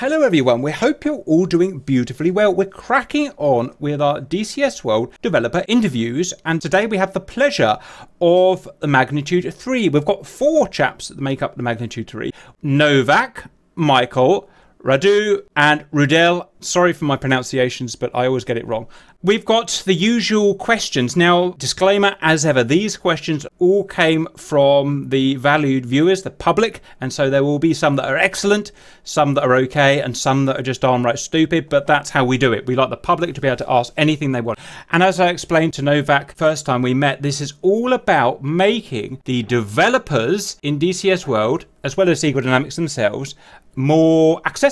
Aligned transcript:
Hello, 0.00 0.20
everyone. 0.20 0.60
We 0.60 0.72
hope 0.72 1.06
you're 1.06 1.22
all 1.24 1.46
doing 1.46 1.78
beautifully 1.78 2.30
well. 2.30 2.54
We're 2.54 2.66
cracking 2.66 3.32
on 3.38 3.74
with 3.78 4.02
our 4.02 4.20
DCS 4.20 4.84
World 4.84 5.14
developer 5.22 5.64
interviews, 5.68 6.34
and 6.44 6.60
today 6.60 6.84
we 6.84 6.98
have 6.98 7.14
the 7.14 7.20
pleasure 7.20 7.78
of 8.20 8.68
the 8.80 8.88
Magnitude 8.88 9.54
3. 9.54 9.88
We've 9.88 10.04
got 10.04 10.26
four 10.26 10.68
chaps 10.68 11.08
that 11.08 11.18
make 11.18 11.40
up 11.40 11.56
the 11.56 11.62
Magnitude 11.62 12.08
3 12.08 12.30
Novak, 12.62 13.50
Michael, 13.74 14.50
Radu, 14.82 15.42
and 15.56 15.84
Rudel. 15.90 16.48
Sorry 16.60 16.92
for 16.92 17.04
my 17.04 17.16
pronunciations, 17.16 17.96
but 17.96 18.14
I 18.14 18.26
always 18.26 18.44
get 18.44 18.56
it 18.56 18.66
wrong. 18.66 18.86
We've 19.22 19.44
got 19.44 19.82
the 19.84 19.94
usual 19.94 20.54
questions. 20.54 21.16
Now, 21.16 21.50
disclaimer 21.58 22.16
as 22.20 22.46
ever, 22.46 22.62
these 22.62 22.96
questions 22.96 23.44
all 23.58 23.82
came 23.82 24.28
from 24.36 25.08
the 25.08 25.34
valued 25.36 25.86
viewers, 25.86 26.22
the 26.22 26.30
public, 26.30 26.80
and 27.00 27.12
so 27.12 27.28
there 27.28 27.42
will 27.42 27.58
be 27.58 27.74
some 27.74 27.96
that 27.96 28.08
are 28.08 28.16
excellent, 28.16 28.70
some 29.02 29.34
that 29.34 29.42
are 29.42 29.56
okay, 29.56 30.00
and 30.00 30.16
some 30.16 30.46
that 30.46 30.58
are 30.60 30.62
just 30.62 30.82
downright 30.82 31.18
stupid, 31.18 31.68
but 31.68 31.86
that's 31.88 32.10
how 32.10 32.24
we 32.24 32.38
do 32.38 32.52
it. 32.52 32.66
We 32.66 32.76
like 32.76 32.90
the 32.90 32.96
public 32.96 33.34
to 33.34 33.40
be 33.40 33.48
able 33.48 33.56
to 33.56 33.72
ask 33.72 33.92
anything 33.96 34.30
they 34.30 34.40
want. 34.40 34.60
And 34.92 35.02
as 35.02 35.18
I 35.18 35.30
explained 35.30 35.74
to 35.74 35.82
Novak 35.82 36.36
first 36.36 36.64
time 36.66 36.82
we 36.82 36.94
met, 36.94 37.22
this 37.22 37.40
is 37.40 37.54
all 37.62 37.92
about 37.92 38.44
making 38.44 39.20
the 39.24 39.42
developers 39.42 40.58
in 40.62 40.78
DCS 40.78 41.26
World, 41.26 41.64
as 41.82 41.96
well 41.96 42.08
as 42.08 42.22
Eagle 42.22 42.42
Dynamics 42.42 42.76
themselves, 42.76 43.34
more 43.74 44.40
accessible. 44.46 44.65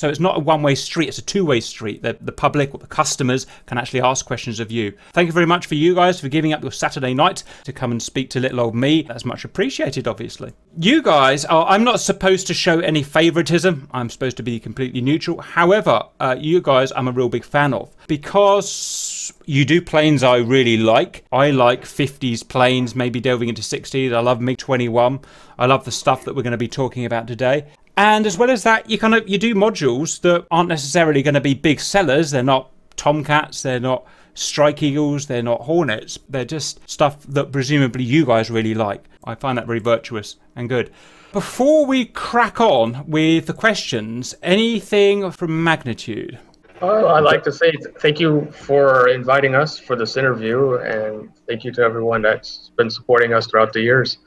So 0.00 0.08
it's 0.08 0.18
not 0.18 0.38
a 0.38 0.40
one 0.40 0.62
way 0.62 0.74
street, 0.74 1.08
it's 1.08 1.18
a 1.18 1.22
two 1.22 1.44
way 1.44 1.60
street. 1.60 2.02
The, 2.02 2.16
the 2.20 2.32
public 2.32 2.74
or 2.74 2.78
the 2.78 2.86
customers 2.86 3.46
can 3.66 3.76
actually 3.76 4.00
ask 4.00 4.24
questions 4.24 4.58
of 4.58 4.70
you. 4.70 4.94
Thank 5.12 5.26
you 5.26 5.32
very 5.32 5.44
much 5.44 5.66
for 5.66 5.74
you 5.74 5.94
guys 5.94 6.18
for 6.18 6.28
giving 6.28 6.54
up 6.54 6.62
your 6.62 6.72
Saturday 6.72 7.12
night 7.12 7.44
to 7.64 7.72
come 7.74 7.90
and 7.90 8.02
speak 8.02 8.30
to 8.30 8.40
little 8.40 8.60
old 8.60 8.74
me. 8.74 9.02
That's 9.02 9.26
much 9.26 9.44
appreciated, 9.44 10.08
obviously. 10.08 10.54
You 10.78 11.02
guys, 11.02 11.44
are, 11.44 11.66
I'm 11.66 11.84
not 11.84 12.00
supposed 12.00 12.46
to 12.46 12.54
show 12.54 12.80
any 12.80 13.02
favoritism, 13.02 13.88
I'm 13.92 14.08
supposed 14.08 14.38
to 14.38 14.42
be 14.42 14.58
completely 14.58 15.02
neutral. 15.02 15.40
However, 15.42 16.04
uh, 16.18 16.36
you 16.38 16.62
guys, 16.62 16.92
I'm 16.92 17.08
a 17.08 17.12
real 17.12 17.28
big 17.28 17.44
fan 17.44 17.74
of 17.74 17.94
because 18.06 19.32
you 19.44 19.64
do 19.64 19.82
planes 19.82 20.22
I 20.22 20.36
really 20.36 20.76
like. 20.76 21.24
I 21.30 21.50
like 21.50 21.82
50s 21.82 22.46
planes, 22.48 22.94
maybe 22.94 23.20
delving 23.20 23.48
into 23.48 23.62
60s. 23.62 24.14
I 24.14 24.20
love 24.20 24.40
MiG 24.40 24.58
21. 24.58 25.20
I 25.58 25.66
love 25.66 25.84
the 25.84 25.92
stuff 25.92 26.24
that 26.24 26.34
we're 26.34 26.42
going 26.42 26.52
to 26.52 26.56
be 26.56 26.68
talking 26.68 27.04
about 27.04 27.26
today. 27.26 27.66
And 27.96 28.26
as 28.26 28.38
well 28.38 28.50
as 28.50 28.62
that, 28.62 28.88
you 28.88 28.98
kind 28.98 29.14
of 29.14 29.28
you 29.28 29.38
do 29.38 29.54
modules 29.54 30.20
that 30.22 30.46
aren't 30.50 30.68
necessarily 30.68 31.22
going 31.22 31.34
to 31.34 31.40
be 31.40 31.54
big 31.54 31.80
sellers. 31.80 32.30
They're 32.30 32.42
not 32.42 32.70
Tomcats, 32.96 33.62
they're 33.62 33.80
not 33.80 34.06
Strike 34.34 34.82
Eagles, 34.82 35.26
they're 35.26 35.42
not 35.42 35.62
Hornets. 35.62 36.18
They're 36.28 36.44
just 36.44 36.88
stuff 36.88 37.22
that 37.28 37.52
presumably 37.52 38.04
you 38.04 38.24
guys 38.24 38.50
really 38.50 38.74
like. 38.74 39.04
I 39.24 39.34
find 39.34 39.58
that 39.58 39.66
very 39.66 39.80
virtuous 39.80 40.36
and 40.56 40.68
good. 40.68 40.90
Before 41.32 41.86
we 41.86 42.06
crack 42.06 42.60
on 42.60 43.04
with 43.06 43.46
the 43.46 43.52
questions, 43.52 44.34
anything 44.42 45.30
from 45.30 45.62
magnitude? 45.62 46.38
Well, 46.80 47.08
I'd 47.08 47.20
like 47.20 47.44
to 47.44 47.52
say 47.52 47.72
thank 47.98 48.18
you 48.18 48.50
for 48.52 49.08
inviting 49.08 49.54
us 49.54 49.78
for 49.78 49.96
this 49.96 50.16
interview, 50.16 50.76
and 50.76 51.30
thank 51.46 51.62
you 51.62 51.72
to 51.72 51.82
everyone 51.82 52.22
that's 52.22 52.70
been 52.76 52.88
supporting 52.88 53.34
us 53.34 53.46
throughout 53.46 53.74
the 53.74 53.82
years. 53.82 54.18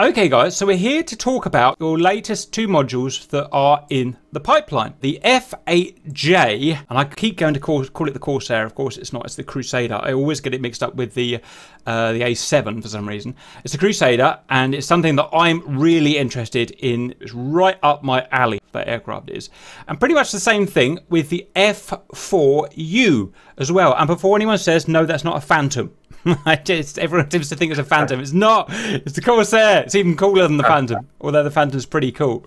Okay, 0.00 0.30
guys, 0.30 0.56
so 0.56 0.64
we're 0.64 0.78
here 0.78 1.02
to 1.02 1.14
talk 1.14 1.44
about 1.44 1.76
your 1.78 1.98
latest 1.98 2.54
two 2.54 2.66
modules 2.68 3.28
that 3.28 3.50
are 3.52 3.84
in 3.90 4.16
the 4.32 4.40
pipeline. 4.40 4.94
The 5.00 5.20
F8J, 5.22 6.86
and 6.88 6.98
I 6.98 7.04
keep 7.04 7.36
going 7.36 7.52
to 7.52 7.60
call, 7.60 7.84
call 7.84 8.08
it 8.08 8.12
the 8.12 8.18
Corsair. 8.18 8.64
Of 8.64 8.74
course, 8.74 8.96
it's 8.96 9.12
not. 9.12 9.26
It's 9.26 9.34
the 9.34 9.44
Crusader. 9.44 10.00
I 10.02 10.14
always 10.14 10.40
get 10.40 10.54
it 10.54 10.62
mixed 10.62 10.82
up 10.82 10.94
with 10.94 11.12
the 11.12 11.40
uh, 11.84 12.12
the 12.12 12.22
A7 12.22 12.80
for 12.80 12.88
some 12.88 13.06
reason. 13.06 13.36
It's 13.62 13.72
the 13.72 13.78
Crusader, 13.78 14.38
and 14.48 14.74
it's 14.74 14.86
something 14.86 15.16
that 15.16 15.28
I'm 15.34 15.78
really 15.78 16.16
interested 16.16 16.70
in. 16.70 17.14
It's 17.20 17.34
right 17.34 17.76
up 17.82 18.02
my 18.02 18.26
alley. 18.30 18.58
That 18.72 18.88
aircraft 18.88 19.28
is, 19.28 19.50
and 19.86 20.00
pretty 20.00 20.14
much 20.14 20.32
the 20.32 20.40
same 20.40 20.66
thing 20.66 20.98
with 21.10 21.28
the 21.28 21.46
F4U 21.54 23.32
as 23.58 23.70
well. 23.70 23.94
And 23.94 24.06
before 24.06 24.34
anyone 24.34 24.56
says 24.56 24.88
no, 24.88 25.04
that's 25.04 25.24
not 25.24 25.36
a 25.36 25.42
Phantom. 25.42 25.94
I 26.46 26.56
just 26.56 26.98
everyone 26.98 27.30
seems 27.30 27.48
to 27.48 27.56
think 27.56 27.70
it's 27.70 27.80
a 27.80 27.84
Phantom. 27.84 28.20
It's 28.20 28.32
not. 28.32 28.68
It's 28.70 29.12
the 29.12 29.20
Corsair. 29.20 29.82
It's 29.82 29.94
even 29.94 30.16
cooler 30.16 30.42
than 30.42 30.56
the 30.56 30.64
ah. 30.64 30.68
Phantom, 30.68 31.08
although 31.20 31.42
the 31.42 31.50
Phantom's 31.50 31.86
pretty 31.86 32.12
cool. 32.12 32.44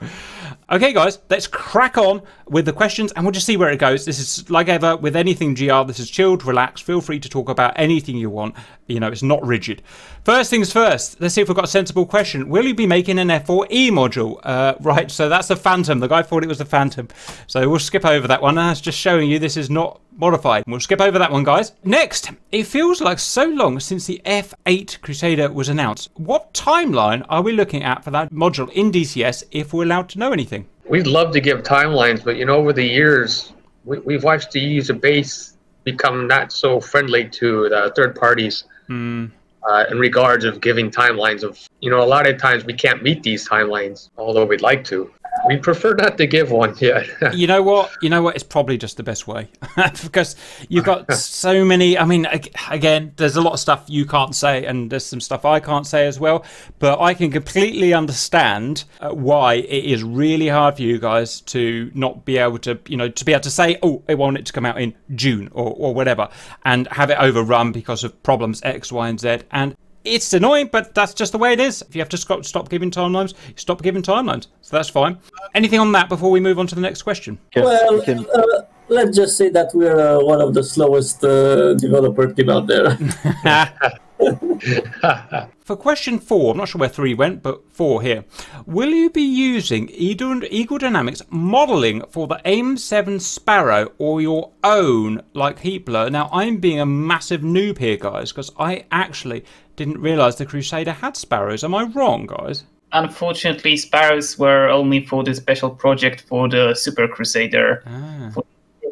Okay, 0.70 0.94
guys, 0.94 1.20
let's 1.30 1.46
crack 1.46 1.98
on 1.98 2.22
with 2.48 2.66
the 2.66 2.74
questions 2.74 3.12
and 3.12 3.26
we'll 3.26 3.32
just 3.32 3.46
see 3.46 3.58
where 3.58 3.70
it 3.70 3.78
goes. 3.78 4.06
This 4.06 4.20
is 4.20 4.50
like 4.50 4.70
ever 4.70 4.96
with 4.96 5.16
anything 5.16 5.54
GR. 5.54 5.84
This 5.84 6.00
is 6.00 6.10
chilled, 6.10 6.46
relaxed. 6.46 6.84
Feel 6.84 7.02
free 7.02 7.20
to 7.20 7.30
talk 7.30 7.50
about 7.50 7.74
anything 7.76 8.16
you 8.16 8.30
want. 8.30 8.56
You 8.88 9.00
know, 9.00 9.08
it's 9.08 9.24
not 9.24 9.46
rigid. 9.46 9.82
First 10.24 10.50
things 10.50 10.72
first. 10.72 11.20
Let's 11.20 11.34
see 11.34 11.42
if 11.42 11.50
we've 11.50 11.56
got 11.56 11.66
a 11.66 11.68
sensible 11.68 12.06
question. 12.06 12.48
Will 12.48 12.64
you 12.64 12.74
be 12.74 12.88
making 12.88 13.20
an 13.20 13.28
F4E 13.28 13.90
module? 13.90 14.40
Uh, 14.42 14.74
right. 14.80 15.12
So 15.12 15.28
that's 15.28 15.50
the 15.50 15.58
Phantom. 15.58 16.00
The 16.00 16.08
guy 16.08 16.22
thought 16.22 16.44
it 16.44 16.48
was 16.48 16.60
the 16.60 16.66
Phantom. 16.66 17.10
So 17.48 17.68
we'll 17.68 17.80
skip 17.80 18.06
over 18.06 18.26
that 18.30 18.42
one. 18.42 18.56
That's 18.56 18.80
just 18.80 18.98
showing 18.98 19.30
you 19.30 19.38
this 19.38 19.58
is 19.58 19.70
not 19.70 20.00
modified. 20.16 20.64
We'll 20.66 20.80
skip 20.80 21.02
over 21.02 21.20
that 21.20 21.30
one, 21.30 21.44
guys. 21.44 21.74
Next, 21.84 22.32
it 22.54 22.64
feels 22.64 23.02
like 23.02 23.20
so 23.20 23.44
long 23.44 23.82
since 23.82 24.06
the 24.06 24.22
F8 24.26 25.02
Crusader 25.02 25.52
was 25.52 25.68
announced. 25.68 26.10
What 26.14 26.54
timeline 26.54 27.26
are 27.28 27.42
we 27.42 27.52
looking 27.52 27.84
at 27.84 28.06
for 28.06 28.12
that 28.12 28.32
module 28.32 28.72
in 28.72 28.94
DCS 28.94 29.44
if 29.52 29.74
we're 29.74 29.84
allowed 29.84 30.08
to 30.10 30.20
know 30.20 30.32
anything? 30.32 30.70
We'd 30.88 31.08
love 31.08 31.34
to 31.34 31.42
give 31.42 31.64
timelines, 31.64 32.24
but 32.24 32.38
you 32.38 32.46
know, 32.46 32.56
over 32.56 32.72
the 32.72 32.86
years, 32.86 33.52
we, 33.84 34.00
we've 34.00 34.24
watched 34.24 34.52
the 34.52 34.62
user 34.62 34.94
base 34.94 35.58
become 35.84 36.28
not 36.28 36.54
so 36.54 36.80
friendly 36.80 37.28
to 37.28 37.68
the 37.68 37.92
third 37.94 38.16
parties. 38.16 38.64
Mm. 38.88 39.32
Uh, 39.66 39.86
in 39.90 39.98
regards 39.98 40.44
of 40.44 40.60
giving 40.60 40.92
timelines 40.92 41.42
of 41.42 41.58
you 41.80 41.90
know 41.90 42.04
a 42.04 42.10
lot 42.16 42.28
of 42.28 42.38
times 42.38 42.66
we 42.66 42.74
can't 42.74 43.02
meet 43.02 43.24
these 43.24 43.48
timelines 43.48 44.10
although 44.18 44.46
we'd 44.46 44.62
like 44.62 44.84
to 44.84 45.10
we 45.48 45.58
prefer 45.58 45.94
not 45.96 46.18
to 46.18 46.28
give 46.28 46.52
one 46.52 46.76
yet. 46.80 47.08
you 47.34 47.48
know 47.48 47.62
what? 47.62 47.92
You 48.02 48.10
know 48.10 48.22
what? 48.22 48.36
It's 48.36 48.44
probably 48.44 48.78
just 48.78 48.98
the 48.98 49.04
best 49.04 49.28
way 49.28 49.50
because 50.04 50.36
you've 50.70 50.86
got 50.86 51.12
so 51.14 51.66
many. 51.66 51.98
I 51.98 52.06
mean, 52.06 52.28
again, 52.70 53.14
there's 53.18 53.36
a 53.36 53.42
lot 53.42 53.54
of 53.54 53.60
stuff 53.60 53.86
you 53.88 54.06
can't 54.06 54.36
say, 54.36 54.66
and 54.66 54.90
there's 54.90 55.06
some 55.06 55.20
stuff 55.20 55.46
I 55.46 55.60
can't 55.60 55.86
say 55.86 56.08
as 56.08 56.20
well. 56.20 56.46
But 56.80 57.00
I 57.02 57.14
can 57.14 57.32
completely 57.32 57.94
understand 57.94 58.86
uh, 59.00 59.10
why 59.10 59.56
it 59.56 59.86
is 59.86 60.04
really 60.04 60.48
hard 60.48 60.78
for 60.78 60.84
you 60.84 61.00
guys 61.00 61.42
to 61.42 61.92
not 61.94 62.26
be 62.26 62.38
able 62.38 62.60
to, 62.60 62.80
you 62.88 62.98
know, 62.98 63.10
to 63.10 63.26
be 63.26 63.34
able 63.34 63.42
to 63.42 63.52
say, 63.52 63.78
"Oh, 63.84 64.04
I 64.08 64.16
want 64.16 64.38
it 64.38 64.46
to 64.48 64.54
come 64.54 64.66
out 64.66 64.80
in 64.80 64.94
June" 65.16 65.50
or, 65.52 65.74
or 65.78 65.94
whatever, 65.94 66.30
and 66.64 66.88
have 66.92 67.10
it 67.10 67.18
overrun 67.20 67.72
because 67.72 68.04
of 68.04 68.22
problems 68.24 68.62
X, 68.64 68.92
Y, 68.92 69.10
and 69.10 69.20
Z. 69.20 69.40
And 69.52 69.76
it's 70.04 70.34
annoying, 70.34 70.70
but 70.72 70.94
that's 70.94 71.14
just 71.14 71.32
the 71.32 71.38
way 71.38 71.54
it 71.54 71.60
is. 71.60 71.82
If 71.82 71.96
you 71.96 72.02
have 72.02 72.10
to 72.10 72.18
stop, 72.18 72.46
stop 72.46 72.70
giving 72.70 72.92
timelines, 72.92 73.34
stop 73.56 73.82
giving 73.82 74.02
timelines. 74.02 74.48
So 74.62 74.76
that's 74.76 74.90
fine. 74.90 75.18
Anything 75.56 75.80
on 75.80 75.92
that 75.94 76.10
before 76.10 76.32
we 76.32 76.40
move 76.40 76.60
on 76.60 76.68
to 76.68 76.76
the 76.76 76.82
next 76.82 77.04
question? 77.04 77.40
Well, 77.56 78.02
uh, 78.08 78.62
let's 78.90 79.16
just 79.16 79.38
say 79.38 79.50
that 79.50 79.72
we're 79.74 80.00
uh, 80.00 80.24
one 80.24 80.42
of 80.42 80.54
the 80.54 80.64
slowest 80.64 81.24
uh, 81.24 81.74
developer 81.76 82.32
team 82.34 82.50
out 82.50 82.68
there. 82.68 82.98
For 85.62 85.76
question 85.76 86.20
four, 86.20 86.52
I'm 86.52 86.58
not 86.58 86.68
sure 86.70 86.80
where 86.80 86.90
three 86.90 87.14
went, 87.14 87.42
but 87.42 87.72
four 87.72 88.02
here. 88.02 88.26
Will 88.66 88.90
you 88.90 89.10
be 89.10 89.22
using 89.22 89.90
Eagle 89.90 90.78
Dynamics 90.78 91.22
modeling 91.30 92.04
for 92.10 92.28
the 92.28 92.42
AIM-7 92.46 93.22
Sparrow 93.22 93.92
or 93.98 94.22
your 94.22 94.52
own, 94.64 95.22
like 95.34 95.62
Heatblur? 95.62 96.12
Now, 96.12 96.30
I'm 96.32 96.58
being 96.58 96.80
a 96.80 96.86
massive 96.86 97.42
noob 97.42 97.78
here, 97.78 97.98
guys, 97.98 98.32
because 98.32 98.52
I 98.60 98.86
actually 98.92 99.46
didn't 99.76 100.02
realise 100.02 100.36
the 100.36 100.46
Crusader 100.46 100.92
had 100.92 101.16
Sparrows. 101.16 101.64
Am 101.64 101.76
I 101.76 101.84
wrong, 101.84 102.26
guys? 102.26 102.66
Unfortunately, 102.92 103.76
Sparrows 103.76 104.38
were 104.38 104.68
only 104.68 105.06
for 105.06 105.24
the 105.24 105.34
special 105.34 105.70
project 105.70 106.22
for 106.22 106.48
the 106.48 106.74
Super 106.76 107.08
Crusader 107.08 107.84
ah. 107.88 108.32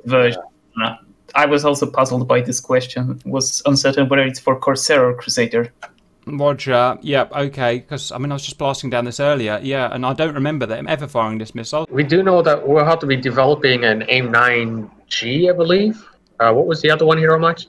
version. 0.05 0.41
Uh, 0.81 0.95
I 1.35 1.45
was 1.45 1.65
also 1.65 1.89
puzzled 1.89 2.27
by 2.27 2.41
this 2.41 2.59
question. 2.59 3.21
Was 3.25 3.61
uncertain 3.65 4.09
whether 4.09 4.23
it's 4.23 4.39
for 4.39 4.59
Corsair 4.59 5.05
or 5.05 5.13
Crusader. 5.13 5.71
Roger. 6.25 6.97
Yeah. 7.01 7.27
Okay. 7.31 7.79
Because 7.79 8.11
I 8.11 8.17
mean, 8.17 8.31
I 8.31 8.35
was 8.35 8.43
just 8.43 8.57
blasting 8.57 8.89
down 8.89 9.05
this 9.05 9.19
earlier. 9.19 9.59
Yeah, 9.61 9.93
and 9.93 10.05
I 10.05 10.13
don't 10.13 10.33
remember 10.33 10.65
them 10.65 10.87
ever 10.87 11.07
firing 11.07 11.37
this 11.37 11.55
missile. 11.55 11.87
We 11.89 12.03
do 12.03 12.23
know 12.23 12.41
that 12.41 12.67
we'll 12.67 12.85
have 12.85 12.99
to 12.99 13.07
be 13.07 13.15
developing 13.15 13.83
an 13.83 14.05
AIM-9G, 14.07 15.49
I 15.49 15.53
believe. 15.53 16.07
Uh, 16.39 16.53
what 16.53 16.65
was 16.65 16.81
the 16.81 16.89
other 16.91 17.05
one 17.05 17.17
here, 17.17 17.37
much? 17.37 17.67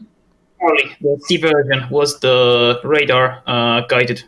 The 1.00 1.20
C 1.25 1.38
version 1.38 1.88
was 1.90 2.20
the 2.20 2.81
radar 2.84 3.42
uh, 3.46 3.81
guided. 3.86 4.22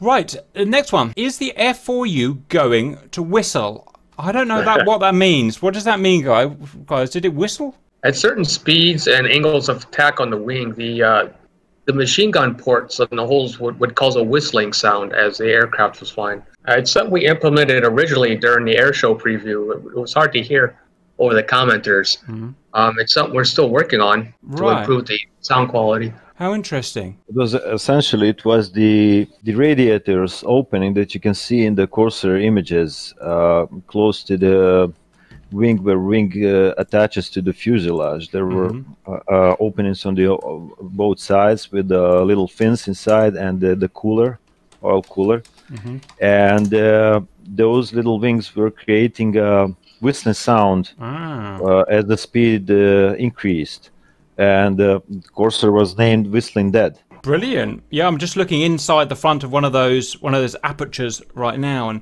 Right. 0.00 0.34
The 0.54 0.64
next 0.64 0.92
one 0.92 1.12
is 1.16 1.38
the 1.38 1.52
F4U 1.56 2.48
going 2.48 2.98
to 3.12 3.22
whistle. 3.22 3.92
I 4.18 4.32
don't 4.32 4.48
know 4.48 4.62
that 4.64 4.86
what 4.86 4.98
that 4.98 5.14
means. 5.14 5.62
What 5.62 5.74
does 5.74 5.84
that 5.84 6.00
mean, 6.00 6.24
guys? 6.24 7.10
Did 7.10 7.24
it 7.24 7.34
whistle? 7.34 7.76
At 8.02 8.16
certain 8.16 8.44
speeds 8.44 9.08
and 9.08 9.26
angles 9.26 9.68
of 9.68 9.82
attack 9.84 10.20
on 10.20 10.30
the 10.30 10.36
wing, 10.36 10.72
the 10.74 11.02
uh, 11.02 11.28
the 11.86 11.92
machine 11.92 12.30
gun 12.30 12.54
ports 12.54 13.00
and 13.00 13.08
the 13.18 13.26
holes 13.26 13.58
would, 13.58 13.78
would 13.80 13.94
cause 13.94 14.16
a 14.16 14.22
whistling 14.22 14.72
sound 14.72 15.12
as 15.12 15.38
the 15.38 15.50
aircraft 15.50 16.00
was 16.00 16.10
flying. 16.10 16.40
Uh, 16.68 16.74
it's 16.78 16.92
something 16.92 17.10
we 17.10 17.26
implemented 17.26 17.84
originally 17.84 18.36
during 18.36 18.64
the 18.64 18.74
airshow 18.76 19.18
preview. 19.18 19.74
It, 19.74 19.96
it 19.96 19.98
was 19.98 20.14
hard 20.14 20.32
to 20.34 20.42
hear 20.42 20.78
over 21.18 21.34
the 21.34 21.42
commenters. 21.42 22.18
Mm-hmm. 22.24 22.50
Um, 22.74 22.94
it's 22.98 23.12
something 23.12 23.34
we're 23.34 23.44
still 23.44 23.70
working 23.70 24.00
on 24.00 24.24
to 24.24 24.32
Right. 24.42 24.80
improve 24.80 25.06
the 25.06 25.18
sound 25.40 25.68
quality. 25.70 26.12
How 26.36 26.54
interesting. 26.54 27.18
It 27.28 27.34
was 27.34 27.52
essentially 27.54 28.28
it 28.30 28.44
was 28.46 28.72
the 28.72 29.26
the 29.42 29.54
radiators 29.54 30.42
opening 30.46 30.94
that 30.94 31.12
you 31.14 31.20
can 31.20 31.34
see 31.34 31.66
in 31.66 31.74
the 31.74 31.86
Corsair 31.86 32.36
images 32.38 33.12
uh, 33.20 33.66
close 33.86 34.22
to 34.24 34.38
the 34.38 34.90
wing 35.52 35.82
where 35.82 35.98
wing 35.98 36.32
uh, 36.44 36.74
attaches 36.78 37.28
to 37.30 37.42
the 37.42 37.52
fuselage. 37.52 38.30
There 38.30 38.46
were 38.46 38.70
uh, 39.06 39.18
uh, 39.28 39.56
openings 39.60 40.06
on 40.06 40.14
the 40.14 40.32
uh, 40.34 40.58
both 40.80 41.18
sides 41.18 41.70
with 41.72 41.90
uh, 41.92 42.22
little 42.22 42.48
fins 42.48 42.88
inside 42.88 43.34
and 43.34 43.62
uh, 43.64 43.74
the 43.74 43.88
cooler, 43.88 44.38
oil 44.82 45.02
cooler, 45.02 45.42
and 46.20 46.72
uh, 46.74 47.20
those 47.46 47.92
little 47.92 48.18
wings 48.20 48.54
were 48.56 48.70
creating 48.70 49.36
a 49.38 49.68
whistling 50.00 50.34
sound 50.34 50.92
Ah. 51.00 51.58
uh, 51.60 51.80
as 51.88 52.04
the 52.06 52.16
speed 52.16 52.70
uh, 52.70 53.14
increased, 53.18 53.90
and 54.38 54.80
uh, 54.80 55.00
Corsair 55.34 55.72
was 55.72 55.96
named 55.98 56.26
Whistling 56.28 56.70
Dead. 56.72 56.98
Brilliant. 57.22 57.82
Yeah, 57.90 58.06
I'm 58.06 58.16
just 58.18 58.36
looking 58.36 58.62
inside 58.62 59.08
the 59.10 59.16
front 59.16 59.44
of 59.44 59.52
one 59.52 59.64
of 59.66 59.72
those 59.72 60.20
one 60.22 60.34
of 60.34 60.40
those 60.40 60.56
apertures 60.62 61.22
right 61.34 61.58
now, 61.58 61.90
and 61.90 62.00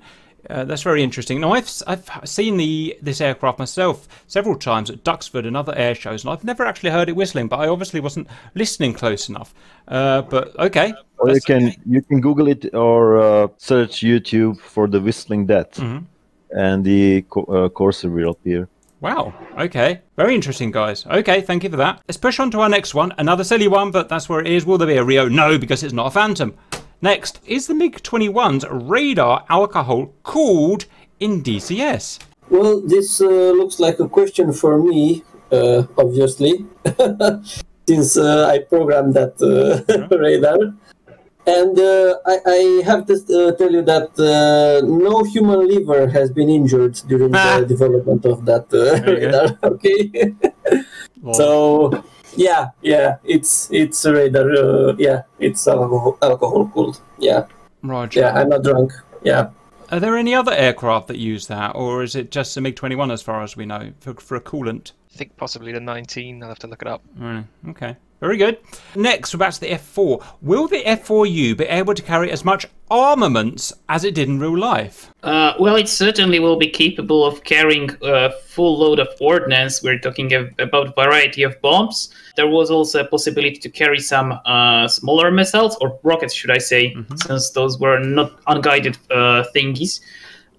uh, 0.50 0.64
that's 0.64 0.82
very 0.82 1.02
interesting. 1.02 1.40
Now, 1.40 1.52
I've 1.52 1.70
I've 1.86 2.04
seen 2.24 2.56
the 2.56 2.96
this 3.02 3.20
aircraft 3.20 3.58
myself 3.58 4.08
several 4.26 4.56
times 4.56 4.90
at 4.90 5.04
Duxford 5.04 5.46
and 5.46 5.56
other 5.56 5.74
air 5.76 5.94
shows, 5.94 6.24
and 6.24 6.32
I've 6.32 6.44
never 6.44 6.64
actually 6.66 6.90
heard 6.90 7.08
it 7.08 7.16
whistling. 7.16 7.48
But 7.48 7.60
I 7.60 7.68
obviously 7.68 8.00
wasn't 8.00 8.28
listening 8.54 8.94
close 8.94 9.28
enough. 9.28 9.54
Uh, 9.86 10.22
but 10.22 10.58
okay, 10.58 10.94
Or 11.18 11.30
you 11.30 11.40
can 11.40 11.68
okay. 11.68 11.76
you 11.86 12.02
can 12.02 12.20
Google 12.20 12.48
it 12.48 12.74
or 12.74 13.18
uh, 13.18 13.48
search 13.58 14.00
YouTube 14.00 14.58
for 14.60 14.88
the 14.88 15.00
Whistling 15.00 15.46
Dead, 15.46 15.70
Mm-hmm. 15.72 16.04
and 16.50 16.84
the 16.84 17.22
co- 17.28 17.44
uh, 17.44 17.68
Corsair 17.68 18.10
will 18.10 18.30
appear. 18.30 18.68
Wow. 19.00 19.32
Okay. 19.56 20.00
Very 20.16 20.34
interesting, 20.34 20.72
guys. 20.72 21.06
Okay, 21.06 21.40
thank 21.40 21.62
you 21.62 21.70
for 21.70 21.76
that. 21.76 22.02
Let's 22.08 22.16
push 22.18 22.40
on 22.40 22.50
to 22.50 22.60
our 22.62 22.68
next 22.68 22.94
one. 22.96 23.14
Another 23.16 23.44
silly 23.44 23.68
one, 23.68 23.92
but 23.92 24.08
that's 24.08 24.28
where 24.28 24.40
it 24.40 24.48
is. 24.48 24.66
Will 24.66 24.76
there 24.76 24.88
be 24.88 24.96
a 24.96 25.04
Rio? 25.04 25.28
No, 25.28 25.56
because 25.56 25.84
it's 25.84 25.92
not 25.94 26.06
a 26.08 26.10
Phantom. 26.10 26.52
Next, 27.00 27.40
is 27.46 27.68
the 27.68 27.74
MiG 27.74 28.02
21's 28.02 28.64
radar 28.68 29.44
alcohol 29.48 30.12
cooled 30.24 30.86
in 31.20 31.42
DCS? 31.44 32.18
Well, 32.50 32.80
this 32.80 33.20
uh, 33.20 33.52
looks 33.52 33.78
like 33.78 34.00
a 34.00 34.08
question 34.08 34.52
for 34.52 34.82
me, 34.82 35.22
uh, 35.52 35.84
obviously, 35.96 36.66
since 37.88 38.16
uh, 38.16 38.48
I 38.48 38.58
programmed 38.60 39.14
that 39.14 39.38
uh, 39.40 40.16
radar. 40.16 40.74
And 41.46 41.78
uh, 41.78 42.18
I, 42.26 42.38
I 42.46 42.82
have 42.84 43.06
to 43.06 43.14
uh, 43.14 43.52
tell 43.52 43.72
you 43.72 43.82
that 43.82 44.10
uh, 44.20 44.86
no 44.86 45.22
human 45.24 45.66
liver 45.66 46.06
has 46.08 46.30
been 46.30 46.50
injured 46.50 47.00
during 47.08 47.34
Ah. 47.34 47.60
the 47.60 47.66
development 47.66 48.26
of 48.26 48.44
that 48.44 48.66
uh, 48.72 49.00
radar. 49.10 49.58
Okay, 49.62 50.34
so 51.32 52.02
yeah, 52.36 52.68
yeah, 52.82 53.16
it's 53.24 53.68
it's 53.72 54.04
a 54.04 54.12
radar. 54.12 54.50
Uh, 54.52 54.94
yeah, 54.98 55.22
it's 55.38 55.66
alcohol 55.66 56.18
alcohol 56.22 56.70
cooled. 56.74 57.00
Yeah, 57.18 57.46
Roger. 57.82 58.20
yeah, 58.20 58.32
I'm 58.34 58.48
not 58.50 58.62
drunk. 58.62 58.92
Yeah. 59.22 59.50
Are 59.90 60.00
there 60.00 60.18
any 60.18 60.34
other 60.34 60.52
aircraft 60.52 61.08
that 61.08 61.16
use 61.16 61.46
that, 61.46 61.74
or 61.74 62.02
is 62.02 62.14
it 62.14 62.30
just 62.30 62.54
the 62.54 62.60
MiG 62.60 62.76
21 62.76 63.10
as 63.10 63.22
far 63.22 63.42
as 63.42 63.56
we 63.56 63.64
know 63.64 63.92
for, 64.00 64.12
for 64.14 64.36
a 64.36 64.40
coolant? 64.40 64.92
I 65.18 65.26
think 65.26 65.36
possibly 65.36 65.72
the 65.72 65.80
19. 65.80 66.44
I'll 66.44 66.48
have 66.48 66.60
to 66.60 66.68
look 66.68 66.80
it 66.80 66.86
up. 66.86 67.02
Mm, 67.18 67.44
okay. 67.70 67.96
Very 68.20 68.36
good. 68.36 68.58
Next, 68.94 69.34
we're 69.34 69.38
back 69.38 69.52
to 69.54 69.58
the 69.60 69.70
F4. 69.70 70.24
Will 70.42 70.68
the 70.68 70.80
F4U 70.84 71.56
be 71.56 71.64
able 71.64 71.92
to 71.92 72.02
carry 72.02 72.30
as 72.30 72.44
much 72.44 72.66
armaments 72.88 73.72
as 73.88 74.04
it 74.04 74.14
did 74.14 74.28
in 74.28 74.38
real 74.38 74.56
life? 74.56 75.10
Uh, 75.24 75.54
well, 75.58 75.74
it 75.74 75.88
certainly 75.88 76.38
will 76.38 76.54
be 76.56 76.68
capable 76.68 77.24
of 77.24 77.42
carrying 77.42 77.90
a 78.00 78.30
full 78.30 78.78
load 78.78 79.00
of 79.00 79.08
ordnance. 79.20 79.82
We're 79.82 79.98
talking 79.98 80.32
ab- 80.32 80.54
about 80.60 80.94
variety 80.94 81.42
of 81.42 81.60
bombs. 81.62 82.14
There 82.36 82.46
was 82.46 82.70
also 82.70 83.00
a 83.00 83.04
possibility 83.04 83.56
to 83.56 83.68
carry 83.68 83.98
some 83.98 84.38
uh, 84.46 84.86
smaller 84.86 85.32
missiles 85.32 85.76
or 85.80 85.98
rockets, 86.04 86.32
should 86.32 86.52
I 86.52 86.58
say, 86.58 86.94
since 87.16 87.50
those 87.50 87.80
were 87.80 87.98
not 87.98 88.38
unguided 88.46 88.98
uh, 89.10 89.42
thingies. 89.52 89.98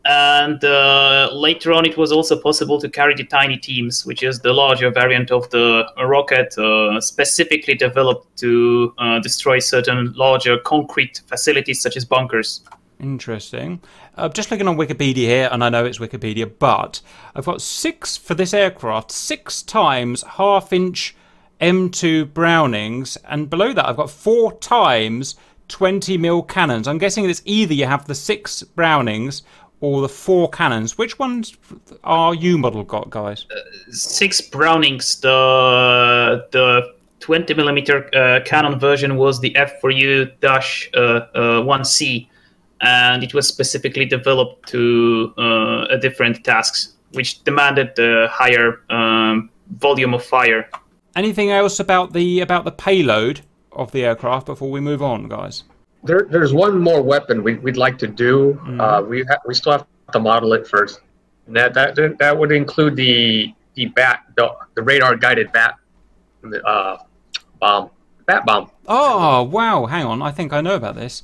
And 0.06 0.63
uh, 0.63 1.30
later 1.34 1.74
on, 1.74 1.86
it 1.86 1.98
was 1.98 2.12
also 2.12 2.40
possible 2.40 2.80
to 2.80 2.90
carry 2.90 3.16
the 3.16 3.25
Tiny 3.25 3.57
Tims, 3.57 4.06
which 4.06 4.24
is 4.24 4.40
the 4.40 4.54
larger 4.54 4.90
variant 4.90 5.30
of 5.30 5.50
the 5.50 5.86
rocket, 5.98 6.57
uh, 6.57 7.01
specifically 7.01 7.75
developed 7.75 8.38
to 8.38 8.94
uh, 8.98 9.19
destroy 9.19 9.60
certain 9.60 10.13
larger 10.13 10.57
concrete 10.60 11.22
facilities 11.28 11.81
such 11.81 11.98
as 11.98 12.06
bunkers. 12.06 12.62
Interesting. 13.00 13.81
Uh, 14.18 14.28
just 14.30 14.51
looking 14.51 14.68
on 14.68 14.78
Wikipedia 14.78 15.16
here, 15.16 15.50
and 15.51 15.63
I 15.63 15.69
know 15.69 15.86
it's 15.86 16.00
Wikipedia, 16.00 16.50
but 16.60 17.02
I've 17.36 17.45
got 17.45 17.62
six 17.62 18.18
for 18.18 18.34
this 18.34 18.54
aircraft, 18.54 19.12
six 19.12 19.62
times 19.62 20.24
half 20.24 20.74
inch 20.74 21.16
M2 21.62 22.34
Brownings, 22.34 23.18
and 23.25 23.50
below 23.50 23.74
that 23.74 23.88
I've 23.88 23.98
got 23.98 24.10
four 24.10 24.54
times 24.60 25.36
20 25.69 26.18
mil 26.18 26.42
cannons. 26.44 26.88
I'm 26.88 26.98
guessing 26.98 27.30
it's 27.30 27.42
either 27.45 27.74
you 27.74 27.86
have 27.86 28.06
the 28.06 28.16
six 28.16 28.63
Brownings 28.63 29.44
or 29.81 30.02
the 30.02 30.10
four 30.10 30.50
cannons. 30.50 30.98
Which 30.98 31.20
ones 31.20 31.58
are 32.04 32.34
you 32.34 32.58
model 32.58 32.84
got, 32.84 33.10
guys? 33.10 33.46
six 33.92 34.42
Brownings. 34.42 35.20
The 35.22 36.46
the 36.52 36.94
20 37.20 37.54
millimeter 37.54 38.10
uh, 38.16 38.40
cannon 38.46 38.80
version 38.80 39.16
was 39.16 39.40
the 39.40 39.52
F4U 39.52 40.40
dash 40.40 40.90
uh, 40.94 40.98
uh, 40.98 41.62
1C, 41.62 42.28
and 42.81 43.24
it 43.24 43.34
was 43.34 43.48
specifically 43.48 44.06
developed 44.06 44.68
to 44.70 45.34
uh, 45.38 45.86
a 45.90 45.98
different 45.98 46.44
tasks, 46.44 46.94
which 47.14 47.44
demanded 47.44 47.92
the 47.96 48.28
higher 48.31 48.81
um, 48.90 49.50
volume 49.78 50.14
of 50.14 50.24
fire. 50.24 50.70
Anything 51.16 51.52
else 51.52 51.80
about 51.80 52.14
the 52.14 52.40
about 52.40 52.66
the 52.66 52.72
payload 52.72 53.42
of 53.72 53.92
the 53.92 54.06
aircraft 54.06 54.46
before 54.46 54.72
we 54.72 54.80
move 54.80 55.02
on, 55.02 55.28
guys? 55.28 55.64
There, 56.04 56.28
there's 56.30 56.54
one 56.54 56.80
more 56.80 57.01
weapon 57.01 57.44
we, 57.44 57.56
we'd 57.56 57.78
like 57.78 57.98
to 58.00 58.07
do. 58.07 58.60
Uh, 58.80 59.01
we 59.01 59.24
ha- 59.24 59.40
we 59.46 59.54
still 59.54 59.74
have 59.74 59.86
to 60.13 60.19
model 60.19 60.54
it 60.54 60.68
first. 60.68 61.01
And 61.48 61.56
that 61.56 61.74
that 61.74 62.18
that 62.19 62.38
would 62.38 62.51
include 62.51 62.96
the 62.96 63.54
the 63.74 63.88
bat 63.88 64.24
the, 64.36 64.51
the 64.75 64.81
radar 64.81 65.16
guided 65.16 65.51
bat 65.51 65.75
uh, 66.66 66.98
bomb 67.60 67.90
bat 68.30 68.46
bomb. 68.46 68.72
Oh, 68.88 69.44
wow. 69.44 69.86
Hang 69.88 70.06
on. 70.06 70.22
I 70.22 70.31
think 70.31 70.54
I 70.54 70.62
know 70.62 70.75
about 70.75 70.96
this. 70.96 71.24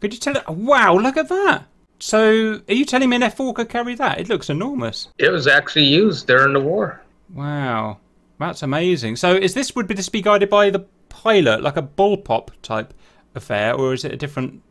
Could 0.00 0.12
you 0.12 0.20
tell 0.20 0.36
it? 0.36 0.48
Wow, 0.48 0.96
look 0.98 1.16
at 1.16 1.28
that. 1.28 1.64
So, 1.98 2.60
are 2.68 2.74
you 2.74 2.84
telling 2.84 3.08
me 3.08 3.16
an 3.16 3.22
F4 3.22 3.54
could 3.54 3.68
carry 3.68 3.94
that? 3.94 4.18
It 4.18 4.28
looks 4.28 4.50
enormous. 4.50 5.08
It 5.18 5.30
was 5.30 5.46
actually 5.46 5.84
used 5.84 6.26
during 6.26 6.52
the 6.52 6.60
war. 6.60 7.00
Wow. 7.32 7.98
That's 8.40 8.64
amazing. 8.64 9.16
So, 9.16 9.34
is 9.34 9.54
this 9.54 9.76
would 9.76 9.86
be 9.86 9.94
this 9.94 10.08
be 10.08 10.20
guided 10.20 10.50
by 10.50 10.70
the 10.70 10.80
pilot, 11.08 11.62
like 11.62 11.76
a 11.76 11.82
bullpup 11.82 12.48
type 12.62 12.92
affair, 13.34 13.74
or 13.74 13.92
is 13.94 14.04
it 14.04 14.12
a 14.12 14.16
different? 14.16 14.62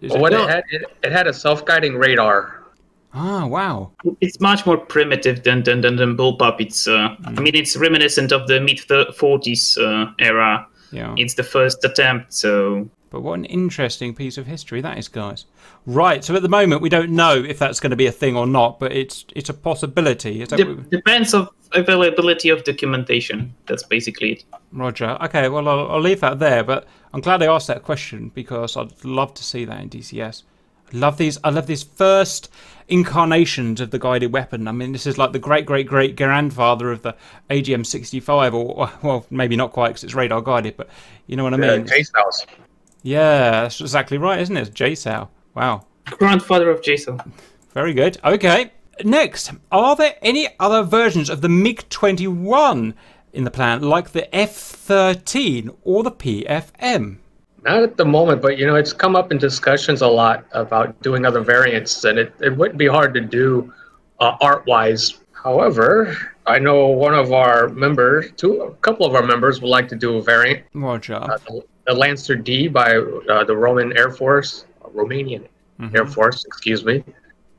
Is 0.00 0.12
Well, 0.12 0.20
what 0.20 0.32
it, 0.32 0.40
it 0.40 0.48
had 0.48 0.64
it, 0.70 0.82
it 1.04 1.12
had 1.12 1.26
a 1.26 1.32
self 1.32 1.64
guiding 1.64 1.94
radar. 1.96 2.64
ah, 3.14 3.46
wow. 3.46 3.90
It's 4.20 4.40
much 4.40 4.66
more 4.66 4.76
primitive 4.76 5.42
than 5.42 5.62
than, 5.62 5.80
than, 5.80 5.96
than 5.96 6.16
bullpup. 6.16 6.60
It's 6.60 6.86
uh, 6.88 7.16
I 7.24 7.30
mean 7.40 7.54
it's 7.54 7.76
reminiscent 7.76 8.32
of 8.32 8.46
the 8.48 8.60
mid 8.60 8.78
40s 8.78 9.78
uh, 9.78 10.12
era. 10.18 10.66
Yeah. 10.90 11.14
It's 11.18 11.34
the 11.34 11.42
first 11.44 11.84
attempt, 11.84 12.32
so 12.32 12.88
But 13.10 13.22
what 13.22 13.38
an 13.38 13.44
interesting 13.46 14.14
piece 14.14 14.36
of 14.36 14.46
history 14.46 14.80
that 14.80 14.98
is, 14.98 15.08
guys. 15.08 15.46
Right. 15.86 16.22
So 16.22 16.34
at 16.36 16.42
the 16.42 16.48
moment 16.48 16.82
we 16.82 16.88
don't 16.88 17.10
know 17.10 17.34
if 17.34 17.58
that's 17.58 17.80
going 17.80 17.90
to 17.90 17.96
be 17.96 18.06
a 18.06 18.12
thing 18.12 18.36
or 18.36 18.46
not, 18.46 18.78
but 18.78 18.92
it's 18.92 19.24
it's 19.34 19.48
a 19.48 19.54
possibility. 19.54 20.42
Is 20.42 20.48
that 20.50 20.56
De- 20.56 20.64
what- 20.64 20.90
depends 20.90 21.34
of 21.34 21.48
availability 21.72 22.48
of 22.48 22.64
documentation. 22.64 23.54
That's 23.66 23.82
basically 23.82 24.32
it. 24.32 24.44
Roger. 24.72 25.18
Okay, 25.22 25.48
well, 25.48 25.68
I'll, 25.68 25.90
I'll 25.90 26.00
leave 26.00 26.20
that 26.20 26.38
there, 26.38 26.64
but 26.64 26.86
I'm 27.12 27.20
glad 27.20 27.42
I 27.42 27.46
asked 27.46 27.66
that 27.68 27.82
question 27.82 28.30
because 28.34 28.76
I'd 28.76 29.04
love 29.04 29.34
to 29.34 29.44
see 29.44 29.64
that 29.64 29.80
in 29.80 29.90
DCS. 29.90 30.42
I 30.92 30.96
love 30.96 31.18
these. 31.18 31.38
I 31.44 31.50
love 31.50 31.66
these 31.66 31.82
first 31.82 32.50
incarnations 32.88 33.80
of 33.80 33.90
the 33.90 33.98
guided 33.98 34.32
weapon. 34.32 34.66
I 34.66 34.72
mean, 34.72 34.92
this 34.92 35.06
is 35.06 35.18
like 35.18 35.32
the 35.32 35.38
great, 35.38 35.66
great, 35.66 35.86
great 35.86 36.16
grandfather 36.16 36.90
of 36.90 37.02
the 37.02 37.14
AGM-65, 37.50 38.54
or 38.54 38.90
well, 39.02 39.26
maybe 39.30 39.56
not 39.56 39.72
quite 39.72 39.88
because 39.88 40.04
it's 40.04 40.14
radar 40.14 40.40
guided, 40.40 40.76
but 40.76 40.88
you 41.26 41.36
know 41.36 41.44
what 41.44 41.54
I 41.54 41.58
mean. 41.58 41.82
Uh, 41.82 41.84
Chase 41.84 42.10
House. 42.14 42.46
Yeah, 43.08 43.62
that's 43.62 43.80
exactly 43.80 44.18
right, 44.18 44.38
isn't 44.38 44.54
it? 44.54 44.68
It's 44.68 44.78
JSOW. 44.78 45.28
Wow. 45.54 45.86
Grandfather 46.04 46.68
of 46.70 46.82
JSOW. 46.82 47.32
Very 47.72 47.94
good. 47.94 48.18
Okay. 48.22 48.70
Next, 49.02 49.50
are 49.72 49.96
there 49.96 50.16
any 50.20 50.48
other 50.60 50.82
versions 50.82 51.30
of 51.30 51.40
the 51.40 51.48
MiG 51.48 51.88
21 51.88 52.94
in 53.32 53.44
the 53.44 53.50
plan, 53.50 53.80
like 53.80 54.10
the 54.10 54.34
F 54.36 54.54
13 54.54 55.70
or 55.84 56.02
the 56.02 56.10
PFM? 56.10 57.16
Not 57.64 57.82
at 57.82 57.96
the 57.96 58.04
moment, 58.04 58.42
but 58.42 58.58
you 58.58 58.66
know, 58.66 58.74
it's 58.74 58.92
come 58.92 59.16
up 59.16 59.32
in 59.32 59.38
discussions 59.38 60.02
a 60.02 60.06
lot 60.06 60.44
about 60.52 61.00
doing 61.00 61.24
other 61.24 61.40
variants, 61.40 62.04
and 62.04 62.18
it, 62.18 62.34
it 62.40 62.54
wouldn't 62.54 62.78
be 62.78 62.86
hard 62.86 63.14
to 63.14 63.22
do 63.22 63.72
uh, 64.20 64.36
art 64.42 64.66
wise. 64.66 65.18
However, 65.32 66.14
I 66.46 66.58
know 66.58 66.88
one 66.88 67.14
of 67.14 67.32
our 67.32 67.68
members, 67.68 68.32
two, 68.36 68.60
a 68.62 68.74
couple 68.76 69.06
of 69.06 69.14
our 69.14 69.22
members 69.22 69.62
would 69.62 69.68
like 69.68 69.88
to 69.88 69.96
do 69.96 70.18
a 70.18 70.22
variant, 70.22 70.64
Roger. 70.74 71.14
uh, 71.14 71.38
the, 71.46 71.62
the 71.88 71.94
Lancer 71.94 72.36
D 72.36 72.68
by 72.68 72.96
uh, 72.96 73.44
the 73.44 73.56
Roman 73.56 73.96
Air 73.96 74.10
Force, 74.10 74.66
uh, 74.84 74.88
Romanian 74.90 75.48
Air 75.94 76.06
Force, 76.06 76.44
excuse 76.44 76.84
me, 76.84 77.02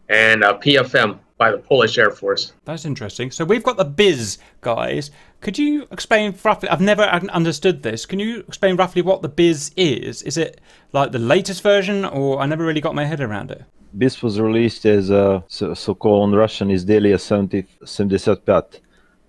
and 0.10 0.44
uh, 0.44 0.58
PFM 0.60 1.18
by 1.38 1.52
the 1.52 1.58
Polish 1.58 1.98
Air 1.98 2.12
Force. 2.12 2.54
That's 2.66 2.86
interesting. 2.86 3.32
So 3.32 3.44
we've 3.44 3.64
got 3.64 3.78
the 3.78 3.86
Bis, 3.86 4.38
guys. 4.62 5.10
Could 5.42 5.58
you 5.58 5.88
explain 5.92 6.36
roughly? 6.44 6.70
I've 6.70 6.82
never 6.82 7.04
understood 7.04 7.82
this. 7.82 8.06
Can 8.06 8.20
you 8.20 8.44
explain 8.48 8.76
roughly 8.76 9.02
what 9.02 9.24
the 9.24 9.30
Bis 9.30 9.72
is? 9.76 10.22
Is 10.22 10.38
it 10.38 10.62
like 10.94 11.12
the 11.12 11.20
latest 11.20 11.64
version, 11.64 12.06
or 12.06 12.40
I 12.40 12.46
never 12.46 12.64
really 12.64 12.82
got 12.82 12.94
my 12.94 13.06
head 13.06 13.22
around 13.22 13.50
it? 13.50 13.64
Bis 13.98 14.22
was 14.22 14.40
released 14.40 14.86
as 14.86 15.10
a 15.10 15.44
so, 15.48 15.74
so-called 15.74 16.36
Russian 16.36 16.70
izdeliye 16.70 17.20
70, 17.20 17.66
75. 17.84 18.82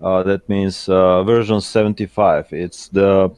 Uh, 0.02 0.22
that 0.24 0.46
means 0.48 0.88
uh, 0.90 1.22
version 1.24 1.60
75. 1.62 2.52
It's 2.52 2.88
the 2.88 3.30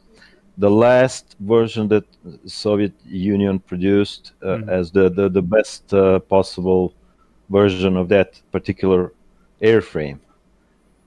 the 0.59 0.71
last 0.71 1.37
version 1.40 1.88
that 1.88 2.04
Soviet 2.47 2.92
Union 3.06 3.59
produced 3.59 4.32
uh, 4.42 4.47
mm. 4.47 4.68
as 4.68 4.90
the, 4.90 5.09
the, 5.09 5.28
the 5.28 5.42
best 5.42 5.92
uh, 5.94 6.18
possible 6.21 6.94
version 7.49 7.97
of 7.97 8.09
that 8.09 8.40
particular 8.50 9.12
airframe. 9.62 10.18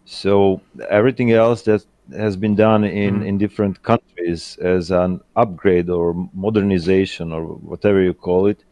So 0.06 0.62
everything 0.90 1.32
else 1.32 1.64
that 1.64 1.86
has 2.14 2.36
been 2.36 2.56
done 2.56 2.84
in, 2.84 3.22
mm. 3.22 3.26
in 3.26 3.38
different 3.38 3.82
countries 3.84 4.58
as 4.62 4.92
an 4.92 5.22
upgrade 5.36 5.90
or 5.90 6.14
modernization 6.34 7.32
or 7.32 7.44
whatever 7.46 8.02
you 8.02 8.14
call 8.14 8.48
it 8.48 8.64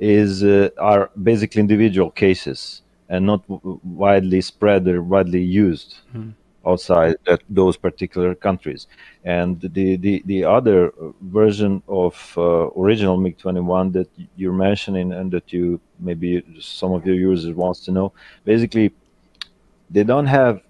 is 0.00 0.42
uh, 0.42 0.68
are 0.78 1.10
basically 1.22 1.60
individual 1.60 2.10
cases 2.10 2.82
and 3.08 3.24
not 3.24 3.42
widely 3.84 4.40
spread 4.40 4.88
or 4.88 5.02
widely 5.02 5.40
used 5.42 5.98
mm. 6.14 6.32
Outside 6.66 7.16
that, 7.26 7.42
those 7.48 7.76
particular 7.76 8.34
countries. 8.34 8.86
And 9.24 9.60
the, 9.60 9.96
the, 9.96 10.22
the 10.26 10.44
other 10.44 10.92
version 11.20 11.82
of 11.88 12.34
uh, 12.36 12.68
original 12.70 13.16
MiG-21 13.16 13.92
that 13.92 14.08
you're 14.36 14.52
mentioning 14.52 15.12
and 15.12 15.30
that 15.32 15.52
you 15.52 15.80
maybe 15.98 16.42
some 16.60 16.92
of 16.92 17.06
your 17.06 17.16
users 17.16 17.54
wants 17.54 17.80
to 17.84 17.92
know, 17.92 18.12
basically 18.44 18.92
they 19.90 20.04
don't 20.04 20.26
have 20.26 20.62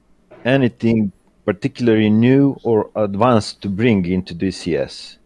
anything 0.44 1.12
particularly 1.44 2.10
new 2.10 2.56
or 2.62 2.90
advanced 2.96 3.62
to 3.62 3.68
bring 3.68 4.04
into 4.06 4.34
DCS. 4.34 5.16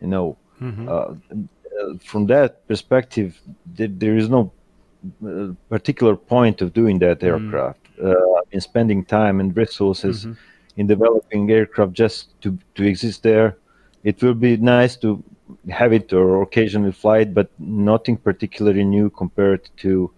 You 0.00 0.08
know, 0.08 0.36
mm-hmm. 0.60 0.88
uh, 0.88 1.14
from 2.00 2.26
that 2.26 2.66
perspective, 2.66 3.40
there, 3.66 3.88
there 3.88 4.16
is 4.16 4.28
no 4.28 4.52
uh, 5.26 5.48
particular 5.68 6.16
point 6.16 6.60
of 6.62 6.72
doing 6.72 6.98
that 7.00 7.20
mm. 7.20 7.24
aircraft. 7.24 7.81
Mm. 7.81 7.81
Uh, 8.02 8.40
in 8.50 8.60
spending 8.60 9.04
time 9.04 9.40
and 9.40 9.56
resources 9.56 10.24
mm-hmm. 10.24 10.32
in 10.76 10.86
developing 10.86 11.50
aircraft 11.50 11.92
just 11.92 12.40
to 12.40 12.58
to 12.74 12.84
exist 12.84 13.22
there, 13.22 13.56
it 14.02 14.22
will 14.22 14.34
be 14.34 14.56
nice 14.56 14.96
to 14.96 15.22
have 15.70 15.92
it 15.92 16.12
or 16.12 16.42
occasionally 16.42 16.92
fly 16.92 17.18
it, 17.18 17.34
but 17.34 17.48
nothing 17.58 18.16
particularly 18.16 18.84
new 18.84 19.08
compared 19.10 19.68
to 19.76 20.10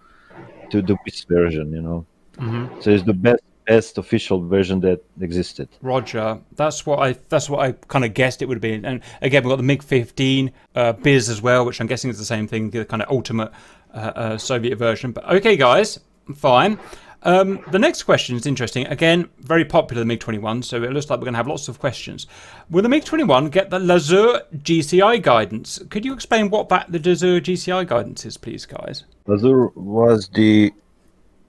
to 0.71 0.83
the 0.83 0.97
this 1.05 1.25
version. 1.25 1.73
You 1.73 1.83
know, 1.83 2.07
mm-hmm. 2.39 2.81
so 2.81 2.91
it's 2.91 3.05
the 3.05 3.13
best 3.13 3.43
best 3.67 3.99
official 3.99 4.47
version 4.47 4.81
that 4.81 5.03
existed. 5.21 5.69
Roger. 5.83 6.39
That's 6.57 6.87
what 6.87 6.99
I. 7.01 7.13
That's 7.29 7.49
what 7.49 7.61
I 7.61 7.73
kind 7.89 8.05
of 8.05 8.15
guessed 8.15 8.43
it 8.43 8.49
would 8.49 8.61
be. 8.61 8.75
And 8.75 9.01
again, 9.23 9.43
we've 9.43 9.51
got 9.51 9.57
the 9.57 9.63
MiG 9.63 9.83
15 9.83 10.53
uh, 10.75 10.93
Bis 10.93 11.29
as 11.29 11.43
well, 11.43 11.65
which 11.65 11.81
I'm 11.81 11.87
guessing 11.87 12.11
is 12.11 12.19
the 12.19 12.25
same 12.25 12.47
thing, 12.47 12.71
the 12.71 12.85
kind 12.85 13.03
of 13.03 13.11
ultimate 13.11 13.53
uh, 13.93 13.97
uh, 13.97 14.39
Soviet 14.39 14.77
version. 14.77 15.13
But 15.13 15.29
okay, 15.29 15.57
guys, 15.57 16.01
fine. 16.35 16.79
Um, 17.25 17.65
the 17.71 17.79
next 17.79 18.03
question 18.03 18.37
is 18.37 18.47
interesting. 18.47 18.87
Again, 18.87 19.29
very 19.39 19.65
popular, 19.65 20.01
the 20.03 20.07
MiG-21, 20.07 20.63
so 20.65 20.83
it 20.83 20.93
looks 20.93 21.09
like 21.09 21.19
we're 21.19 21.25
going 21.25 21.35
to 21.35 21.39
have 21.39 21.47
lots 21.49 21.69
of 21.69 21.79
questions. 21.79 22.27
Will 22.71 22.83
the 22.83 22.89
MiG-21 22.89 23.51
get 23.51 23.71
the 23.71 23.79
Lazur 23.79 24.43
GCI 24.59 25.23
guidance? 25.23 25.81
Could 25.89 26.05
you 26.05 26.13
explain 26.13 26.51
what 26.51 26.69
that 26.69 26.93
the 26.93 26.99
Lazur 26.99 27.41
GCI 27.41 27.87
guidance 27.87 28.27
is, 28.27 28.37
please, 28.37 28.67
guys? 28.67 29.05
Lazur 29.27 29.75
was 29.75 30.29
the 30.29 30.73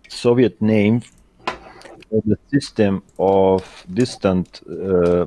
Soviet 0.07 0.61
name 0.61 1.01
for 1.45 2.21
the 2.25 2.37
system 2.51 3.03
of 3.19 3.85
distant 3.93 4.61
uh, 4.69 5.25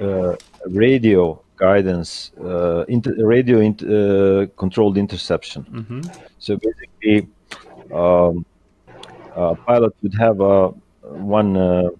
uh, 0.00 0.36
radio 0.66 1.42
guidance, 1.56 2.32
uh, 2.42 2.84
inter 2.88 3.14
radio 3.24 3.60
inter 3.60 4.46
controlled 4.56 4.96
interception. 4.96 5.66
Mm 5.70 5.84
-hmm. 5.88 6.02
So 6.38 6.56
basically, 6.56 7.28
um, 7.92 8.44
a 9.36 9.54
pilot 9.54 9.94
would 10.02 10.14
have 10.14 10.40
a 10.40 10.68
one 11.10 11.90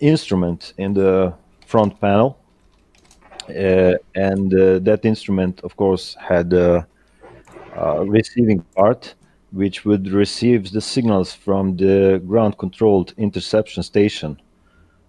instrument 0.00 0.74
in 0.78 0.94
the 0.94 1.32
front 1.66 2.00
panel, 2.00 2.38
and 3.48 4.50
that 4.50 5.00
instrument, 5.04 5.60
of 5.62 5.76
course, 5.76 6.16
had 6.20 6.52
a 6.52 6.86
receiving 8.04 8.60
part 8.76 9.14
which 9.52 9.84
would 9.84 10.08
receive 10.08 10.70
the 10.72 10.80
signals 10.80 11.32
from 11.32 11.76
the 11.76 12.22
ground 12.26 12.58
controlled 12.58 13.14
interception 13.16 13.82
station, 13.82 14.40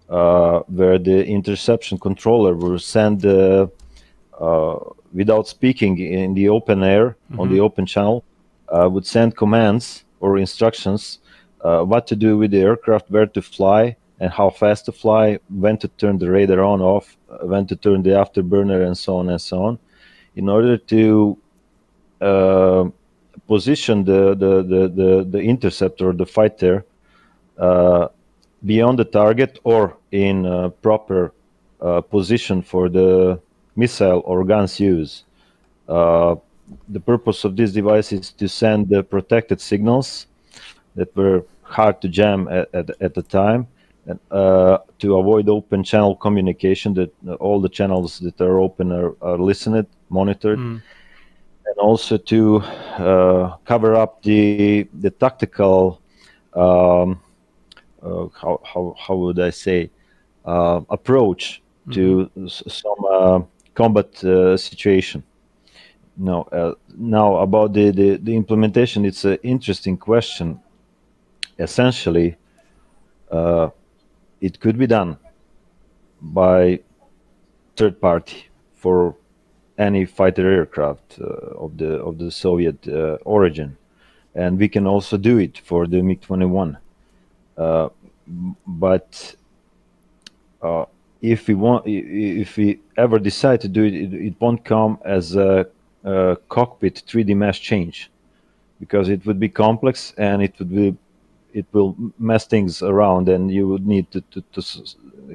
uh, 0.10 0.60
where 0.68 0.98
the 0.98 1.25
interception 1.25 1.98
controller 1.98 2.56
will 2.56 2.80
send, 2.80 3.25
uh, 3.25 3.68
uh, 4.39 4.78
without 5.13 5.48
speaking 5.48 5.98
in 6.00 6.34
the 6.34 6.48
open 6.48 6.84
air 6.84 7.10
mm-hmm. 7.10 7.39
on 7.39 7.50
the 7.50 7.56
mm-hmm. 7.56 7.66
open 7.66 7.86
channel, 7.86 8.24
uh, 8.70 8.88
would 8.89 9.06
send 9.06 9.36
commands 9.36 10.06
or 10.20 10.38
instructions 10.38 11.20
uh, 11.62 11.84
what 11.84 12.08
to 12.08 12.16
do 12.16 12.38
with 12.38 12.52
the 12.52 12.62
aircraft, 12.62 13.10
where 13.12 13.26
to 13.26 13.42
fly, 13.42 13.96
and 14.20 14.32
how 14.32 14.50
fast 14.50 14.86
to 14.86 14.92
fly, 14.92 15.40
when 15.50 15.78
to 15.78 15.88
turn 15.88 16.18
the 16.18 16.30
radar 16.30 16.62
on 16.62 16.82
off, 16.82 17.18
uh, 17.30 17.46
when 17.46 17.66
to 17.68 17.76
turn 17.76 18.04
the 18.04 18.12
afterburner, 18.12 18.86
and 18.86 18.98
so 18.98 19.18
on 19.18 19.30
and 19.30 19.42
so 19.42 19.64
on, 19.64 19.80
in 20.36 20.50
order 20.50 20.78
to 20.78 21.38
position 23.48 24.04
the 24.04 24.36
the 24.36 24.64
the 24.64 24.82
the, 24.90 25.28
the 25.30 25.40
interceptor, 25.40 26.14
the 26.14 26.26
fighter, 26.26 26.86
uh, 27.58 28.08
beyond 28.66 29.00
the 29.00 29.06
target 29.06 29.60
or 29.64 29.98
in 30.12 30.46
uh, 30.46 30.70
proper 30.82 31.34
uh, 31.82 32.02
position 32.02 32.62
for 32.62 32.90
the 32.90 33.40
missile 33.76 34.22
or 34.26 34.44
guns 34.44 34.80
use. 34.80 35.24
Uh, 36.72 36.76
the 36.90 37.00
purpose 37.00 37.44
of 37.44 37.56
this 37.56 37.72
device 37.72 38.12
is 38.12 38.32
to 38.32 38.48
send 38.48 38.90
the 38.90 39.04
protected 39.04 39.60
signals 39.62 40.28
that 40.96 41.16
were 41.16 41.46
hard 41.64 42.02
to 42.02 42.08
jam 42.08 42.48
at, 42.48 42.70
at, 42.74 42.90
at 43.02 43.14
the 43.14 43.22
time 43.22 43.68
and, 44.06 44.20
uh, 44.32 44.80
to 44.98 45.18
avoid 45.18 45.48
open 45.50 45.84
channel 45.84 46.16
communication 46.16 46.94
that 46.94 47.12
all 47.40 47.62
the 47.62 47.70
channels 47.70 48.20
that 48.20 48.40
are 48.42 48.60
open 48.60 48.92
are, 48.92 49.16
are 49.22 49.38
listened 49.38 49.86
monitored 50.10 50.60
mm 50.60 50.82
and 51.70 51.78
also 51.78 52.18
to 52.18 52.58
uh, 52.98 53.56
cover 53.66 53.96
up 53.96 54.22
the 54.24 54.88
the 55.02 55.12
tactical 55.12 56.02
um, 56.56 57.22
uh, 58.02 58.28
how, 58.42 58.60
how 58.64 58.96
how 58.98 59.16
would 59.16 59.40
I 59.40 59.52
say 59.52 59.92
uh, 60.46 60.82
approach 60.90 61.62
mm-hmm. 61.88 62.48
to 62.48 62.50
some 62.50 63.06
uh, 63.10 63.40
combat 63.76 64.24
uh, 64.24 64.58
situation. 64.58 65.24
No, 66.22 66.44
uh, 66.52 66.74
now 66.98 67.38
about 67.38 67.72
the, 67.72 67.92
the, 67.92 68.18
the 68.18 68.36
implementation, 68.36 69.06
it's 69.06 69.24
an 69.24 69.38
interesting 69.42 69.98
question. 69.98 70.60
Essentially, 71.58 72.36
it 74.42 74.60
could 74.60 74.78
be 74.78 74.88
done 74.88 75.18
by 76.22 76.82
third 77.78 78.02
party 78.02 78.48
for 78.76 79.16
any 79.78 80.06
fighter 80.06 80.50
aircraft 80.52 81.20
uh, 81.22 81.26
of 81.58 81.78
the 81.78 81.94
of 82.02 82.18
the 82.18 82.30
Soviet 82.30 82.86
uh, 82.88 83.18
origin, 83.24 83.78
and 84.36 84.60
we 84.60 84.68
can 84.68 84.86
also 84.86 85.18
do 85.18 85.38
it 85.38 85.58
for 85.60 85.88
the 85.88 86.02
MiG-21. 86.02 86.78
Uh, 87.58 87.90
but 88.68 89.36
if 91.22 91.48
we 91.48 91.54
want, 91.54 91.86
if 91.88 92.58
we 92.58 92.80
ever 92.98 93.20
decide 93.20 93.62
to 93.62 93.70
do 93.70 93.84
it, 93.84 93.94
it, 93.94 94.14
it 94.14 94.34
won't 94.42 94.66
come 94.66 95.00
as 95.06 95.36
a, 95.36 95.66
a 96.03 96.38
cockpit 96.50 97.03
3D 97.08 97.36
mesh 97.36 97.62
change, 97.62 98.10
because 98.79 99.10
it 99.10 99.25
would 99.25 99.39
be 99.39 99.50
complex 99.50 100.13
and 100.18 100.41
it 100.41 100.53
would 100.60 100.70
be 100.70 100.96
it 101.51 101.65
will 101.72 101.96
mess 102.20 102.46
things 102.46 102.84
around 102.84 103.27
and 103.27 103.51
you 103.51 103.68
would 103.68 103.88
need 103.88 104.10
to, 104.12 104.22
to, 104.29 104.41
to 104.53 104.62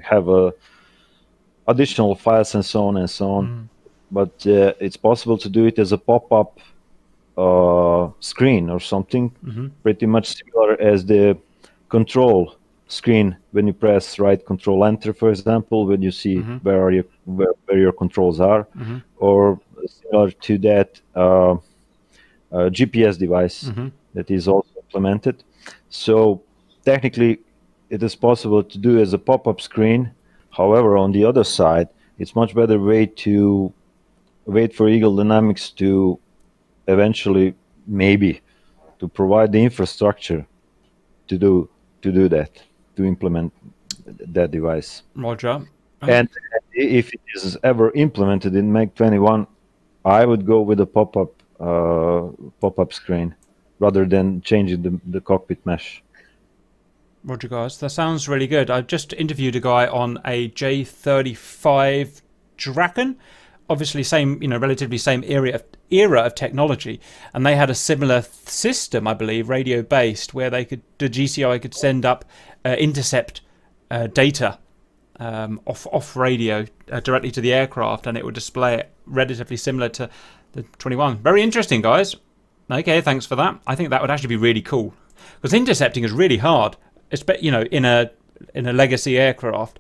have 0.00 0.28
a 0.28 0.54
additional 1.66 2.14
files 2.14 2.54
and 2.54 2.64
so 2.64 2.86
on 2.86 2.96
and 2.96 3.10
so 3.10 3.30
on 3.30 3.46
mm 3.48 3.68
but 4.14 4.46
uh, 4.46 4.72
it's 4.80 4.96
possible 4.96 5.36
to 5.36 5.48
do 5.48 5.66
it 5.66 5.78
as 5.78 5.90
a 5.92 5.98
pop-up 5.98 6.60
uh, 7.36 8.08
screen 8.20 8.70
or 8.70 8.78
something 8.78 9.30
mm-hmm. 9.44 9.66
pretty 9.82 10.06
much 10.06 10.26
similar 10.36 10.80
as 10.80 11.04
the 11.04 11.36
control 11.88 12.56
screen 12.86 13.36
when 13.52 13.66
you 13.66 13.72
press 13.72 14.18
right 14.18 14.46
control 14.46 14.84
enter 14.84 15.12
for 15.12 15.30
example 15.30 15.86
when 15.86 16.00
you 16.00 16.12
see 16.12 16.36
mm-hmm. 16.36 16.56
where 16.58 16.80
are 16.84 16.92
you 16.92 17.04
where, 17.24 17.54
where 17.64 17.78
your 17.78 17.92
controls 17.92 18.38
are 18.40 18.64
mm-hmm. 18.76 18.98
or 19.16 19.58
similar 19.88 20.30
to 20.30 20.58
that 20.58 21.00
uh, 21.14 21.52
uh 21.52 21.56
gps 22.70 23.18
device 23.18 23.64
mm-hmm. 23.64 23.88
that 24.14 24.30
is 24.30 24.48
also 24.48 24.70
implemented 24.82 25.42
so 25.88 26.42
technically 26.84 27.38
it 27.90 28.02
is 28.02 28.14
possible 28.14 28.62
to 28.62 28.78
do 28.78 28.98
as 29.00 29.12
a 29.12 29.18
pop-up 29.18 29.60
screen 29.60 30.10
however 30.50 30.96
on 30.96 31.12
the 31.12 31.24
other 31.24 31.44
side 31.44 31.88
it's 32.18 32.34
much 32.34 32.54
better 32.54 32.78
way 32.78 33.06
to 33.06 33.72
wait 34.46 34.74
for 34.74 34.88
Eagle 34.88 35.16
Dynamics 35.16 35.70
to 35.70 36.18
eventually 36.86 37.54
maybe 37.86 38.40
to 38.98 39.08
provide 39.08 39.52
the 39.52 39.62
infrastructure 39.62 40.46
to 41.28 41.38
do 41.38 41.68
to 42.02 42.12
do 42.12 42.28
that 42.28 42.50
to 42.96 43.04
implement 43.04 43.52
that 44.06 44.50
device. 44.50 45.02
Roger. 45.14 45.66
And 46.02 46.28
if 46.74 47.14
it 47.14 47.20
is 47.34 47.56
ever 47.62 47.90
implemented 47.92 48.54
in 48.54 48.70
MiG 48.70 48.94
21, 48.94 49.46
I 50.04 50.24
would 50.24 50.46
go 50.46 50.60
with 50.60 50.80
a 50.80 50.86
pop-up 50.86 51.42
uh, 51.60 52.28
pop-up 52.60 52.92
screen 52.92 53.34
rather 53.78 54.04
than 54.04 54.42
changing 54.42 54.82
the, 54.82 55.00
the 55.06 55.20
cockpit 55.20 55.64
mesh. 55.64 56.02
Roger, 57.24 57.48
guys. 57.48 57.78
That 57.78 57.90
sounds 57.90 58.28
really 58.28 58.46
good. 58.46 58.70
I 58.70 58.82
just 58.82 59.14
interviewed 59.14 59.56
a 59.56 59.60
guy 59.60 59.86
on 59.86 60.18
a 60.26 60.50
J35 60.50 62.20
Draken. 62.56 63.16
Obviously, 63.70 64.02
same, 64.02 64.42
you 64.42 64.48
know, 64.48 64.58
relatively 64.58 64.98
same 64.98 65.24
era 65.24 65.52
of, 65.54 65.64
era 65.90 66.20
of 66.20 66.34
technology, 66.34 67.00
and 67.32 67.46
they 67.46 67.56
had 67.56 67.70
a 67.70 67.74
similar 67.74 68.20
system, 68.20 69.08
I 69.08 69.14
believe, 69.14 69.48
radio-based, 69.48 70.34
where 70.34 70.50
they 70.50 70.66
could 70.66 70.82
the 70.98 71.08
GCI 71.08 71.62
could 71.62 71.74
send 71.74 72.04
up 72.04 72.26
uh, 72.66 72.76
intercept 72.78 73.40
uh, 73.90 74.06
data 74.08 74.58
um, 75.18 75.62
off 75.66 75.86
off 75.92 76.14
radio 76.14 76.66
uh, 76.92 77.00
directly 77.00 77.30
to 77.30 77.40
the 77.40 77.54
aircraft, 77.54 78.06
and 78.06 78.18
it 78.18 78.24
would 78.26 78.34
display 78.34 78.74
it 78.74 78.93
relatively 79.06 79.56
similar 79.56 79.88
to 79.90 80.10
the 80.52 80.62
21. 80.78 81.18
Very 81.18 81.42
interesting, 81.42 81.80
guys. 81.80 82.16
Okay, 82.70 83.00
thanks 83.00 83.26
for 83.26 83.36
that. 83.36 83.60
I 83.66 83.74
think 83.74 83.90
that 83.90 84.00
would 84.00 84.10
actually 84.10 84.28
be 84.28 84.36
really 84.36 84.62
cool 84.62 84.94
because 85.40 85.52
intercepting 85.52 86.04
is 86.04 86.12
really 86.12 86.38
hard, 86.38 86.76
you 87.40 87.50
know 87.50 87.62
in 87.62 87.84
a 87.84 88.10
in 88.54 88.66
a 88.66 88.72
legacy 88.72 89.18
aircraft 89.18 89.78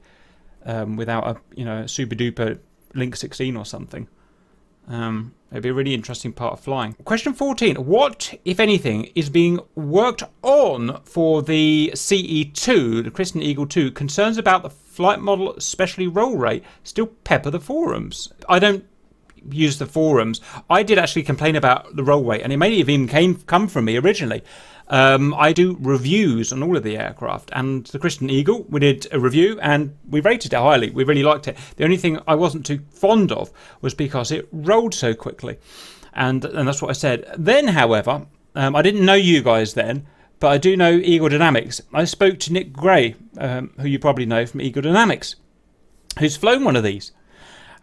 um, 0.64 0.96
without 0.96 1.26
a 1.26 1.40
you 1.56 1.64
know 1.64 1.86
super 1.86 2.14
duper 2.14 2.58
Link 2.94 3.16
16 3.16 3.56
or 3.56 3.64
something. 3.64 4.08
Um, 4.86 5.34
it'd 5.50 5.62
be 5.62 5.70
a 5.70 5.74
really 5.74 5.94
interesting 5.94 6.32
part 6.32 6.52
of 6.52 6.60
flying. 6.60 6.92
Question 7.04 7.32
14. 7.32 7.76
What, 7.76 8.34
if 8.44 8.60
anything, 8.60 9.10
is 9.14 9.30
being 9.30 9.60
worked 9.74 10.22
on 10.42 11.00
for 11.04 11.42
the 11.42 11.90
CE2, 11.94 13.04
the 13.04 13.10
Christen 13.10 13.42
Eagle 13.42 13.66
2? 13.66 13.92
Concerns 13.92 14.36
about 14.36 14.62
the 14.62 14.70
flight 14.70 15.20
model, 15.20 15.54
especially 15.56 16.06
roll 16.06 16.36
rate, 16.36 16.64
still 16.82 17.06
pepper 17.06 17.50
the 17.50 17.60
forums. 17.60 18.32
I 18.48 18.58
don't 18.58 18.84
use 19.50 19.78
the 19.78 19.86
forums. 19.86 20.40
I 20.68 20.82
did 20.82 20.98
actually 20.98 21.22
complain 21.22 21.56
about 21.56 21.96
the 21.96 22.04
roll 22.04 22.24
rate, 22.24 22.42
and 22.42 22.52
it 22.52 22.56
may 22.56 22.78
have 22.78 22.88
even 22.88 23.08
came 23.08 23.36
come 23.36 23.68
from 23.68 23.86
me 23.86 23.96
originally. 23.96 24.42
Um, 24.88 25.32
I 25.34 25.52
do 25.52 25.78
reviews 25.80 26.52
on 26.52 26.62
all 26.62 26.76
of 26.76 26.82
the 26.82 26.98
aircraft, 26.98 27.50
and 27.54 27.86
the 27.86 27.98
Christen 27.98 28.28
Eagle, 28.28 28.64
we 28.68 28.80
did 28.80 29.06
a 29.12 29.18
review 29.18 29.58
and 29.60 29.96
we 30.08 30.20
rated 30.20 30.52
it 30.52 30.56
highly. 30.56 30.90
We 30.90 31.04
really 31.04 31.22
liked 31.22 31.48
it. 31.48 31.56
The 31.76 31.84
only 31.84 31.96
thing 31.96 32.18
I 32.28 32.34
wasn't 32.34 32.66
too 32.66 32.80
fond 32.90 33.32
of 33.32 33.50
was 33.80 33.94
because 33.94 34.30
it 34.30 34.48
rolled 34.52 34.94
so 34.94 35.14
quickly, 35.14 35.58
and 36.12 36.44
and 36.44 36.68
that's 36.68 36.82
what 36.82 36.90
I 36.90 36.94
said. 36.94 37.24
Then, 37.38 37.68
however, 37.68 38.26
um, 38.54 38.76
I 38.76 38.82
didn't 38.82 39.06
know 39.06 39.14
you 39.14 39.42
guys 39.42 39.74
then, 39.74 40.06
but 40.38 40.48
I 40.48 40.58
do 40.58 40.76
know 40.76 40.92
Eagle 40.92 41.30
Dynamics. 41.30 41.80
I 41.92 42.04
spoke 42.04 42.38
to 42.40 42.52
Nick 42.52 42.72
Grey, 42.72 43.16
um, 43.38 43.72
who 43.80 43.88
you 43.88 43.98
probably 43.98 44.26
know 44.26 44.44
from 44.44 44.60
Eagle 44.60 44.82
Dynamics, 44.82 45.36
who's 46.18 46.36
flown 46.36 46.62
one 46.62 46.76
of 46.76 46.84
these, 46.84 47.12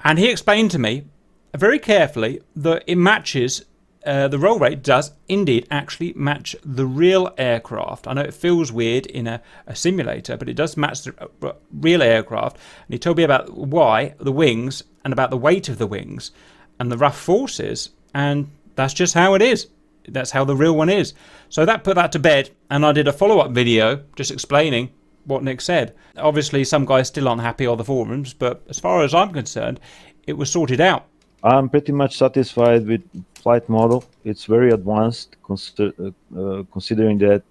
and 0.03 0.19
he 0.19 0.29
explained 0.29 0.69
to 0.71 0.79
me 0.79 1.05
very 1.55 1.79
carefully 1.79 2.41
that 2.55 2.83
it 2.87 2.95
matches 2.95 3.65
uh, 4.05 4.27
the 4.27 4.39
roll 4.39 4.57
rate 4.57 4.81
does 4.81 5.11
indeed 5.27 5.67
actually 5.69 6.13
match 6.13 6.55
the 6.65 6.85
real 6.85 7.33
aircraft. 7.37 8.07
I 8.07 8.13
know 8.13 8.21
it 8.21 8.33
feels 8.33 8.71
weird 8.71 9.05
in 9.05 9.27
a, 9.27 9.41
a 9.67 9.75
simulator, 9.75 10.37
but 10.37 10.49
it 10.49 10.55
does 10.55 10.75
match 10.75 11.03
the 11.03 11.13
uh, 11.43 11.53
real 11.71 12.01
aircraft. 12.01 12.57
And 12.87 12.93
he 12.93 12.99
told 12.99 13.17
me 13.17 13.23
about 13.23 13.55
why, 13.55 14.15
the 14.19 14.31
wings, 14.31 14.83
and 15.03 15.13
about 15.13 15.29
the 15.29 15.37
weight 15.37 15.69
of 15.69 15.77
the 15.77 15.87
wings, 15.87 16.31
and 16.79 16.91
the 16.91 16.97
rough 16.97 17.19
forces, 17.19 17.91
and 18.13 18.49
that's 18.75 18.93
just 18.93 19.13
how 19.13 19.35
it 19.35 19.41
is. 19.41 19.67
That's 20.07 20.31
how 20.31 20.45
the 20.45 20.55
real 20.55 20.75
one 20.75 20.89
is. 20.89 21.13
So 21.49 21.63
that 21.65 21.83
put 21.83 21.95
that 21.95 22.11
to 22.13 22.19
bed, 22.19 22.49
and 22.71 22.83
I 22.83 22.91
did 22.91 23.07
a 23.07 23.13
follow 23.13 23.39
up 23.39 23.51
video 23.51 24.03
just 24.15 24.31
explaining 24.31 24.89
what 25.25 25.43
Nick 25.43 25.61
said. 25.61 25.93
Obviously, 26.17 26.63
some 26.63 26.85
guys 26.85 27.07
still 27.07 27.27
aren't 27.27 27.41
happy 27.41 27.67
on 27.67 27.77
the 27.77 27.85
forums, 27.85 28.33
but 28.33 28.63
as 28.67 28.79
far 28.79 29.03
as 29.03 29.13
I'm 29.13 29.31
concerned, 29.31 29.79
it 30.25 30.33
was 30.33 30.49
sorted 30.51 30.81
out. 30.81 31.05
I'm 31.43 31.69
pretty 31.69 31.91
much 31.91 32.17
satisfied 32.17 32.85
with 32.85 33.01
flight 33.33 33.67
model. 33.67 34.03
It's 34.23 34.45
very 34.45 34.71
advanced, 34.71 35.37
consider, 35.43 35.91
uh, 35.99 36.39
uh, 36.39 36.63
considering 36.71 37.17
that 37.19 37.41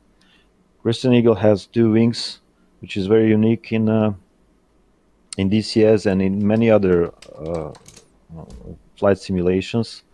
Christen 0.83 1.13
Eagle 1.13 1.35
has 1.35 1.67
two 1.67 1.91
wings, 1.91 2.39
which 2.81 2.97
is 2.97 3.07
very 3.09 3.29
unique 3.29 3.73
in 3.73 3.89
uh, 3.89 4.13
in 5.37 5.51
DCS 5.51 6.07
and 6.07 6.23
in 6.23 6.47
many 6.47 6.71
other 6.71 7.13
uh, 7.37 7.73
flight 8.97 9.19
simulations. 9.19 10.05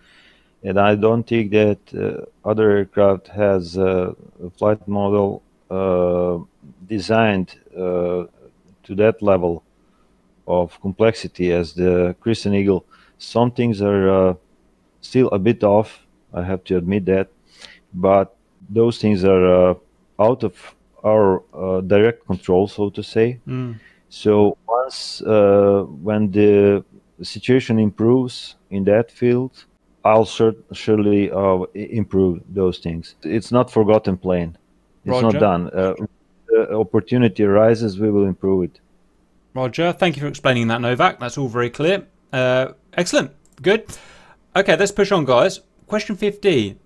And 0.63 0.81
I 0.81 0.95
don't 0.95 1.25
think 1.25 1.51
that 1.53 1.79
uh, 1.95 2.49
other 2.49 2.71
aircraft 2.79 3.29
has 3.29 3.77
uh, 3.77 4.15
a 4.43 4.51
flight 4.51 4.87
model 4.89 5.43
designed 6.87 7.57
to 7.75 8.95
that 8.95 9.21
level 9.21 9.65
of 10.47 10.81
complexity 10.81 11.53
as 11.53 11.75
the 11.75 12.15
Christen 12.21 12.55
Eagle. 12.55 12.85
Some 13.19 13.51
things 13.51 13.81
are 13.83 14.37
still 15.01 15.29
a 15.29 15.39
bit 15.39 15.65
off. 15.65 16.07
I 16.33 16.43
have 16.43 16.65
to 16.65 16.77
admit 16.77 17.07
that, 17.07 17.29
but 17.95 18.37
those 18.69 18.99
things 18.99 19.25
are 19.25 19.71
uh, 19.71 19.75
out 20.19 20.43
of 20.45 20.55
our 21.05 21.43
uh, 21.55 21.81
direct 21.81 22.27
control, 22.27 22.69
so 22.69 22.91
to 22.91 23.03
say. 23.03 23.41
Mm. 23.47 23.79
So 24.09 24.57
once 24.67 25.23
uh, 25.23 25.85
when 26.09 26.31
the 26.31 26.85
situation 27.23 27.79
improves 27.79 28.57
in 28.71 28.85
that 28.85 29.11
field, 29.11 29.65
I'll 30.05 30.25
sur- 30.25 30.57
surely 30.73 31.31
uh, 31.31 31.63
improve 31.75 32.43
those 32.49 32.79
things. 32.79 33.15
It's 33.23 33.51
not 33.51 33.71
forgotten 33.71 34.17
plane. 34.17 34.57
It's 35.05 35.13
Roger. 35.13 35.39
not 35.39 35.41
done. 35.41 35.71
Uh, 35.71 35.95
the 36.49 36.77
opportunity 36.77 37.45
arises, 37.45 37.99
we 37.99 38.11
will 38.11 38.27
improve 38.27 38.65
it. 38.65 38.81
Roger, 39.55 39.93
thank 39.93 40.17
you 40.17 40.23
for 40.23 40.29
explaining 40.29 40.69
that, 40.69 40.81
Novak. 40.81 41.19
That's 41.19 41.39
all 41.39 41.49
very 41.49 41.71
clear. 41.71 42.07
Uh, 42.33 42.73
excellent. 42.95 43.33
Good. 43.63 43.87
Okay, 44.55 44.77
let's 44.77 44.93
push 44.93 45.13
on, 45.13 45.25
guys. 45.25 45.61
Question 45.87 46.17
15. 46.17 46.79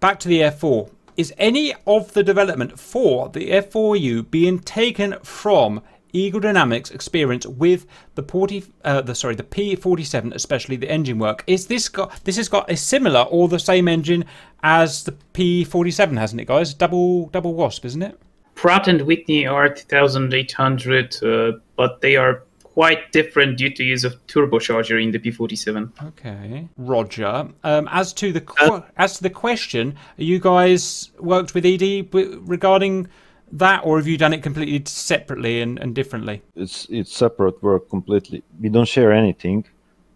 Back 0.00 0.18
to 0.20 0.28
the 0.28 0.40
F4. 0.40 0.90
Is 1.16 1.34
any 1.36 1.74
of 1.86 2.14
the 2.14 2.22
development 2.22 2.78
for 2.78 3.28
the 3.28 3.50
F4U 3.50 4.30
being 4.30 4.58
taken 4.58 5.16
from 5.22 5.82
Eagle 6.12 6.40
Dynamics 6.40 6.90
experience 6.90 7.46
with 7.46 7.86
the 8.14 8.22
40, 8.22 8.64
uh, 8.84 9.00
the 9.02 9.14
sorry, 9.14 9.34
the 9.34 9.42
P47, 9.42 10.34
especially 10.34 10.76
the 10.76 10.90
engine 10.90 11.18
work? 11.18 11.44
Is 11.46 11.66
this 11.66 11.88
got 11.88 12.24
this 12.24 12.36
has 12.36 12.48
got 12.48 12.70
a 12.70 12.76
similar 12.76 13.22
or 13.22 13.48
the 13.48 13.58
same 13.58 13.88
engine 13.88 14.24
as 14.62 15.04
the 15.04 15.12
P47, 15.34 16.18
hasn't 16.18 16.40
it, 16.40 16.46
guys? 16.46 16.74
Double 16.74 17.26
double 17.28 17.54
wasp, 17.54 17.84
isn't 17.84 18.02
it? 18.02 18.18
Pratt 18.54 18.86
and 18.86 19.02
Whitney 19.02 19.46
R-2800, 19.46 21.22
uh, 21.54 21.58
but 21.76 22.00
they 22.00 22.16
are 22.16 22.44
quite 22.74 23.12
different 23.12 23.58
due 23.58 23.70
to 23.70 23.84
use 23.84 24.04
of 24.04 24.14
turbocharger 24.26 25.02
in 25.02 25.12
the 25.12 25.18
P47. 25.18 25.90
Okay, 26.08 26.68
Roger. 26.76 27.48
Um, 27.64 27.88
as 27.90 28.12
to 28.14 28.32
the 28.32 28.40
qu- 28.40 28.74
uh, 28.74 28.82
as 28.96 29.16
to 29.16 29.22
the 29.22 29.30
question, 29.30 29.96
you 30.16 30.38
guys 30.38 31.10
worked 31.18 31.54
with 31.54 31.66
ED 31.66 32.08
regarding 32.12 33.08
that, 33.52 33.82
or 33.84 33.98
have 33.98 34.06
you 34.06 34.16
done 34.16 34.32
it 34.32 34.42
completely 34.42 34.82
separately 34.86 35.60
and, 35.60 35.78
and 35.78 35.94
differently? 35.94 36.42
It's 36.56 36.86
it's 36.90 37.14
separate 37.14 37.62
work 37.62 37.90
completely. 37.90 38.42
We 38.60 38.68
don't 38.70 38.88
share 38.88 39.12
anything. 39.12 39.66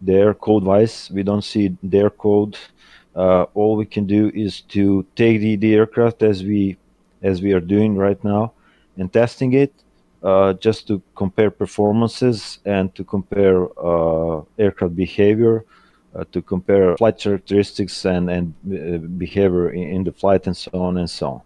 Their 0.01 0.35
code 0.35 0.65
wise, 0.65 1.11
we 1.13 1.23
don't 1.23 1.45
see 1.45 1.77
their 1.83 2.11
code. 2.11 2.57
Uh, 3.15 3.45
all 3.55 3.77
we 3.77 3.87
can 3.87 4.07
do 4.07 4.31
is 4.35 4.61
to 4.61 5.07
take 5.17 5.41
the, 5.41 5.57
the 5.57 5.75
aircraft 5.75 6.23
as 6.23 6.43
we 6.43 6.77
as 7.23 7.43
we 7.43 7.53
are 7.53 7.61
doing 7.61 7.97
right 7.97 8.23
now 8.25 8.53
and 8.99 9.13
testing 9.13 9.53
it 9.55 9.73
uh, 10.27 10.53
just 10.55 10.89
to 10.89 11.01
compare 11.15 11.53
performances 11.53 12.59
and 12.65 12.93
to 12.97 13.05
compare 13.05 13.59
uh, 13.79 14.43
aircraft 14.59 14.97
behavior, 14.97 15.65
uh, 16.17 16.25
to 16.33 16.43
compare 16.43 16.97
flight 16.97 17.17
characteristics 17.17 18.05
and, 18.05 18.29
and 18.29 18.53
uh, 18.67 18.99
behavior 19.19 19.71
in, 19.71 19.89
in, 19.89 20.05
the 20.05 20.11
flight 20.11 20.45
and 20.49 20.57
so 20.57 20.71
on 20.75 20.97
and 20.97 21.09
so 21.09 21.27
on. 21.29 21.41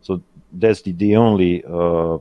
So 0.00 0.22
that's 0.54 0.80
the, 0.80 0.92
the 0.92 1.16
only 1.16 1.64
uh, 1.64 2.16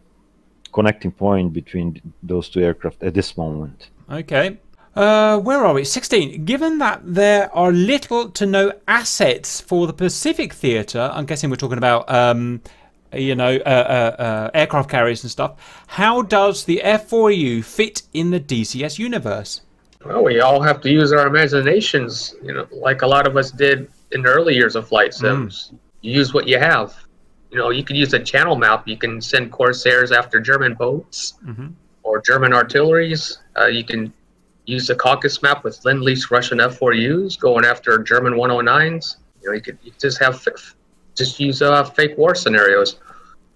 connecting 0.74 1.14
point 1.14 1.54
between 1.54 2.02
those 2.22 2.50
two 2.50 2.60
aircraft 2.60 3.02
at 3.02 3.14
this 3.14 3.38
moment. 3.38 3.88
Okay. 4.12 4.58
Where 4.96 5.66
are 5.66 5.74
we? 5.74 5.86
16. 5.86 6.44
Given 6.44 6.80
that 6.80 7.00
there 7.06 7.50
are 7.56 7.72
little 7.72 8.30
to 8.32 8.46
no 8.46 8.74
assets 8.90 9.62
for 9.62 9.88
the 9.88 9.94
Pacific 9.94 10.52
Theatre, 10.52 11.10
I'm 11.14 11.26
guessing 11.26 11.50
we're 11.50 11.56
talking 11.56 11.78
about 11.78 12.12
um, 12.12 12.62
you 13.16 13.36
know, 13.36 13.56
uh, 13.58 13.70
uh, 13.70 14.22
uh, 14.22 14.50
aircraft 14.54 14.90
carriers 14.90 15.24
and 15.24 15.32
stuff. 15.32 15.84
How 15.88 16.22
does 16.22 16.66
the 16.66 16.82
F4U 16.84 17.64
fit 17.64 18.04
in 18.14 18.32
the 18.32 18.40
DCS 18.40 19.00
universe? 19.00 19.62
Well, 20.06 20.24
we 20.24 20.42
all 20.42 20.62
have 20.62 20.82
to 20.82 20.90
use 20.90 21.14
our 21.14 21.28
imaginations, 21.28 22.36
you 22.44 22.54
know, 22.54 22.68
like 22.72 23.04
a 23.04 23.08
lot 23.08 23.26
of 23.26 23.38
us 23.38 23.52
did 23.52 23.90
in 24.12 24.22
the 24.22 24.30
early 24.30 24.54
years 24.54 24.76
of 24.76 24.88
flight 24.88 25.14
sims. 25.14 25.72
Mm. 25.74 25.80
You 26.02 26.12
use 26.12 26.34
what 26.34 26.48
you 26.48 26.60
have. 26.60 26.94
You 27.52 27.58
know, 27.58 27.70
you 27.70 27.84
can 27.84 27.96
use 27.96 28.14
a 28.14 28.20
channel 28.20 28.56
map. 28.56 28.88
You 28.88 28.98
can 28.98 29.22
send 29.22 29.52
Corsairs 29.52 30.12
after 30.12 30.40
German 30.40 30.74
boats 30.74 31.36
mm-hmm. 31.46 31.68
or 32.02 32.22
German 32.22 32.54
artilleries. 32.54 33.40
Uh, 33.58 33.68
you 33.68 33.84
can 33.84 34.12
use 34.66 34.88
the 34.88 34.96
Caucasus 34.96 35.42
map 35.42 35.64
with 35.64 35.84
Lend-Lease 35.86 36.32
Russian 36.32 36.58
F4Us 36.58 37.40
going 37.40 37.64
after 37.66 37.98
German 38.00 38.34
109s. 38.34 39.18
You 39.42 39.50
know, 39.50 39.56
you 39.56 39.62
could 39.62 39.78
you 39.84 39.92
just 40.00 40.20
have 40.20 40.46
just 41.16 41.40
use 41.40 41.62
uh, 41.62 41.84
fake 41.84 42.18
war 42.18 42.36
scenarios. 42.36 42.98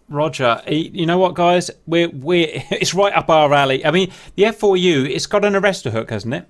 Roger, 0.09 0.61
you 0.67 1.05
know 1.05 1.17
what, 1.17 1.33
guys? 1.33 1.69
We're 1.85 2.09
we're 2.09 2.47
it's 2.71 2.93
right 2.93 3.13
up 3.13 3.29
our 3.29 3.53
alley. 3.53 3.85
I 3.85 3.91
mean, 3.91 4.11
the 4.35 4.43
F4U, 4.43 5.09
it's 5.09 5.25
got 5.25 5.43
an 5.43 5.53
arrestor 5.53 5.91
hook, 5.91 6.09
hasn't 6.09 6.33
it? 6.33 6.47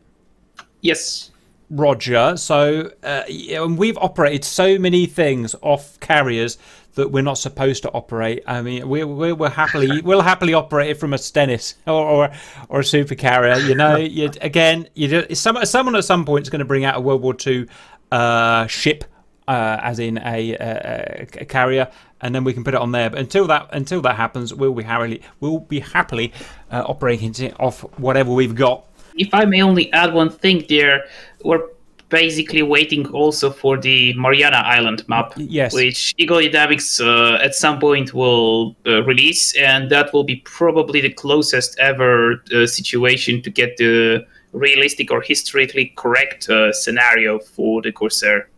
Yes. 0.81 1.31
Roger. 1.69 2.37
So 2.37 2.91
uh, 3.03 3.23
and 3.27 3.77
we've 3.77 3.97
operated 3.97 4.45
so 4.45 4.77
many 4.77 5.05
things 5.05 5.55
off 5.61 5.99
carriers 5.99 6.57
that 6.97 7.11
we're 7.11 7.23
not 7.23 7.37
supposed 7.37 7.83
to 7.83 7.91
operate. 7.91 8.43
I 8.47 8.61
mean, 8.61 8.87
we 8.87 9.03
we 9.03 9.33
will 9.33 9.49
happily 9.49 10.01
we'll 10.03 10.21
happily 10.21 10.53
operate 10.53 10.91
it 10.91 10.95
from 10.95 11.13
a 11.13 11.17
Stennis 11.17 11.75
or 11.87 12.05
or, 12.05 12.31
or 12.69 12.79
a 12.81 12.83
super 12.83 13.15
carrier. 13.15 13.55
You 13.57 13.75
know, 13.75 13.95
you 13.97 14.29
again, 14.41 14.87
you 14.93 15.33
some 15.33 15.63
someone 15.65 15.95
at 15.95 16.05
some 16.05 16.25
point 16.25 16.43
is 16.43 16.49
going 16.49 16.59
to 16.59 16.65
bring 16.65 16.85
out 16.85 16.95
a 16.95 17.01
World 17.01 17.21
War 17.21 17.35
II 17.45 17.67
uh, 18.11 18.67
ship. 18.67 19.03
Uh, 19.47 19.79
as 19.81 19.97
in 19.97 20.17
a, 20.17 20.51
a, 20.60 21.27
a, 21.39 21.45
carrier, 21.45 21.89
and 22.19 22.36
then 22.36 22.43
we 22.43 22.51
can 22.51 22.65
put 22.65 22.73
it 22.73 22.81
on 22.81 22.91
there. 22.91 23.10
But 23.10 23.19
until 23.19 23.47
that 23.47 23.69
until 23.71 24.01
that 24.01 24.17
happens, 24.17 24.53
we'll 24.53 24.73
be 24.73 24.83
happily 24.83 25.21
we'll 25.39 25.60
be 25.60 25.79
happily 25.79 26.33
uh, 26.69 26.83
operating 26.86 27.33
it 27.39 27.57
off 27.57 27.79
whatever 27.97 28.33
we've 28.33 28.55
got. 28.55 28.83
If 29.15 29.33
I 29.33 29.45
may 29.45 29.62
only 29.62 29.89
add 29.93 30.13
one 30.13 30.29
thing 30.29 30.65
there, 30.67 31.05
we're 31.45 31.63
basically 32.10 32.62
waiting 32.62 33.07
also 33.07 33.49
for 33.49 33.77
the 33.77 34.13
Mariana 34.13 34.57
Island 34.57 35.07
map, 35.07 35.33
Yes. 35.38 35.73
which 35.73 36.13
Eagle 36.17 36.41
Dynamics 36.41 36.99
uh, 36.99 37.39
at 37.41 37.55
some 37.55 37.79
point 37.79 38.13
will 38.13 38.75
uh, 38.86 39.03
release, 39.03 39.55
and 39.55 39.89
that 39.91 40.13
will 40.13 40.23
be 40.23 40.38
probably 40.38 41.01
the 41.01 41.12
closest 41.12 41.77
ever 41.79 42.43
uh, 42.53 42.65
situation 42.65 43.41
to 43.41 43.49
get 43.49 43.77
the 43.77 44.25
realistic 44.53 45.12
or 45.12 45.21
historically 45.21 45.93
correct 45.95 46.49
uh, 46.49 46.71
scenario 46.71 47.39
for 47.39 47.81
the 47.81 47.91
Corsair. 47.91 48.49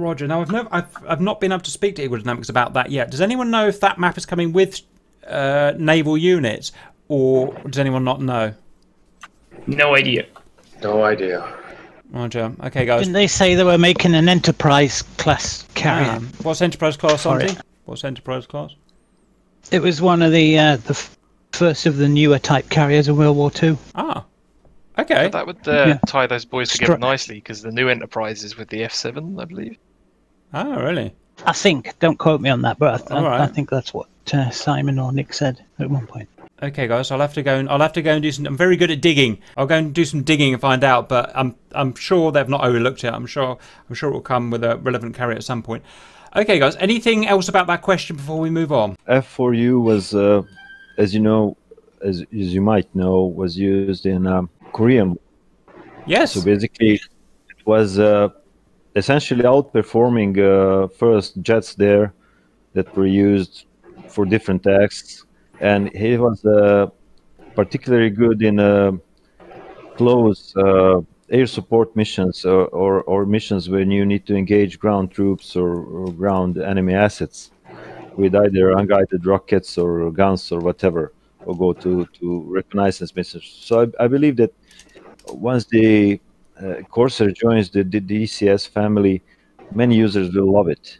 Roger. 0.00 0.26
Now 0.26 0.40
I've 0.40 0.50
never, 0.50 0.68
I've, 0.72 0.86
I've 1.08 1.20
not 1.20 1.40
been 1.40 1.52
able 1.52 1.62
to 1.62 1.70
speak 1.70 1.96
to 1.96 2.02
Eagle 2.04 2.18
Dynamics 2.18 2.48
about 2.48 2.74
that 2.74 2.90
yet. 2.90 3.10
Does 3.10 3.20
anyone 3.20 3.50
know 3.50 3.66
if 3.68 3.80
that 3.80 3.98
map 3.98 4.16
is 4.18 4.26
coming 4.26 4.52
with 4.52 4.80
uh, 5.26 5.72
naval 5.78 6.16
units, 6.16 6.72
or 7.08 7.52
does 7.68 7.78
anyone 7.78 8.04
not 8.04 8.20
know? 8.20 8.54
No 9.66 9.94
idea. 9.94 10.26
No 10.82 11.02
idea. 11.04 11.52
Roger. 12.10 12.52
Okay, 12.62 12.86
guys. 12.86 13.00
Didn't 13.00 13.14
they 13.14 13.26
say 13.26 13.54
they 13.56 13.64
were 13.64 13.78
making 13.78 14.14
an 14.14 14.28
Enterprise 14.28 15.02
class 15.18 15.66
carrier? 15.74 16.10
Um, 16.10 16.28
what's 16.42 16.62
Enterprise 16.62 16.96
class, 16.96 17.22
Sorry. 17.22 17.48
What's 17.84 18.04
Enterprise 18.04 18.46
class? 18.46 18.70
It 19.72 19.80
was 19.82 20.00
one 20.00 20.22
of 20.22 20.30
the 20.32 20.58
uh, 20.58 20.76
the 20.76 20.94
first 21.52 21.86
of 21.86 21.96
the 21.96 22.08
newer 22.08 22.38
type 22.38 22.68
carriers 22.70 23.08
in 23.08 23.16
World 23.16 23.36
War 23.36 23.50
Two. 23.50 23.76
Ah. 23.94 24.24
Okay. 24.98 25.28
That 25.28 25.46
would 25.46 25.66
uh, 25.68 25.84
Yeah. 25.88 25.98
tie 26.06 26.26
those 26.26 26.44
boys 26.44 26.70
together 26.70 26.96
Stru- 26.96 27.00
nicely 27.00 27.34
because 27.36 27.62
the 27.62 27.72
new 27.72 27.88
Enterprise 27.88 28.44
is 28.44 28.56
with 28.56 28.68
the 28.68 28.80
F7, 28.82 29.40
I 29.40 29.44
believe. 29.44 29.76
Oh, 30.54 30.82
really? 30.82 31.14
I 31.44 31.52
think. 31.52 31.98
Don't 31.98 32.18
quote 32.18 32.40
me 32.40 32.50
on 32.50 32.62
that, 32.62 32.78
but 32.78 32.94
I, 32.94 32.96
th- 32.98 33.10
All 33.10 33.26
I 33.26 33.46
think 33.46 33.70
that's 33.70 33.92
what 33.92 34.08
uh, 34.32 34.50
Simon 34.50 34.98
or 34.98 35.12
Nick 35.12 35.32
said 35.32 35.64
at 35.78 35.90
one 35.90 36.06
point. 36.06 36.28
Okay, 36.62 36.88
guys. 36.88 37.10
I'll 37.10 37.20
have 37.20 37.34
to 37.34 37.42
go 37.42 37.56
and 37.56 37.68
I'll 37.68 37.80
have 37.80 37.92
to 37.92 38.02
go 38.02 38.12
and 38.12 38.22
do 38.22 38.32
some. 38.32 38.46
I'm 38.46 38.56
very 38.56 38.76
good 38.76 38.90
at 38.90 39.02
digging. 39.02 39.38
I'll 39.58 39.66
go 39.66 39.76
and 39.76 39.94
do 39.94 40.06
some 40.06 40.22
digging 40.22 40.54
and 40.54 40.60
find 40.60 40.82
out. 40.82 41.08
But 41.08 41.30
I'm 41.34 41.54
I'm 41.72 41.94
sure 41.94 42.32
they've 42.32 42.48
not 42.48 42.64
overlooked 42.64 43.04
it. 43.04 43.12
I'm 43.12 43.26
sure 43.26 43.58
I'm 43.88 43.94
sure 43.94 44.08
it 44.08 44.12
will 44.14 44.22
come 44.22 44.50
with 44.50 44.64
a 44.64 44.78
relevant 44.78 45.14
carrier 45.14 45.36
at 45.36 45.44
some 45.44 45.62
point. 45.62 45.84
Okay, 46.34 46.58
guys. 46.58 46.76
Anything 46.76 47.26
else 47.26 47.48
about 47.48 47.66
that 47.66 47.82
question 47.82 48.16
before 48.16 48.38
we 48.38 48.50
move 48.50 48.72
on? 48.72 48.96
F4U 49.08 49.82
was, 49.82 50.14
uh, 50.14 50.42
as 50.98 51.14
you 51.14 51.20
know, 51.20 51.56
as, 52.02 52.20
as 52.20 52.54
you 52.54 52.60
might 52.60 52.94
know, 52.94 53.24
was 53.24 53.56
used 53.56 54.06
in 54.06 54.26
um, 54.26 54.50
Korean. 54.72 55.18
Yes. 56.06 56.32
So 56.32 56.42
basically, 56.42 56.94
it 56.94 57.66
was 57.66 57.98
uh, 57.98 58.28
essentially 58.96 59.44
outperforming 59.44 60.32
uh, 60.38 60.88
first 60.88 61.40
jets 61.42 61.74
there 61.74 62.12
that 62.72 62.94
were 62.96 63.06
used 63.06 63.66
for 64.08 64.24
different 64.24 64.62
tasks, 64.62 65.24
and 65.60 65.94
he 65.94 66.16
was 66.16 66.44
uh, 66.44 66.86
particularly 67.54 68.10
good 68.10 68.42
in 68.42 68.58
uh, 68.58 68.92
close 69.96 70.56
uh, 70.56 71.00
air 71.30 71.46
support 71.46 71.94
missions 71.94 72.44
or, 72.44 72.66
or, 72.68 73.02
or 73.02 73.26
missions 73.26 73.68
when 73.68 73.90
you 73.90 74.06
need 74.06 74.26
to 74.26 74.34
engage 74.34 74.78
ground 74.78 75.10
troops 75.10 75.56
or, 75.56 75.84
or 75.84 76.12
ground 76.12 76.56
enemy 76.58 76.94
assets 76.94 77.50
with 78.16 78.34
either 78.34 78.72
unguided 78.72 79.26
rockets 79.26 79.76
or 79.76 80.10
guns 80.10 80.50
or 80.50 80.60
whatever, 80.60 81.12
or 81.44 81.56
go 81.56 81.72
to, 81.72 82.06
to 82.18 82.42
reconnaissance 82.46 83.14
missions. 83.14 83.44
So 83.44 83.82
I, 83.82 84.04
I 84.04 84.06
believe 84.08 84.36
that 84.36 84.54
once 85.28 85.66
the 85.66 86.20
Corsair 86.90 87.30
joins 87.30 87.70
the, 87.70 87.82
the 87.84 88.00
DCS 88.00 88.66
family, 88.66 89.22
many 89.70 89.96
users 89.96 90.34
will 90.34 90.52
love 90.52 90.68
it. 90.68 90.98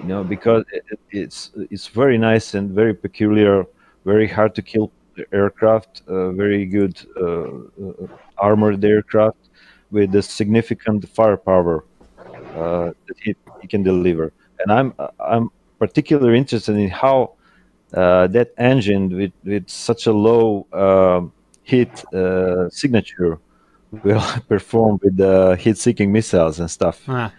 You 0.00 0.06
know, 0.06 0.24
because 0.24 0.64
it, 0.72 0.82
it- 0.90 1.00
it's 1.10 1.50
it's 1.70 1.88
very 1.88 2.18
nice 2.18 2.54
and 2.54 2.70
very 2.70 2.94
peculiar, 2.94 3.64
very 4.04 4.28
hard 4.28 4.54
to 4.56 4.62
kill 4.62 4.92
aircraft, 5.32 6.02
uh, 6.06 6.30
very 6.32 6.64
good 6.66 6.94
uh, 7.20 7.48
uh, 7.84 8.06
armored 8.38 8.84
aircraft 8.84 9.48
with 9.90 10.14
a 10.14 10.22
significant 10.22 11.08
firepower 11.08 11.84
uh, 12.54 12.90
that 13.06 13.16
he, 13.22 13.34
he 13.60 13.68
can 13.68 13.82
deliver. 13.82 14.32
And 14.60 14.72
I'm 14.72 14.94
I'm 15.20 15.50
particularly 15.78 16.38
interested 16.38 16.76
in 16.76 16.88
how 16.90 17.34
uh, 17.94 18.26
that 18.28 18.50
engine 18.58 19.10
with, 19.16 19.32
with 19.44 19.68
such 19.68 20.06
a 20.06 20.12
low 20.12 20.66
heat 21.62 22.04
uh, 22.14 22.68
signature 22.70 23.40
will 23.90 24.22
perform 24.48 24.98
with 25.02 25.16
the 25.16 25.56
heat-seeking 25.58 26.10
missiles 26.12 26.60
and 26.60 26.70
stuff. 26.70 27.02
Ah, 27.08 27.32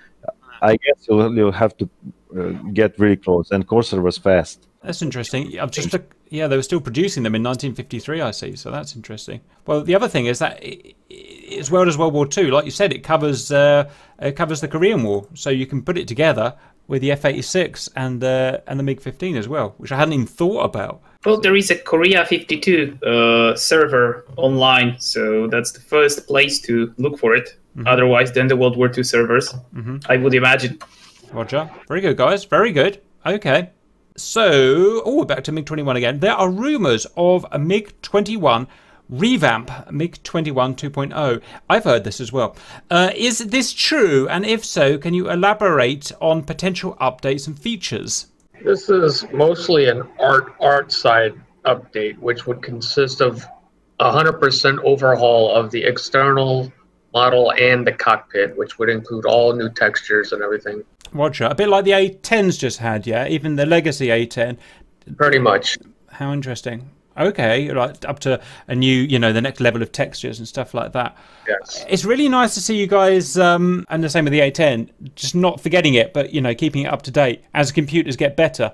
I 0.62 0.78
guess 0.78 1.08
you'll, 1.08 1.36
you'll 1.36 1.52
have 1.52 1.76
to 1.78 1.90
uh, 2.38 2.50
get 2.74 2.98
really 3.00 3.18
close. 3.18 3.52
And 3.52 3.68
Corsair 3.68 4.02
was 4.02 4.18
fast. 4.18 4.69
That's 4.84 5.02
interesting. 5.02 5.60
I've 5.60 5.72
just 5.72 5.96
yeah, 6.30 6.48
they 6.48 6.56
were 6.56 6.64
still 6.64 6.80
producing 6.82 7.24
them 7.24 7.34
in 7.36 7.42
1953. 7.44 8.22
I 8.22 8.32
see. 8.32 8.56
So 8.56 8.70
that's 8.72 8.96
interesting. 8.96 9.42
Well, 9.66 9.82
the 9.84 9.96
other 9.96 10.08
thing 10.08 10.28
is 10.28 10.40
that 10.40 10.60
i- 10.64 10.94
i- 11.12 11.56
as 11.60 11.72
well 11.72 11.88
as 11.88 11.98
World 11.98 12.14
War 12.14 12.28
II, 12.38 12.52
like 12.52 12.66
you 12.66 12.72
said, 12.72 12.94
it 12.94 13.04
covers 13.04 13.52
uh, 13.52 13.90
it 14.22 14.36
covers 14.36 14.62
the 14.62 14.68
Korean 14.68 15.04
War, 15.04 15.26
so 15.34 15.50
you 15.50 15.66
can 15.66 15.82
put 15.82 15.98
it 15.98 16.08
together 16.08 16.54
with 16.88 17.02
the 17.02 17.12
F-86 17.12 17.90
and 17.96 18.24
uh, 18.24 18.60
and 18.68 18.80
the 18.80 18.84
MiG-15 18.84 19.38
as 19.38 19.48
well, 19.48 19.74
which 19.78 19.92
I 19.92 19.98
hadn't 19.98 20.14
even 20.14 20.28
thought 20.28 20.64
about. 20.64 21.02
Well, 21.26 21.40
there 21.42 21.56
is 21.56 21.70
a 21.72 21.76
Korea 21.76 22.26
52 22.26 22.98
uh, 23.06 23.56
server 23.56 24.26
online, 24.38 24.96
so 25.00 25.48
that's 25.48 25.72
the 25.72 25.82
first 25.82 26.28
place 26.28 26.62
to 26.62 26.94
look 26.98 27.20
for 27.20 27.36
it. 27.36 27.58
Otherwise, 27.86 28.32
then 28.34 28.48
the 28.48 28.56
World 28.58 28.76
War 28.78 28.90
II 28.96 29.04
servers, 29.04 29.54
I 30.10 30.18
would 30.18 30.34
imagine. 30.34 30.80
Roger. 31.32 31.70
Very 31.88 32.02
good, 32.02 32.18
guys. 32.18 32.44
Very 32.46 32.72
good. 32.72 33.02
Okay. 33.26 33.70
So, 34.20 35.02
oh, 35.06 35.24
back 35.24 35.46
to 35.46 35.52
MiG 35.54 35.66
21 35.66 35.96
again. 35.96 36.20
There 36.20 36.34
are 36.34 36.50
rumours 36.50 37.08
of 37.16 37.46
a 37.52 37.58
MiG 37.58 38.02
21 38.02 38.68
revamp, 39.08 39.72
MiG 39.92 40.22
21 40.24 40.76
2.0. 40.76 41.42
I've 41.70 41.84
heard 41.86 42.04
this 42.04 42.20
as 42.20 42.34
well. 42.34 42.56
Uh, 42.92 43.12
is 43.16 43.40
this 43.40 43.72
true? 43.72 44.28
And 44.28 44.46
if 44.46 44.66
so, 44.66 44.98
can 44.98 45.14
you 45.14 45.30
elaborate 45.30 46.12
on 46.20 46.44
potential 46.44 46.98
updates 47.00 47.48
and 47.48 47.58
features? 47.58 48.28
This 48.62 48.90
is 48.90 49.26
mostly 49.32 49.88
an 49.88 50.04
art 50.20 50.54
art 50.60 50.92
side 50.92 51.34
update, 51.66 52.18
which 52.20 52.46
would 52.46 52.62
consist 52.62 53.22
of 53.22 53.46
100% 54.02 54.80
overhaul 54.84 55.54
of 55.54 55.72
the 55.72 55.84
external 55.84 56.72
model 57.14 57.54
and 57.54 57.88
the 57.88 57.94
cockpit, 57.94 58.58
which 58.58 58.78
would 58.80 58.90
include 58.90 59.26
all 59.26 59.54
new 59.54 59.70
textures 59.70 60.34
and 60.34 60.42
everything. 60.42 60.84
Roger. 61.14 61.46
A 61.46 61.56
bit 61.56 61.70
like 61.70 61.86
the 61.86 61.92
A10's 61.92 62.58
just 62.58 62.80
had, 62.80 63.08
yeah? 63.08 63.28
Even 63.28 63.56
the 63.56 63.66
legacy 63.66 64.08
A10. 64.08 64.58
Pretty 65.18 65.40
much. 65.40 65.78
How 66.08 66.34
interesting. 66.34 66.90
Okay, 67.18 67.70
right 67.72 68.06
up 68.06 68.20
to 68.20 68.40
a 68.70 68.76
new, 68.76 68.96
you 68.96 69.20
know, 69.20 69.34
the 69.34 69.42
next 69.42 69.60
level 69.60 69.82
of 69.82 69.92
textures 69.92 70.40
and 70.40 70.48
stuff 70.48 70.74
like 70.74 70.94
that. 70.94 71.18
Yes. 71.48 71.86
It's 71.90 72.06
really 72.06 72.30
nice 72.30 72.54
to 72.54 72.62
see 72.62 72.78
you 72.78 72.88
guys, 72.88 73.38
um, 73.38 73.86
and 73.90 74.02
the 74.02 74.10
same 74.10 74.24
with 74.24 74.32
the 74.32 74.40
A10, 74.40 74.90
just 75.16 75.36
not 75.36 75.60
forgetting 75.60 75.96
it, 75.96 76.14
but 76.14 76.34
you 76.34 76.40
know, 76.40 76.56
keeping 76.56 76.84
it 76.84 76.94
up 76.94 77.02
to 77.04 77.12
date 77.12 77.44
as 77.54 77.74
computers 77.74 78.16
get 78.16 78.38
better. 78.38 78.74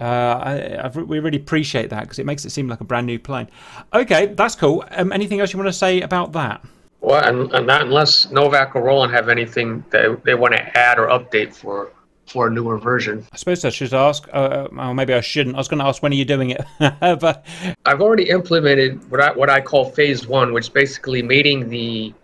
Uh, 0.00 0.04
I, 0.04 0.84
I've, 0.84 0.96
we 0.96 1.18
really 1.18 1.36
appreciate 1.36 1.90
that 1.90 2.04
because 2.04 2.18
it 2.18 2.24
makes 2.24 2.46
it 2.46 2.50
seem 2.50 2.66
like 2.66 2.80
a 2.80 2.84
brand 2.84 3.06
new 3.06 3.18
plane. 3.18 3.48
Okay, 3.92 4.26
that's 4.26 4.54
cool. 4.54 4.84
Um, 4.92 5.12
anything 5.12 5.40
else 5.40 5.52
you 5.52 5.58
want 5.58 5.68
to 5.68 5.72
say 5.74 6.00
about 6.00 6.32
that? 6.32 6.64
Well, 7.02 7.24
and, 7.24 7.52
and 7.52 7.66
not 7.66 7.82
unless 7.82 8.30
Novak 8.30 8.76
or 8.76 8.82
Roland 8.82 9.12
have 9.12 9.28
anything 9.28 9.84
that 9.90 10.24
they 10.24 10.34
want 10.34 10.54
to 10.54 10.78
add 10.78 10.98
or 10.98 11.08
update 11.08 11.52
for 11.52 11.92
for 12.26 12.46
a 12.46 12.50
newer 12.50 12.78
version. 12.78 13.26
I 13.32 13.36
suppose 13.36 13.64
I 13.64 13.70
should 13.70 13.92
ask, 13.92 14.26
uh, 14.32 14.68
uh 14.72 14.88
or 14.88 14.94
maybe 14.94 15.12
I 15.12 15.20
shouldn't. 15.20 15.56
I 15.56 15.58
was 15.58 15.66
going 15.66 15.80
to 15.80 15.84
ask 15.84 16.02
when 16.02 16.12
are 16.12 16.14
you 16.14 16.24
doing 16.24 16.50
it, 16.50 16.64
but 17.00 17.44
I've 17.84 18.00
already 18.00 18.30
implemented 18.30 19.10
what 19.10 19.20
I 19.20 19.32
what 19.32 19.50
I 19.50 19.60
call 19.60 19.84
phase 19.90 20.28
one, 20.28 20.52
which 20.52 20.66
is 20.66 20.68
basically 20.68 21.22
mating 21.22 21.68
the 21.68 22.14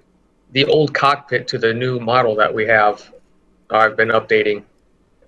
the 0.53 0.65
old 0.67 0.95
cockpit 0.95 1.49
to 1.49 1.59
the 1.59 1.75
new 1.75 1.99
model 1.99 2.37
that 2.37 2.55
we 2.55 2.65
have. 2.67 3.13
Uh, 3.71 3.79
I've 3.79 3.97
been 3.97 4.11
updating, 4.11 4.63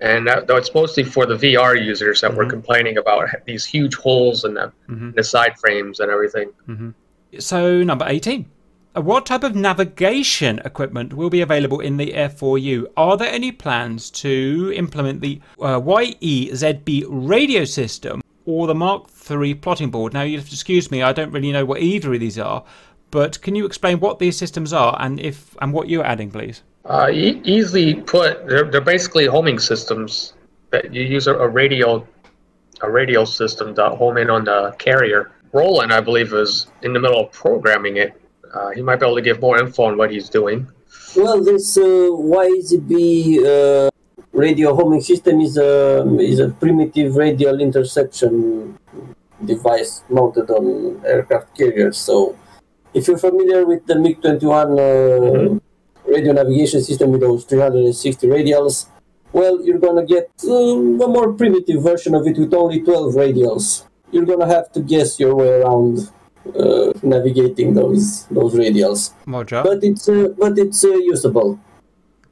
and 0.00 0.28
that, 0.28 0.46
though 0.46 0.56
it's 0.56 0.72
mostly 0.72 1.02
for 1.02 1.26
the 1.26 1.34
VR 1.34 1.84
users 1.84 2.20
that 2.20 2.32
were 2.32 2.44
mm-hmm. 2.44 2.50
complaining 2.50 2.98
about 2.98 3.28
these 3.46 3.66
huge 3.66 3.96
holes 3.96 4.44
in 4.44 4.54
the, 4.54 4.72
mm-hmm. 4.88 5.08
in 5.08 5.14
the 5.14 5.24
side 5.24 5.58
frames 5.58 5.98
and 5.98 6.10
everything. 6.10 6.52
Mm-hmm. 6.68 6.90
So, 7.38 7.82
number 7.82 8.06
18. 8.08 8.48
Uh, 8.96 9.00
What 9.00 9.26
type 9.26 9.44
of 9.44 9.55
navigation 9.55 10.61
equipment 10.64 11.14
will 11.14 11.31
be 11.31 11.40
available 11.40 11.81
in 11.81 11.96
the 11.96 12.12
F4U? 12.12 12.87
Are 12.96 13.16
there 13.16 13.31
any 13.31 13.53
plans 13.53 14.11
to 14.11 14.72
implement 14.74 15.20
the 15.20 15.40
uh, 15.61 15.81
YEZB 15.81 17.05
radio 17.09 17.64
system 17.64 18.20
or 18.46 18.66
the 18.66 18.74
Mark 18.74 19.07
III 19.31 19.55
plotting 19.55 19.90
board? 19.90 20.12
Now, 20.12 20.22
you 20.22 20.38
have 20.38 20.48
to 20.48 20.55
excuse 20.55 20.90
me, 20.90 21.03
I 21.03 21.12
don't 21.12 21.31
really 21.31 21.53
know 21.53 21.64
what 21.64 21.81
either 21.81 22.12
of 22.14 22.20
these 22.20 22.38
are, 22.38 22.64
but 23.11 23.40
can 23.42 23.55
you 23.55 23.64
explain 23.64 24.00
what 24.00 24.18
these 24.18 24.37
systems 24.37 24.72
are 24.72 24.96
and 25.00 25.20
if 25.20 25.57
and 25.61 25.72
what 25.72 25.88
you're 25.88 26.05
adding, 26.05 26.31
please? 26.31 26.62
Uh, 26.85 27.11
e- 27.12 27.40
easily 27.44 27.94
put, 27.94 28.46
they're, 28.48 28.64
they're 28.70 28.81
basically 28.81 29.26
homing 29.26 29.59
systems 29.59 30.35
that 30.70 30.92
you 30.92 31.03
use 31.03 31.26
a, 31.26 31.35
a 31.35 31.46
radio, 31.46 32.07
a 32.81 32.90
radio 32.90 33.24
system 33.24 33.74
to 33.74 33.90
home 33.90 34.16
in 34.16 34.31
on 34.31 34.44
the 34.44 34.74
carrier. 34.79 35.31
Roland, 35.53 35.92
I 35.92 36.00
believe, 36.00 36.33
is 36.33 36.66
in 36.83 36.92
the 36.92 37.00
middle 37.00 37.20
of 37.20 37.33
programming 37.33 37.96
it. 37.98 38.19
Uh, 38.52 38.70
he 38.70 38.82
might 38.82 38.98
be 39.00 39.06
able 39.06 39.16
to 39.16 39.22
give 39.22 39.40
more 39.40 39.58
info 39.58 39.84
on 39.84 39.96
what 39.96 40.10
he's 40.10 40.28
doing. 40.28 40.66
Well, 41.16 41.42
this 41.42 41.76
uh, 41.76 41.80
YZB 41.82 43.44
uh, 43.44 43.90
radio 44.32 44.74
homing 44.74 45.00
system 45.00 45.40
is 45.40 45.56
a 45.56 46.02
is 46.18 46.38
a 46.40 46.48
primitive 46.50 47.16
radial 47.16 47.60
interception 47.60 48.78
device 49.44 50.02
mounted 50.08 50.50
on 50.50 51.00
aircraft 51.06 51.56
carriers. 51.56 51.96
So, 51.98 52.36
if 52.94 53.08
you're 53.08 53.18
familiar 53.18 53.64
with 53.64 53.86
the 53.86 53.96
MiG-21 53.98 54.42
uh, 54.42 55.58
Mm-hmm. 56.00 56.12
radio 56.12 56.32
navigation 56.32 56.82
system 56.82 57.12
with 57.12 57.20
those 57.20 57.44
360 57.44 58.26
radials, 58.26 58.86
well, 59.32 59.62
you're 59.64 59.78
gonna 59.78 60.04
get 60.04 60.28
um, 60.48 61.00
a 61.00 61.06
more 61.06 61.32
primitive 61.34 61.82
version 61.82 62.14
of 62.16 62.26
it 62.26 62.36
with 62.36 62.52
only 62.52 62.80
12 62.82 63.14
radials. 63.14 63.84
You're 64.10 64.26
gonna 64.26 64.48
have 64.48 64.72
to 64.72 64.80
guess 64.80 65.20
your 65.20 65.36
way 65.36 65.60
around 65.60 66.10
uh, 66.55 66.92
navigating 67.03 67.74
those 67.74 68.26
those 68.26 68.55
radials, 68.55 69.12
Roger. 69.26 69.62
but 69.62 69.83
it's 69.85 70.09
uh, 70.09 70.29
but 70.38 70.59
it's 70.59 70.85
uh, 70.85 70.88
usable. 70.88 71.59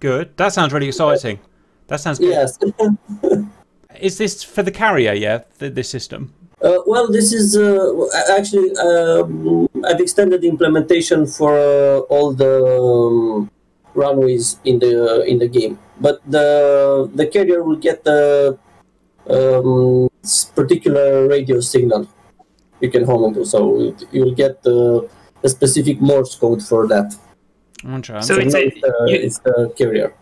Good. 0.01 0.37
That 0.37 0.53
sounds 0.53 0.73
really 0.73 0.89
exciting. 0.89 1.41
That 1.89 2.01
sounds 2.01 2.19
good. 2.19 2.31
Yes. 2.31 2.59
Is 4.01 4.19
this 4.19 4.45
for 4.45 4.63
the 4.63 4.71
carrier? 4.71 5.13
Yeah, 5.13 5.43
th- 5.59 5.75
this 5.75 5.89
system. 5.91 6.33
Uh, 6.63 6.79
well, 6.87 7.07
this 7.07 7.33
is 7.33 7.57
uh, 7.57 7.95
actually 8.37 8.75
um, 8.77 9.69
I've 9.85 10.01
extended 10.01 10.43
the 10.43 10.49
implementation 10.49 11.27
for 11.27 11.55
uh, 11.55 12.01
all 12.11 12.33
the 12.33 12.65
um, 12.67 13.51
runways 13.95 14.59
in 14.65 14.79
the 14.79 15.23
in 15.25 15.39
the 15.39 15.47
game, 15.49 15.79
but 16.01 16.21
the 16.27 17.11
the 17.15 17.27
carrier 17.27 17.63
will 17.63 17.79
get 17.79 18.03
the 18.03 18.59
um, 19.31 20.09
particular 20.55 21.29
radio 21.29 21.61
signal 21.61 22.09
you 22.81 22.91
can 22.91 23.05
home 23.05 23.25
into, 23.25 23.45
so 23.45 23.81
it, 23.81 24.05
you'll 24.13 24.35
get 24.35 24.63
the, 24.63 25.09
a 25.43 25.49
specific 25.49 26.01
Morse 26.01 26.35
code 26.35 26.63
for 26.63 26.87
that. 26.89 27.15
Roger. 27.85 28.21
So 28.23 28.35
So 28.35 28.41
it's 28.41 28.55
a 28.55 28.67
it's, 28.67 28.81
the, 28.81 29.07
you- 29.09 29.17
it's 29.27 29.39
the 29.39 29.73
carrier. 29.77 30.13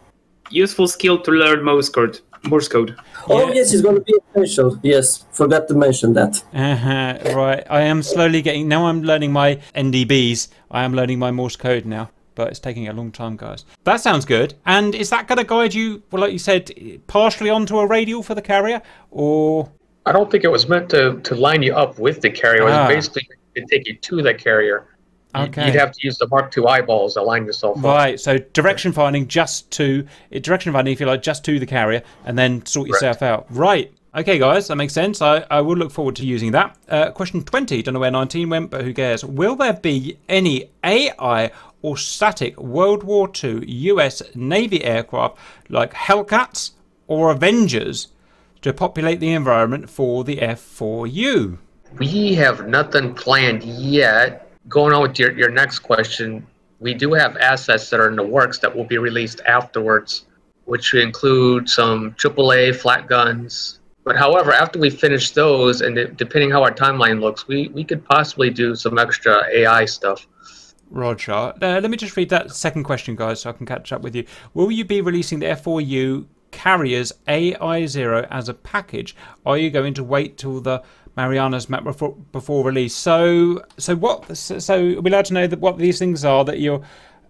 useful 0.50 0.88
skill 0.88 1.18
to 1.22 1.30
learn 1.30 1.64
Morse 1.64 1.88
code. 1.88 2.20
Morse 2.44 2.68
code. 2.68 2.94
Oh 3.28 3.48
Yeah. 3.48 3.54
yes, 3.54 3.72
it's 3.72 3.82
going 3.82 3.96
to 3.96 4.02
be 4.02 4.14
essential. 4.34 4.78
Yes, 4.82 5.24
forgot 5.32 5.66
to 5.68 5.74
mention 5.74 6.12
that. 6.14 6.42
Uh-huh, 6.54 7.18
right. 7.34 7.64
I 7.68 7.80
am 7.82 8.02
slowly 8.02 8.42
getting. 8.42 8.68
Now 8.68 8.86
I'm 8.86 9.02
learning 9.02 9.32
my 9.32 9.56
NDBs. 9.74 10.48
I 10.70 10.84
am 10.84 10.92
learning 10.94 11.18
my 11.18 11.30
Morse 11.32 11.56
code 11.56 11.86
now, 11.86 12.10
but 12.36 12.48
it's 12.50 12.60
taking 12.60 12.86
a 12.88 12.92
long 12.92 13.10
time, 13.10 13.36
guys. 13.36 13.64
That 13.84 14.00
sounds 14.00 14.24
good. 14.26 14.54
And 14.66 14.94
is 14.94 15.10
that 15.10 15.26
going 15.26 15.38
to 15.38 15.44
guide 15.44 15.74
you, 15.74 16.02
well, 16.12 16.20
like 16.22 16.32
you 16.32 16.38
said, 16.38 16.70
partially 17.08 17.50
onto 17.50 17.78
a 17.78 17.86
radial 17.86 18.22
for 18.22 18.34
the 18.36 18.42
carrier, 18.42 18.80
or 19.10 19.70
I 20.06 20.12
don't 20.12 20.30
think 20.30 20.44
it 20.44 20.50
was 20.50 20.68
meant 20.68 20.88
to, 20.90 21.20
to 21.20 21.34
line 21.34 21.62
you 21.62 21.74
up 21.74 21.98
with 21.98 22.20
the 22.20 22.30
carrier. 22.30 22.62
It 22.62 22.66
was 22.66 22.74
Ah. 22.74 22.88
basically 22.88 23.28
to 23.56 23.64
take 23.70 23.86
you 23.88 23.96
to 23.96 24.22
the 24.22 24.32
carrier. 24.34 24.86
Okay. 25.34 25.66
You'd 25.66 25.74
have 25.74 25.92
to 25.92 25.98
use 26.02 26.16
the 26.16 26.28
Mark 26.28 26.56
II 26.56 26.64
eyeballs 26.66 27.14
to 27.14 27.22
line 27.22 27.44
yourself 27.44 27.76
up. 27.78 27.84
right? 27.84 28.18
So 28.18 28.38
direction 28.38 28.92
finding 28.92 29.26
just 29.26 29.70
to 29.72 30.06
direction 30.40 30.72
finding, 30.72 30.92
if 30.94 31.00
you 31.00 31.06
like, 31.06 31.22
just 31.22 31.44
to 31.46 31.58
the 31.58 31.66
carrier, 31.66 32.02
and 32.24 32.38
then 32.38 32.64
sort 32.64 32.88
yourself 32.88 33.20
out. 33.22 33.46
Right. 33.50 33.92
Okay, 34.16 34.38
guys, 34.38 34.68
that 34.68 34.76
makes 34.76 34.94
sense. 34.94 35.20
I, 35.20 35.44
I 35.50 35.60
will 35.60 35.76
look 35.76 35.90
forward 35.92 36.16
to 36.16 36.24
using 36.24 36.52
that. 36.52 36.74
Uh, 36.88 37.10
question 37.10 37.42
20. 37.44 37.82
Don't 37.82 37.92
know 37.92 38.00
where 38.00 38.10
19 38.10 38.48
went, 38.48 38.70
but 38.70 38.82
who 38.82 38.94
cares? 38.94 39.22
Will 39.26 39.56
there 39.56 39.74
be 39.74 40.16
any 40.26 40.70
AI 40.82 41.50
or 41.82 41.98
static 41.98 42.56
World 42.58 43.02
War 43.02 43.30
II 43.44 43.62
US 43.68 44.22
Navy 44.34 44.82
aircraft 44.84 45.36
like 45.68 45.92
Hellcats 45.92 46.70
or 47.08 47.30
Avengers 47.30 48.08
to 48.66 48.72
populate 48.72 49.20
the 49.20 49.32
environment 49.32 49.88
for 49.88 50.24
the 50.24 50.38
F4U? 50.38 51.56
We 51.98 52.34
have 52.34 52.66
nothing 52.66 53.14
planned 53.14 53.62
yet. 53.62 54.50
Going 54.68 54.92
on 54.92 55.02
with 55.02 55.20
your, 55.20 55.30
your 55.38 55.50
next 55.50 55.78
question, 55.78 56.44
we 56.80 56.92
do 56.92 57.12
have 57.12 57.36
assets 57.36 57.88
that 57.90 58.00
are 58.00 58.08
in 58.08 58.16
the 58.16 58.24
works 58.24 58.58
that 58.58 58.74
will 58.74 58.84
be 58.84 58.98
released 58.98 59.40
afterwards, 59.46 60.26
which 60.64 60.94
include 60.94 61.70
some 61.70 62.10
AAA 62.14 62.74
flat 62.74 63.06
guns. 63.06 63.78
But 64.02 64.16
however, 64.16 64.52
after 64.52 64.80
we 64.80 64.90
finish 64.90 65.30
those, 65.30 65.80
and 65.80 65.94
de- 65.94 66.08
depending 66.08 66.50
how 66.50 66.64
our 66.64 66.72
timeline 66.72 67.20
looks, 67.20 67.46
we, 67.46 67.68
we 67.68 67.84
could 67.84 68.04
possibly 68.04 68.50
do 68.50 68.74
some 68.74 68.98
extra 68.98 69.44
AI 69.48 69.84
stuff. 69.84 70.26
Roger. 70.90 71.32
Uh, 71.32 71.52
let 71.60 71.88
me 71.88 71.96
just 71.96 72.16
read 72.16 72.30
that 72.30 72.50
second 72.50 72.82
question, 72.82 73.14
guys, 73.14 73.42
so 73.42 73.50
I 73.50 73.52
can 73.52 73.66
catch 73.66 73.92
up 73.92 74.02
with 74.02 74.16
you. 74.16 74.24
Will 74.54 74.72
you 74.72 74.84
be 74.84 75.00
releasing 75.00 75.38
the 75.38 75.46
F4U 75.46 76.26
carriers 76.50 77.12
AI0 77.28 78.26
as 78.30 78.48
a 78.48 78.54
package? 78.54 79.16
Are 79.44 79.58
you 79.58 79.70
going 79.70 79.94
to 79.94 80.04
wait 80.04 80.38
till 80.38 80.60
the 80.60 80.82
Mariana's 81.16 81.68
map 81.68 81.84
before, 81.84 82.14
before 82.32 82.64
release? 82.64 82.94
So, 82.94 83.64
so 83.78 83.96
what? 83.96 84.36
So, 84.36 84.58
so 84.58 84.74
are 84.74 85.00
we 85.00 85.10
allowed 85.10 85.26
to 85.26 85.34
know 85.34 85.46
that 85.46 85.60
what 85.60 85.78
these 85.78 85.98
things 85.98 86.24
are 86.24 86.44
that 86.44 86.60
you're 86.60 86.82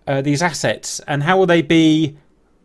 uh, 0.06 0.22
these 0.22 0.42
assets, 0.42 1.00
and 1.08 1.22
how 1.22 1.36
will 1.36 1.46
they 1.46 1.62
be 1.62 2.16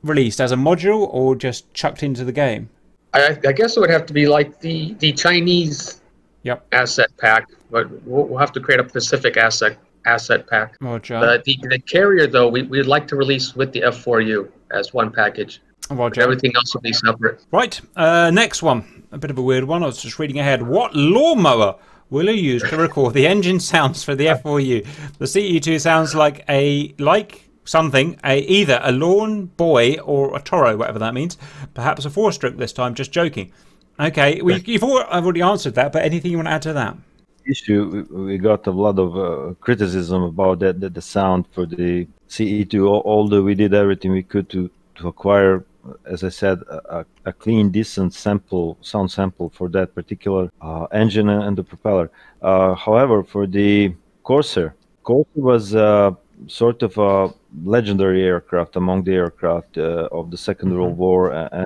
released 0.04 0.40
as 0.40 0.52
a 0.52 0.56
module 0.56 1.08
or 1.12 1.36
just 1.36 1.72
chucked 1.74 2.04
into 2.04 2.24
the 2.24 2.32
game? 2.32 2.70
I, 3.14 3.38
I 3.46 3.52
guess 3.52 3.76
it 3.76 3.80
would 3.80 3.90
have 3.90 4.06
to 4.06 4.14
be 4.14 4.28
like 4.28 4.60
the, 4.60 4.94
the 5.00 5.12
Chinese 5.14 6.02
Yep. 6.44 6.66
asset 6.72 7.10
pack, 7.18 7.50
but 7.70 7.90
we'll, 8.04 8.26
we'll 8.26 8.40
have 8.40 8.52
to 8.54 8.60
create 8.60 8.80
a 8.80 8.84
Pacific 8.84 9.38
asset 9.38 9.78
asset 10.06 10.48
pack. 10.48 10.76
Roger. 10.82 11.20
The, 11.20 11.44
the, 11.46 11.68
the 11.70 11.80
carrier, 11.80 12.26
though, 12.26 12.48
we, 12.48 12.64
we'd 12.64 12.88
like 12.88 13.08
to 13.10 13.16
release 13.16 13.56
with 13.56 13.72
the 13.72 13.82
F4U 13.82 14.50
as 14.72 14.94
one 14.94 15.12
package. 15.12 15.62
Roger. 15.98 16.22
Everything 16.22 16.52
else 16.56 16.74
will 16.74 16.82
be 16.82 16.94
separate. 16.94 17.44
Right, 17.52 17.80
uh, 17.96 18.32
next 18.32 18.62
one. 18.62 19.04
A 19.12 19.18
bit 19.18 19.32
of 19.32 19.38
a 19.38 19.42
weird 19.42 19.66
one. 19.66 19.84
I 19.84 19.88
was 19.88 20.02
just 20.02 20.20
reading 20.20 20.40
ahead. 20.40 20.62
What 20.62 20.96
lawnmower 20.96 21.76
will 22.10 22.30
you 22.30 22.34
use 22.34 22.64
to 22.64 22.78
record 22.78 23.14
the 23.14 23.28
engine 23.28 23.60
sounds 23.60 24.04
for 24.04 24.16
the 24.16 24.28
F4U? 24.28 24.86
The 25.18 25.26
CE2 25.26 25.80
sounds 25.82 26.16
like 26.16 26.44
a 26.48 26.94
like 26.98 27.50
something, 27.66 28.20
a 28.24 28.40
either 28.40 28.80
a 28.84 28.92
lawn 28.92 29.46
boy 29.46 29.98
or 30.00 30.36
a 30.36 30.42
Toro, 30.42 30.78
whatever 30.78 31.00
that 31.00 31.14
means. 31.14 31.38
Perhaps 31.74 32.06
a 32.06 32.10
four-stroke 32.10 32.58
this 32.58 32.74
time. 32.74 32.96
Just 32.96 33.12
joking. 33.12 33.52
Okay, 34.00 34.42
well, 34.42 34.58
you've 34.58 34.84
al- 34.84 35.08
I've 35.12 35.24
already 35.24 35.42
answered 35.42 35.76
that, 35.76 35.92
but 35.92 36.04
anything 36.04 36.32
you 36.32 36.38
want 36.38 36.48
to 36.48 36.54
add 36.54 36.62
to 36.64 36.74
that? 36.74 36.98
issue 37.46 38.06
we 38.12 38.24
we 38.24 38.38
got 38.38 38.68
a 38.68 38.72
lot 38.72 39.00
of 39.00 39.18
uh, 39.18 39.54
criticism 39.60 40.24
about 40.24 40.60
that, 40.60 40.80
that 40.80 40.94
the 40.94 41.02
sound 41.02 41.46
for 41.52 41.66
the 41.66 42.08
CE2 42.30 43.04
although 43.06 43.42
we 43.42 43.56
did 43.56 43.74
everything 43.74 44.12
we 44.12 44.24
could 44.24 44.50
to 44.50 44.70
to 44.96 45.08
acquire 45.08 45.64
as 46.06 46.24
I 46.24 46.30
said 46.30 46.60
a, 46.70 47.06
a- 47.26 47.34
clean 47.34 47.70
decent 47.70 48.14
sample 48.14 48.78
sound 48.82 49.12
sample 49.12 49.50
for 49.50 49.70
that 49.70 49.96
particular 49.96 50.52
uh, 50.62 50.86
engine 50.92 51.30
and 51.30 51.58
the 51.58 51.64
propeller. 51.64 52.12
Uh, 52.42 52.76
however 52.76 53.24
for 53.24 53.48
the 53.48 53.94
Corsair 54.24 54.76
Corsair 55.04 55.44
was 55.44 55.76
uh, 55.76 56.12
sort 56.48 56.82
of 56.84 56.98
a 56.98 57.34
legendary 57.64 58.24
aircraft 58.24 58.76
among 58.76 59.04
the 59.04 59.14
aircraft 59.14 59.78
uh, 59.78 60.08
of 60.12 60.32
the 60.32 60.38
2nd 60.38 60.76
World 60.76 60.98
War 60.98 61.32
and 61.32 61.66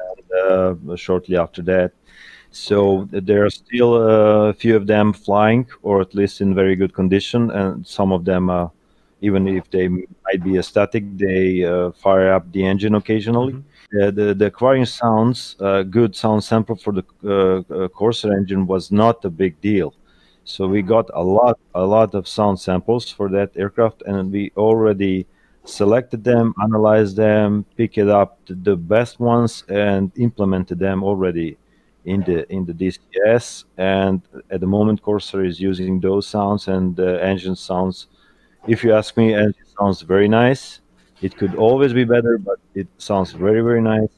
uh, 0.49 0.95
shortly 0.95 1.37
after 1.37 1.61
that. 1.63 1.91
So 2.51 3.07
there 3.11 3.45
are 3.45 3.49
still 3.49 3.95
a 3.95 4.53
few 4.53 4.77
of 4.77 4.87
them 4.87 5.11
flying, 5.11 5.67
or 5.81 5.99
at 5.99 6.15
least 6.15 6.39
in 6.39 6.55
very 6.55 6.75
good 6.77 6.93
condition, 6.93 7.51
and 7.51 7.85
some 7.85 8.13
of 8.13 8.23
them, 8.23 8.49
uh, 8.49 8.69
even 9.19 9.45
if 9.47 9.69
they 9.69 9.89
might 9.89 10.41
be 10.41 10.55
a 10.57 10.63
static, 10.63 11.03
they 11.17 11.65
uh, 11.65 11.91
fire 11.91 12.31
up 12.31 12.49
the 12.53 12.65
engine 12.65 12.95
occasionally. 12.95 13.55
Uh, 13.55 13.61
the 14.11 14.33
the 14.37 14.45
acquiring 14.47 14.85
sounds, 14.85 15.55
uh, 15.59 15.83
good 15.83 16.15
sound 16.15 16.43
sample 16.43 16.75
for 16.75 16.93
the 16.93 17.03
uh, 17.23 17.73
uh, 17.73 17.87
Corsair 17.89 18.33
engine 18.33 18.67
was 18.67 18.91
not 18.91 19.23
a 19.25 19.29
big 19.29 19.59
deal. 19.61 19.93
So 20.43 20.67
we 20.67 20.81
got 20.81 21.09
a 21.13 21.23
lot 21.23 21.59
a 21.73 21.85
lot 21.85 22.13
of 22.15 22.27
sound 22.27 22.59
samples 22.59 23.09
for 23.09 23.29
that 23.29 23.51
aircraft, 23.55 24.03
and 24.05 24.31
we 24.31 24.51
already 24.57 25.25
selected 25.65 26.23
them, 26.23 26.53
analyzed 26.61 27.15
them, 27.17 27.65
picked 27.77 27.97
up 27.97 28.39
the, 28.45 28.53
the 28.55 28.75
best 28.75 29.19
ones, 29.19 29.63
and 29.69 30.11
implemented 30.17 30.79
them 30.79 31.03
already 31.03 31.57
in 32.05 32.21
the 32.23 32.51
in 32.51 32.65
the 32.65 32.73
DCS. 32.73 33.65
And 33.77 34.21
at 34.51 34.59
the 34.61 34.67
moment, 34.67 35.01
Corsair 35.01 35.43
is 35.43 35.59
using 35.59 35.99
those 35.99 36.27
sounds 36.27 36.67
and 36.67 36.95
the 36.95 37.23
engine 37.23 37.55
sounds. 37.55 38.07
If 38.67 38.83
you 38.83 38.93
ask 38.93 39.17
me, 39.17 39.33
engine 39.33 39.65
sounds 39.79 40.01
very 40.01 40.27
nice. 40.27 40.81
It 41.21 41.37
could 41.37 41.55
always 41.55 41.93
be 41.93 42.03
better, 42.03 42.37
but 42.37 42.59
it 42.73 42.87
sounds 42.97 43.31
very 43.31 43.61
very 43.61 43.81
nice. 43.81 44.09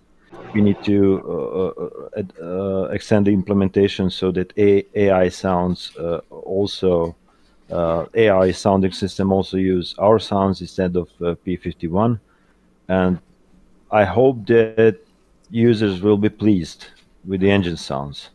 We 0.54 0.62
need 0.62 0.82
to 0.84 1.22
uh, 1.28 1.82
uh, 1.84 2.44
uh, 2.44 2.84
extend 2.92 3.28
the 3.28 3.34
implementation 3.34 4.10
so 4.10 4.32
that 4.32 4.54
A- 4.58 4.86
AI 4.96 5.30
sounds 5.30 5.96
uh, 5.98 6.20
also 6.30 7.16
uh, 7.72 8.06
AI 8.14 8.52
sounding 8.52 8.92
system 8.92 9.32
also 9.32 9.58
use 9.58 9.94
our 9.98 10.20
sounds 10.20 10.62
instead 10.62 10.96
of 10.96 11.10
uh, 11.22 11.36
P51, 11.46 12.20
and 12.88 13.20
I 13.92 14.06
hope 14.06 14.46
that 14.48 14.98
users 15.50 16.02
will 16.02 16.18
be 16.18 16.30
pleased 16.30 16.88
with 17.26 17.42
the 17.42 17.52
engine 17.52 17.78
sounds 17.78 18.30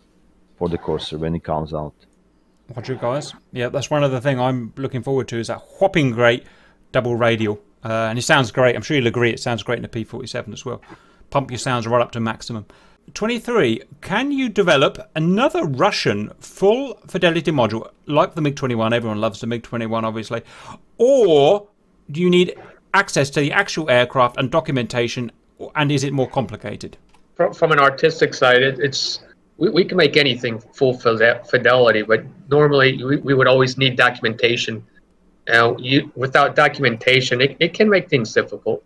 for 0.56 0.68
the 0.68 0.78
Corsair 0.78 1.18
when 1.18 1.34
it 1.34 1.44
comes 1.44 1.74
out. 1.74 1.94
Roger, 2.74 2.94
guys. 2.94 3.34
Yeah, 3.52 3.68
that's 3.68 3.90
one 3.90 4.04
other 4.04 4.20
thing 4.20 4.40
I'm 4.40 4.72
looking 4.76 5.02
forward 5.02 5.28
to 5.28 5.38
is 5.38 5.48
that 5.48 5.60
whopping 5.80 6.12
great 6.12 6.44
double 6.92 7.16
radial. 7.16 7.58
Uh, 7.84 8.08
and 8.08 8.18
it 8.18 8.22
sounds 8.22 8.50
great. 8.50 8.76
I'm 8.76 8.82
sure 8.82 8.96
you'll 8.96 9.06
agree 9.06 9.30
it 9.30 9.40
sounds 9.40 9.62
great 9.62 9.76
in 9.76 9.82
the 9.82 9.88
P47 9.88 10.52
as 10.52 10.64
well. 10.64 10.80
Pump 11.30 11.50
your 11.50 11.58
sounds 11.58 11.86
right 11.86 12.00
up 12.00 12.12
to 12.12 12.20
maximum. 12.20 12.66
23. 13.14 13.82
Can 14.00 14.30
you 14.32 14.48
develop 14.48 15.10
another 15.16 15.64
Russian 15.64 16.30
full 16.40 16.94
fidelity 17.08 17.50
module 17.50 17.90
like 18.06 18.34
the 18.34 18.40
MiG 18.40 18.56
21? 18.56 18.92
Everyone 18.92 19.20
loves 19.20 19.40
the 19.40 19.46
MiG 19.46 19.62
21, 19.62 20.04
obviously. 20.04 20.42
Or 20.98 21.66
do 22.10 22.20
you 22.20 22.30
need 22.30 22.54
access 22.94 23.30
to 23.30 23.40
the 23.40 23.52
actual 23.52 23.90
aircraft 23.90 24.36
and 24.36 24.50
documentation, 24.50 25.32
and 25.74 25.90
is 25.90 26.04
it 26.04 26.12
more 26.12 26.28
complicated? 26.28 26.96
From, 27.34 27.52
from 27.52 27.72
an 27.72 27.78
artistic 27.78 28.34
side, 28.34 28.62
it, 28.62 28.78
it's 28.78 29.20
we, 29.58 29.70
we 29.70 29.84
can 29.84 29.96
make 29.96 30.16
anything 30.16 30.60
full 30.60 30.94
fidelity, 30.94 32.02
but 32.02 32.24
normally 32.50 33.02
we, 33.02 33.16
we 33.18 33.34
would 33.34 33.46
always 33.46 33.78
need 33.78 33.96
documentation. 33.96 34.84
Now, 35.48 35.76
you 35.76 36.12
without 36.14 36.54
documentation, 36.54 37.40
it, 37.40 37.56
it 37.58 37.74
can 37.74 37.88
make 37.88 38.08
things 38.08 38.32
difficult, 38.32 38.84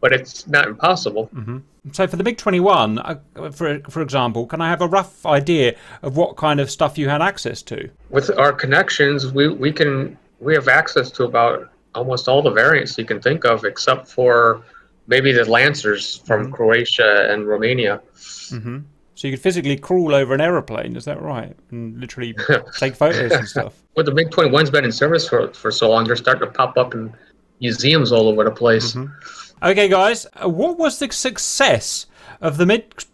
but 0.00 0.12
it's 0.12 0.46
not 0.46 0.66
impossible. 0.66 1.28
Mm-hmm. 1.34 1.58
So, 1.92 2.06
for 2.06 2.16
the 2.16 2.24
MiG 2.24 2.38
21, 2.38 2.98
uh, 2.98 3.16
for, 3.52 3.80
for 3.88 4.02
example, 4.02 4.46
can 4.46 4.60
I 4.60 4.68
have 4.70 4.80
a 4.80 4.88
rough 4.88 5.24
idea 5.26 5.76
of 6.02 6.16
what 6.16 6.36
kind 6.36 6.60
of 6.60 6.70
stuff 6.70 6.98
you 6.98 7.08
had 7.08 7.22
access 7.22 7.62
to? 7.62 7.90
With 8.10 8.36
our 8.38 8.52
connections, 8.52 9.32
we, 9.32 9.48
we 9.48 9.70
can 9.70 10.18
we 10.40 10.54
have 10.54 10.68
access 10.68 11.10
to 11.12 11.24
about 11.24 11.70
almost 11.94 12.28
all 12.28 12.42
the 12.42 12.50
variants 12.50 12.96
you 12.98 13.04
can 13.04 13.20
think 13.20 13.44
of, 13.44 13.64
except 13.64 14.08
for 14.08 14.62
maybe 15.06 15.32
the 15.32 15.44
Lancers 15.44 16.16
from 16.16 16.44
mm-hmm. 16.44 16.52
Croatia 16.52 17.28
and 17.30 17.46
Romania. 17.46 18.00
Mm-hmm. 18.14 18.78
So 19.16 19.26
you 19.26 19.32
could 19.32 19.42
physically 19.42 19.78
crawl 19.78 20.14
over 20.14 20.34
an 20.34 20.42
aeroplane, 20.42 20.94
is 20.94 21.06
that 21.06 21.20
right? 21.22 21.56
And 21.70 21.98
literally 21.98 22.36
take 22.78 22.94
photos 22.94 23.32
and 23.32 23.48
stuff. 23.48 23.82
Well, 23.96 24.04
the 24.04 24.12
MiG 24.12 24.28
21's 24.28 24.70
been 24.70 24.84
in 24.84 24.92
service 24.92 25.26
for, 25.26 25.52
for 25.54 25.70
so 25.70 25.88
long, 25.88 26.04
they're 26.04 26.16
starting 26.16 26.46
to 26.46 26.52
pop 26.52 26.76
up 26.76 26.92
in 26.92 27.14
museums 27.58 28.12
all 28.12 28.28
over 28.28 28.44
the 28.44 28.50
place. 28.50 28.92
Mm-hmm. 28.92 29.66
Okay, 29.66 29.88
guys, 29.88 30.26
uh, 30.34 30.50
what 30.50 30.76
was 30.76 30.98
the 30.98 31.10
success 31.10 32.04
of 32.42 32.58
the 32.58 32.66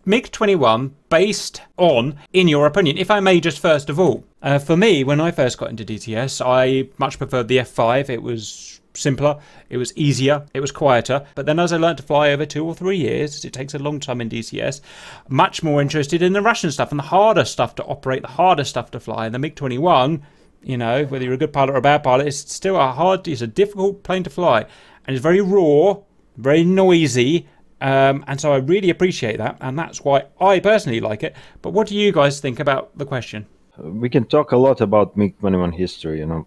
MiG 0.05 0.33
21 0.33 0.93
based 1.09 1.63
on, 1.77 2.19
in 2.33 2.49
your 2.49 2.67
opinion? 2.67 2.99
If 2.99 3.09
I 3.09 3.21
may, 3.21 3.39
just 3.39 3.61
first 3.61 3.89
of 3.89 4.01
all, 4.01 4.25
uh, 4.43 4.59
for 4.59 4.77
me, 4.77 5.05
when 5.05 5.21
I 5.21 5.31
first 5.31 5.57
got 5.57 5.71
into 5.71 5.85
DCS, 5.85 6.45
I 6.45 6.89
much 6.99 7.17
preferred 7.17 7.47
the 7.47 7.59
F5. 7.59 8.11
It 8.11 8.23
was 8.23 8.72
simpler, 8.95 9.39
it 9.69 9.77
was 9.77 9.97
easier, 9.97 10.47
it 10.55 10.61
was 10.61 10.73
quieter. 10.73 11.25
But 11.35 11.47
then 11.47 11.59
as 11.59 11.73
I 11.73 11.77
learned 11.77 11.99
to 11.99 12.03
fly 12.03 12.31
over 12.31 12.47
two 12.47 12.65
or 12.65 12.75
three 12.75 12.99
years, 12.99 13.45
it 13.45 13.53
takes 13.53 13.75
a 13.75 13.79
long 13.79 14.01
time 14.01 14.21
in 14.21 14.29
DCS, 14.29 14.81
much 15.29 15.63
more 15.63 15.81
interested 15.81 16.23
in 16.23 16.33
the 16.33 16.43
Russian 16.43 16.71
stuff 16.71 16.91
and 16.91 16.99
the 16.99 17.05
harder 17.05 17.45
stuff 17.45 17.75
to 17.77 17.85
operate, 17.85 18.23
the 18.23 18.29
harder 18.29 18.65
stuff 18.65 18.91
to 18.93 19.01
fly. 19.01 19.27
And 19.27 19.35
the 19.35 19.39
MiG 19.39 19.55
21, 19.57 20.23
you 20.63 20.77
know, 20.77 21.05
whether 21.05 21.25
you're 21.25 21.35
a 21.35 21.39
good 21.39 21.53
pilot 21.53 21.73
or 21.73 21.77
a 21.77 21.83
bad 21.83 22.03
pilot, 22.03 22.27
it's 22.27 22.53
still 22.53 22.77
a 22.77 22.93
hard, 22.93 23.27
it's 23.29 23.43
a 23.43 23.47
difficult 23.47 24.03
plane 24.03 24.25
to 24.25 24.31
fly. 24.31 24.67
And 25.07 25.17
it's 25.17 25.23
very 25.23 25.41
raw, 25.41 25.97
very 26.37 26.65
noisy, 26.65 27.49
um, 27.83 28.25
and 28.29 28.41
so 28.41 28.53
I 28.53 28.59
really 28.59 28.91
appreciate 28.91 29.39
that, 29.39 29.57
and 29.61 29.77
that's 29.77 30.03
why 30.03 30.27
I 30.41 30.61
personally 30.61 31.01
like 31.01 31.25
it. 31.25 31.35
But 31.63 31.71
what 31.71 31.89
do 31.89 31.97
you 31.97 32.13
guys 32.13 32.39
think 32.39 32.61
about 32.61 32.97
the 32.97 33.05
question? 33.05 33.47
We 33.77 34.09
can 34.09 34.25
talk 34.25 34.53
a 34.53 34.57
lot 34.57 34.81
about 34.81 35.17
MiG 35.17 35.37
21 35.41 35.73
history, 35.73 36.21
you 36.21 36.27
know, 36.27 36.47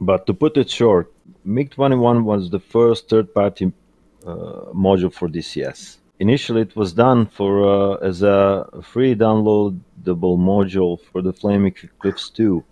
but 0.00 0.26
to 0.26 0.34
put 0.34 0.56
it 0.56 0.70
short, 0.70 1.12
MiG 1.44 1.70
21 1.70 2.24
was 2.24 2.50
the 2.50 2.60
first 2.60 3.08
third 3.08 3.32
party 3.32 3.72
uh, 4.26 4.72
module 4.74 5.12
for 5.12 5.28
DCS. 5.28 5.98
Initially, 6.18 6.62
it 6.62 6.74
was 6.74 6.92
done 6.92 7.26
for 7.26 7.52
uh, 7.64 7.94
as 7.96 8.22
a 8.22 8.66
free 8.82 9.14
downloadable 9.14 10.38
module 10.38 10.98
for 11.00 11.20
the 11.20 11.32
Flaming 11.32 11.74
Cliffs 11.98 12.30
2, 12.30 12.64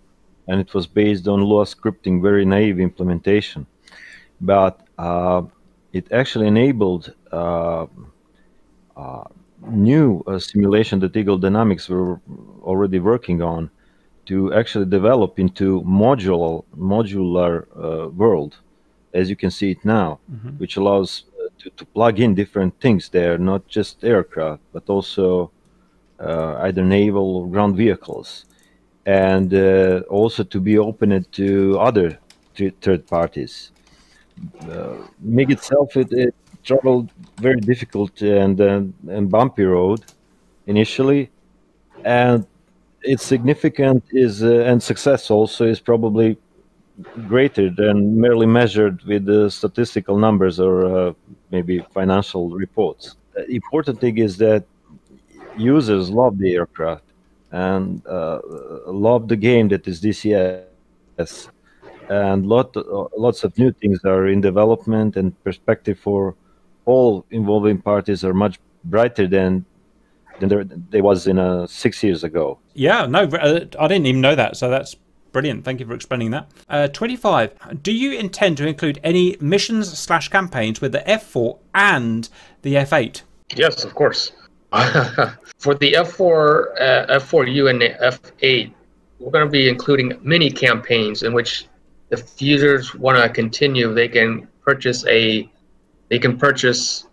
and 0.47 0.59
it 0.59 0.73
was 0.73 0.87
based 0.87 1.27
on 1.27 1.43
Lua 1.43 1.65
scripting, 1.65 2.21
very 2.21 2.43
naive 2.43 2.79
implementation. 2.79 3.67
But 4.41 4.81
uh, 4.97 5.43
it 5.93 6.11
actually 6.11 6.47
enabled 6.47 7.13
uh, 7.31 7.85
uh, 8.97 9.23
new 9.67 10.23
uh, 10.27 10.39
simulation 10.39 10.99
that 10.99 11.15
Eagle 11.15 11.37
Dynamics 11.37 11.87
were 11.87 12.19
already 12.63 12.99
working 12.99 13.41
on 13.41 13.69
to 14.25 14.53
actually 14.53 14.85
develop 14.85 15.39
into 15.39 15.81
modular 15.81 16.63
modular 16.77 17.53
uh, 17.75 18.09
world 18.09 18.57
as 19.13 19.29
you 19.29 19.35
can 19.35 19.51
see 19.51 19.71
it 19.71 19.83
now 19.85 20.19
mm-hmm. 20.31 20.49
which 20.57 20.77
allows 20.77 21.23
uh, 21.39 21.47
to, 21.57 21.69
to 21.71 21.85
plug 21.85 22.19
in 22.19 22.35
different 22.35 22.73
things 22.79 23.09
there 23.09 23.37
not 23.37 23.67
just 23.67 24.03
aircraft 24.03 24.61
but 24.73 24.83
also 24.89 25.51
uh, 26.19 26.59
either 26.61 26.83
naval 26.83 27.37
or 27.37 27.47
ground 27.47 27.75
vehicles. 27.75 28.45
And 29.05 29.53
uh, 29.53 30.01
also 30.09 30.43
to 30.43 30.59
be 30.59 30.77
opened 30.77 31.31
to 31.33 31.77
other 31.79 32.17
third 32.81 33.05
parties. 33.05 33.71
Uh, 34.61 34.95
MiG 35.19 35.51
itself 35.51 35.95
it, 35.97 36.11
it, 36.11 36.35
traveled 36.63 37.11
very 37.37 37.59
difficult 37.59 38.19
and 38.23 38.59
and 38.59 39.29
bumpy 39.29 39.63
road 39.63 40.03
initially. 40.65 41.29
And 42.03 42.47
its 43.05 43.23
significant 43.23 44.03
is 44.11 44.43
uh, 44.43 44.69
and 44.69 44.81
success 44.81 45.29
also 45.29 45.65
is 45.65 45.79
probably 45.79 46.37
greater 47.27 47.69
than 47.69 48.19
merely 48.19 48.45
measured 48.45 49.01
with 49.03 49.25
the 49.25 49.49
statistical 49.49 50.17
numbers 50.17 50.59
or 50.59 50.85
uh, 50.85 51.13
maybe 51.51 51.85
financial 51.93 52.49
reports. 52.49 53.15
The 53.33 53.45
important 53.53 53.99
thing 53.99 54.17
is 54.17 54.37
that 54.37 54.63
users 55.57 56.09
love 56.09 56.37
the 56.37 56.55
aircraft 56.55 57.03
and 57.51 58.05
uh, 58.07 58.39
love 58.87 59.27
the 59.27 59.35
game 59.35 59.67
that 59.69 59.87
is 59.87 60.01
DCS, 60.01 61.49
and 62.09 62.45
lot 62.45 62.75
lots 63.17 63.43
of 63.43 63.57
new 63.57 63.71
things 63.71 63.99
are 64.05 64.27
in 64.27 64.41
development 64.41 65.17
and 65.17 65.27
perspective 65.43 65.99
for 65.99 66.35
all 66.85 67.25
involving 67.31 67.81
parties 67.81 68.23
are 68.23 68.33
much 68.33 68.59
brighter 68.85 69.27
than 69.27 69.65
there, 70.39 70.63
there 70.63 71.03
was 71.03 71.27
in 71.27 71.39
uh, 71.39 71.67
six 71.67 72.03
years 72.03 72.23
ago. 72.23 72.59
Yeah, 72.73 73.05
no, 73.05 73.23
uh, 73.23 73.65
I 73.79 73.87
didn't 73.87 74.05
even 74.05 74.21
know 74.21 74.35
that. 74.35 74.57
So 74.57 74.69
that's 74.69 74.95
brilliant. 75.31 75.65
Thank 75.65 75.79
you 75.79 75.85
for 75.85 75.93
explaining 75.93 76.31
that. 76.31 76.49
Uh, 76.69 76.87
25. 76.87 77.83
Do 77.83 77.91
you 77.91 78.13
intend 78.13 78.57
to 78.57 78.67
include 78.67 78.99
any 79.03 79.37
missions 79.39 79.97
slash 79.97 80.29
campaigns 80.29 80.81
with 80.81 80.91
the 80.91 81.03
F4 81.07 81.59
and 81.73 82.29
the 82.61 82.75
F8? 82.75 83.21
Yes, 83.55 83.83
of 83.83 83.93
course. 83.95 84.31
for 85.57 85.75
the 85.75 85.93
F4, 85.93 86.81
uh, 86.81 87.19
F4U 87.19 87.69
and 87.69 87.81
the 87.81 87.89
F8, 88.01 88.71
we're 89.19 89.31
going 89.31 89.45
to 89.45 89.51
be 89.51 89.69
including 89.69 90.17
mini 90.21 90.49
campaigns 90.49 91.23
in 91.23 91.33
which 91.33 91.67
if 92.11 92.41
users 92.41 92.93
want 92.95 93.17
to 93.17 93.29
continue, 93.29 93.93
they 93.93 94.07
can 94.07 94.47
purchase 94.61 95.05
a 95.07 95.49
they 96.09 96.19
can 96.19 96.37
purchase 96.37 97.07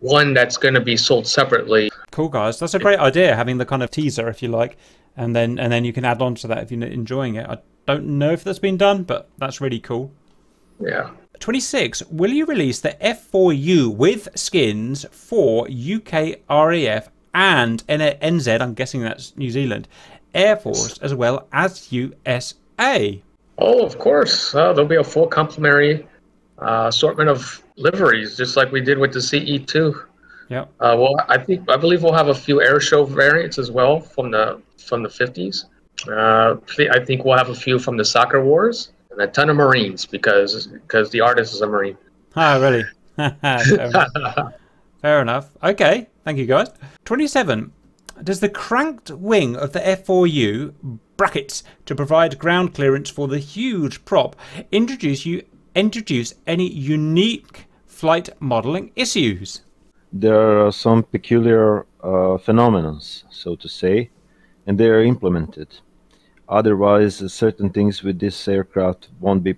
one 0.00 0.32
that's 0.34 0.56
going 0.56 0.74
to 0.74 0.80
be 0.80 0.96
sold 0.96 1.26
separately. 1.26 1.90
Cool, 2.12 2.28
guys. 2.28 2.58
That's 2.58 2.74
a 2.74 2.78
great 2.78 2.98
idea, 2.98 3.34
having 3.34 3.56
the 3.56 3.64
kind 3.64 3.82
of 3.82 3.90
teaser, 3.90 4.28
if 4.28 4.42
you 4.42 4.48
like, 4.48 4.76
and 5.16 5.34
then 5.34 5.58
and 5.58 5.72
then 5.72 5.84
you 5.84 5.92
can 5.92 6.04
add 6.04 6.22
on 6.22 6.34
to 6.36 6.46
that 6.46 6.62
if 6.62 6.70
you're 6.70 6.82
enjoying 6.84 7.36
it. 7.36 7.46
I 7.48 7.58
don't 7.86 8.18
know 8.18 8.30
if 8.30 8.44
that's 8.44 8.58
been 8.58 8.76
done, 8.76 9.02
but 9.02 9.30
that's 9.38 9.60
really 9.60 9.80
cool. 9.80 10.12
Yeah. 10.78 11.10
26. 11.40 12.04
Will 12.10 12.30
you 12.30 12.44
release 12.44 12.80
the 12.80 12.96
F4U 13.00 13.96
with 13.96 14.28
skins 14.36 15.06
for 15.10 15.66
UK 15.66 16.40
RAF 16.48 17.10
and 17.34 17.84
NZ, 17.88 18.60
I'm 18.60 18.74
guessing 18.74 19.00
that's 19.00 19.36
New 19.36 19.50
Zealand, 19.50 19.88
Air 20.34 20.56
Force, 20.56 20.98
as 20.98 21.14
well 21.14 21.48
as 21.52 21.90
USA? 21.90 23.22
Oh, 23.58 23.84
of 23.84 23.98
course. 23.98 24.54
Uh, 24.54 24.72
there'll 24.72 24.88
be 24.88 24.96
a 24.96 25.04
full 25.04 25.26
complementary 25.26 26.06
uh, 26.58 26.86
assortment 26.88 27.30
of 27.30 27.62
liveries, 27.76 28.36
just 28.36 28.56
like 28.56 28.70
we 28.70 28.80
did 28.80 28.98
with 28.98 29.12
the 29.12 29.18
CE2. 29.18 30.11
Yeah. 30.52 30.66
Uh, 30.80 30.94
well, 30.98 31.16
I 31.30 31.38
think 31.38 31.70
I 31.70 31.78
believe 31.78 32.02
we'll 32.02 32.12
have 32.12 32.28
a 32.28 32.34
few 32.34 32.60
air 32.60 32.78
show 32.78 33.06
variants 33.06 33.56
as 33.56 33.70
well 33.70 33.98
from 34.00 34.30
the 34.30 34.60
from 34.76 35.02
the 35.02 35.08
50s. 35.08 35.64
Uh, 36.06 36.56
I 36.92 37.02
think 37.02 37.24
we'll 37.24 37.38
have 37.38 37.48
a 37.48 37.54
few 37.54 37.78
from 37.78 37.96
the 37.96 38.04
Soccer 38.04 38.44
Wars 38.44 38.92
and 39.10 39.22
a 39.22 39.28
ton 39.28 39.48
of 39.48 39.56
Marines 39.56 40.04
because 40.04 40.66
because 40.66 41.08
the 41.08 41.22
artist 41.22 41.54
is 41.54 41.62
a 41.62 41.66
Marine. 41.66 41.96
Ah, 42.36 42.58
really? 42.58 42.84
Fair 43.16 43.86
enough. 43.86 44.54
Fair 45.00 45.22
enough. 45.22 45.46
Okay, 45.62 46.08
thank 46.22 46.36
you 46.36 46.44
guys. 46.44 46.68
27. 47.06 47.72
Does 48.22 48.40
the 48.40 48.50
cranked 48.50 49.10
wing 49.10 49.56
of 49.56 49.72
the 49.72 49.80
F4U 49.80 50.98
brackets 51.16 51.64
to 51.86 51.94
provide 51.94 52.38
ground 52.38 52.74
clearance 52.74 53.08
for 53.08 53.26
the 53.26 53.38
huge 53.38 54.04
prop 54.04 54.36
introduce 54.70 55.24
you 55.24 55.44
introduce 55.74 56.34
any 56.46 56.68
unique 56.68 57.64
flight 57.86 58.28
modeling 58.38 58.92
issues? 58.96 59.62
There 60.12 60.66
are 60.66 60.72
some 60.72 61.02
peculiar 61.02 61.86
uh, 62.02 62.36
phenomena, 62.38 62.98
so 63.00 63.56
to 63.56 63.68
say, 63.68 64.10
and 64.66 64.78
they 64.78 64.88
are 64.88 65.02
implemented. 65.02 65.68
Otherwise, 66.48 67.32
certain 67.32 67.70
things 67.70 68.02
with 68.02 68.18
this 68.18 68.46
aircraft 68.46 69.08
won't 69.20 69.42
be 69.42 69.56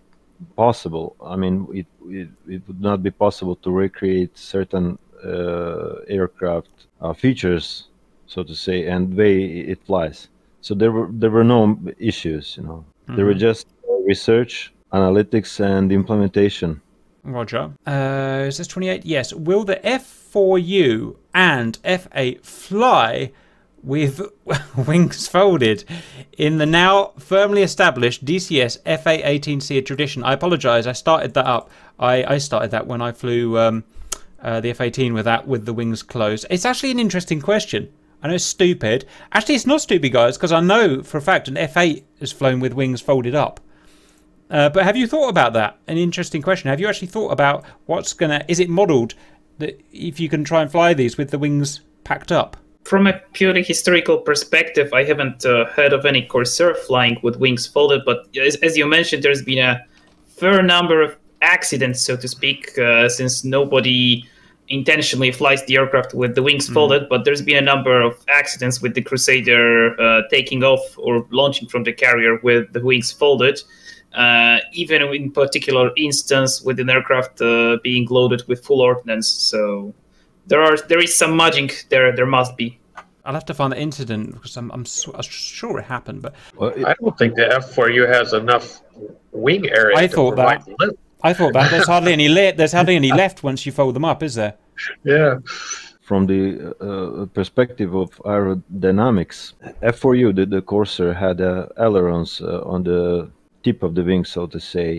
possible. 0.55 1.17
I 1.25 1.37
mean, 1.37 1.67
it, 1.73 1.87
it, 2.09 2.29
it 2.49 2.63
would 2.69 2.81
not 2.81 3.03
be 3.03 3.11
possible 3.11 3.57
to 3.57 3.71
recreate 3.71 4.39
certain 4.39 4.99
uh, 5.25 5.97
aircraft 6.07 6.87
uh, 7.01 7.13
features, 7.13 7.89
so 8.27 8.43
to 8.45 8.55
say, 8.55 8.87
and 8.87 9.17
way 9.17 9.43
it 9.43 9.85
flies. 9.85 10.29
So 10.61 10.75
there 10.75 10.93
were 10.93 11.09
there 11.11 11.31
were 11.31 11.45
no 11.45 11.79
issues, 11.99 12.57
you 12.57 12.63
know. 12.63 12.85
There 13.09 13.27
were 13.27 13.35
just 13.35 13.67
research, 14.07 14.73
analytics, 14.93 15.61
and 15.61 15.93
implementation. 15.93 16.81
Roger. 17.23 17.71
Uh, 17.87 18.45
is 18.47 18.59
this 18.59 18.67
28? 18.69 19.05
Yes. 19.05 19.33
Will 19.35 19.65
the 19.65 19.85
F4U 20.35 21.17
and 21.33 21.81
F8 21.83 22.45
fly 22.45 23.31
with 23.83 24.21
wings 24.77 25.29
folded 25.29 25.85
in 26.37 26.59
the 26.59 26.67
now 26.67 27.13
firmly 27.19 27.63
established 27.63 28.25
DCS 28.25 28.83
FA18C 28.83 29.87
tradition? 29.87 30.25
I 30.25 30.33
apologize. 30.33 30.87
I 30.87 30.93
started 30.93 31.35
that 31.35 31.47
up. 31.47 31.71
I, 31.99 32.25
I 32.25 32.39
started 32.39 32.73
that 32.73 32.87
when 32.87 33.01
I 33.01 33.13
flew 33.13 33.59
um, 33.59 33.85
uh, 34.43 34.61
the 34.61 34.73
F18 34.73 35.15
with 35.15 35.25
that 35.27 35.47
with 35.47 35.67
the 35.67 35.73
wings 35.73 36.03
closed. 36.03 36.47
It's 36.51 36.65
actually 36.65 36.91
an 36.91 36.99
interesting 36.99 37.41
question. 37.41 37.93
I 38.23 38.29
know 38.29 38.35
it's 38.35 38.45
stupid. 38.45 39.05
Actually, 39.33 39.57
it's 39.57 39.67
not 39.67 39.83
stupid, 39.83 40.13
guys, 40.13 40.37
because 40.37 40.51
I 40.51 40.61
know 40.61 41.03
for 41.03 41.19
a 41.19 41.23
fact 41.23 41.47
an 41.47 41.55
F8 41.57 42.03
has 42.21 42.33
flown 42.33 42.59
with 42.59 42.73
wings 42.73 43.03
folded 43.03 43.35
up. 43.35 43.61
Uh, 44.51 44.69
but 44.69 44.85
have 44.85 44.97
you 44.97 45.07
thought 45.07 45.29
about 45.29 45.53
that? 45.55 45.79
An 45.87 45.99
interesting 45.99 46.43
question. 46.43 46.69
Have 46.69 46.81
you 46.81 46.87
actually 46.87 47.09
thought 47.09 47.31
about 47.31 47.65
what's 47.87 48.13
gonna? 48.13 48.45
Is 48.49 48.61
it 48.61 48.69
modelled 48.69 49.15
that 49.59 49.81
if 49.93 50.21
you 50.21 50.29
can 50.29 50.45
try 50.45 50.63
and 50.63 50.71
fly 50.71 50.95
these 50.95 51.17
with 51.17 51.31
the 51.31 51.39
wings 51.39 51.81
packed 52.05 52.33
up? 52.33 52.57
From 52.85 53.07
a 53.07 53.15
purely 53.33 53.63
historical 53.63 54.19
perspective, 54.19 54.93
I 54.93 55.05
haven't 55.05 55.47
uh, 55.47 55.67
heard 55.67 55.93
of 55.93 56.05
any 56.05 56.23
Corsair 56.23 56.75
flying 56.75 57.19
with 57.23 57.37
wings 57.37 57.67
folded, 57.67 58.03
but 58.05 58.27
as, 58.37 58.57
as 58.57 58.77
you 58.77 58.87
mentioned, 58.87 59.23
there's 59.23 59.43
been 59.43 59.65
a 59.65 59.81
fair 60.27 60.63
number 60.63 61.01
of 61.01 61.17
accidents, 61.41 62.03
so 62.03 62.17
to 62.17 62.29
speak, 62.29 62.79
uh, 62.79 63.09
since 63.09 63.45
nobody 63.45 64.25
intentionally 64.69 65.31
flies 65.31 65.65
the 65.67 65.77
aircraft 65.77 66.15
with 66.15 66.35
the 66.35 66.43
wings 66.43 66.69
folded, 66.69 67.09
but 67.09 67.25
there's 67.25 67.43
been 67.43 67.59
a 67.59 67.61
number 67.61 68.01
of 68.01 68.17
accidents 68.29 68.81
with 68.81 68.95
the 68.95 69.03
Crusader 69.03 69.99
uh, 70.01 70.23
taking 70.31 70.65
off 70.65 70.81
or 70.99 71.27
launching 71.31 71.69
from 71.69 71.85
the 71.85 71.93
carrier 71.93 72.39
with 72.43 72.73
the 72.73 72.81
wings 72.81 73.13
folded. 73.13 73.61
Uh, 74.15 74.59
even 74.73 75.03
in 75.03 75.31
particular 75.33 75.91
instance 75.97 76.63
with 76.63 76.79
an 76.81 76.89
aircraft 76.89 77.41
uh, 77.43 77.77
being 77.83 78.07
loaded 78.11 78.43
with 78.49 78.65
full 78.65 78.81
ordnance, 78.81 79.29
so 79.29 79.93
there 80.47 80.63
are 80.63 80.77
there 80.89 81.01
is 81.03 81.17
some 81.19 81.35
mudging 81.37 81.71
there. 81.89 82.15
There 82.15 82.27
must 82.27 82.57
be. 82.57 82.79
I'll 83.27 83.35
have 83.35 83.47
to 83.47 83.55
find 83.55 83.73
the 83.73 83.81
incident 83.81 84.35
because 84.35 84.57
I'm, 84.59 84.71
I'm, 84.71 84.83
s- 84.83 85.09
I'm 85.15 85.23
sure 85.23 85.79
it 85.79 85.85
happened, 85.87 86.21
but 86.23 86.35
I 86.61 86.95
don't 87.01 87.17
think 87.19 87.35
the 87.37 87.47
F4U 87.47 88.07
has 88.07 88.35
enough 88.35 88.83
wing 89.33 89.67
area 89.71 89.97
I 89.97 90.07
thought 90.07 90.37
that. 90.37 90.69
lift. 90.79 90.99
I 91.23 91.33
thought 91.33 91.55
that 91.55 91.71
there's 91.71 91.87
hardly 91.89 92.13
any 92.13 92.29
le- 92.29 92.53
there's 92.53 92.73
hardly 92.73 92.97
any 92.97 93.13
left 93.13 93.43
once 93.43 93.65
you 93.65 93.73
fold 93.73 93.95
them 93.97 94.05
up, 94.05 94.23
is 94.23 94.35
there? 94.35 94.55
Yeah. 95.05 95.39
from 96.03 96.27
the 96.27 96.75
uh, 96.81 97.25
perspective 97.33 97.95
of 97.97 98.11
aerodynamics, 98.27 99.55
F4U, 99.83 100.35
the, 100.37 100.45
the 100.47 100.61
Corsair, 100.63 101.15
had 101.15 101.41
uh, 101.41 101.67
ailerons 101.79 102.41
uh, 102.43 102.61
on 102.67 102.83
the 102.85 103.31
tip 103.65 103.83
of 103.83 103.95
the 103.95 104.05
wing, 104.05 104.25
so 104.25 104.47
to 104.55 104.61
say, 104.61 104.91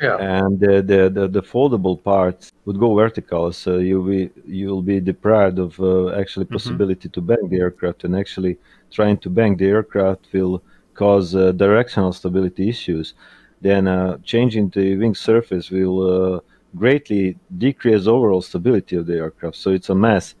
Yeah. 0.00 0.18
and 0.40 0.52
the, 0.64 0.74
the, 0.90 1.00
the, 1.16 1.24
the 1.36 1.42
foldable 1.52 1.96
part 2.10 2.38
would 2.66 2.78
go 2.78 2.94
vertical, 2.94 3.52
so 3.52 3.70
you'll 3.88 4.08
be 4.14 4.22
you'll 4.60 4.82
be 4.92 4.98
deprived 5.12 5.58
of 5.66 5.70
uh, 5.80 6.08
actually 6.22 6.46
possibility 6.56 7.08
to 7.16 7.20
bang 7.30 7.44
the 7.52 7.60
aircraft, 7.66 8.04
and 8.04 8.12
actually 8.22 8.54
trying 8.96 9.18
to 9.24 9.28
bang 9.38 9.52
the 9.56 9.68
aircraft 9.76 10.22
will 10.34 10.54
cause 11.02 11.28
uh, 11.34 11.52
directional 11.64 12.12
stability 12.20 12.64
issues. 12.74 13.14
Then 13.60 13.82
uh, 13.88 14.18
changing 14.32 14.66
the 14.76 14.96
wing 15.00 15.14
surface 15.14 15.66
will 15.76 15.98
uh, 16.12 16.40
greatly 16.82 17.24
decrease 17.66 18.06
overall 18.06 18.42
stability 18.42 18.94
of 19.00 19.04
the 19.06 19.16
aircraft, 19.24 19.56
so 19.56 19.70
it's 19.70 19.90
a 19.90 19.94
mess. 19.94 20.34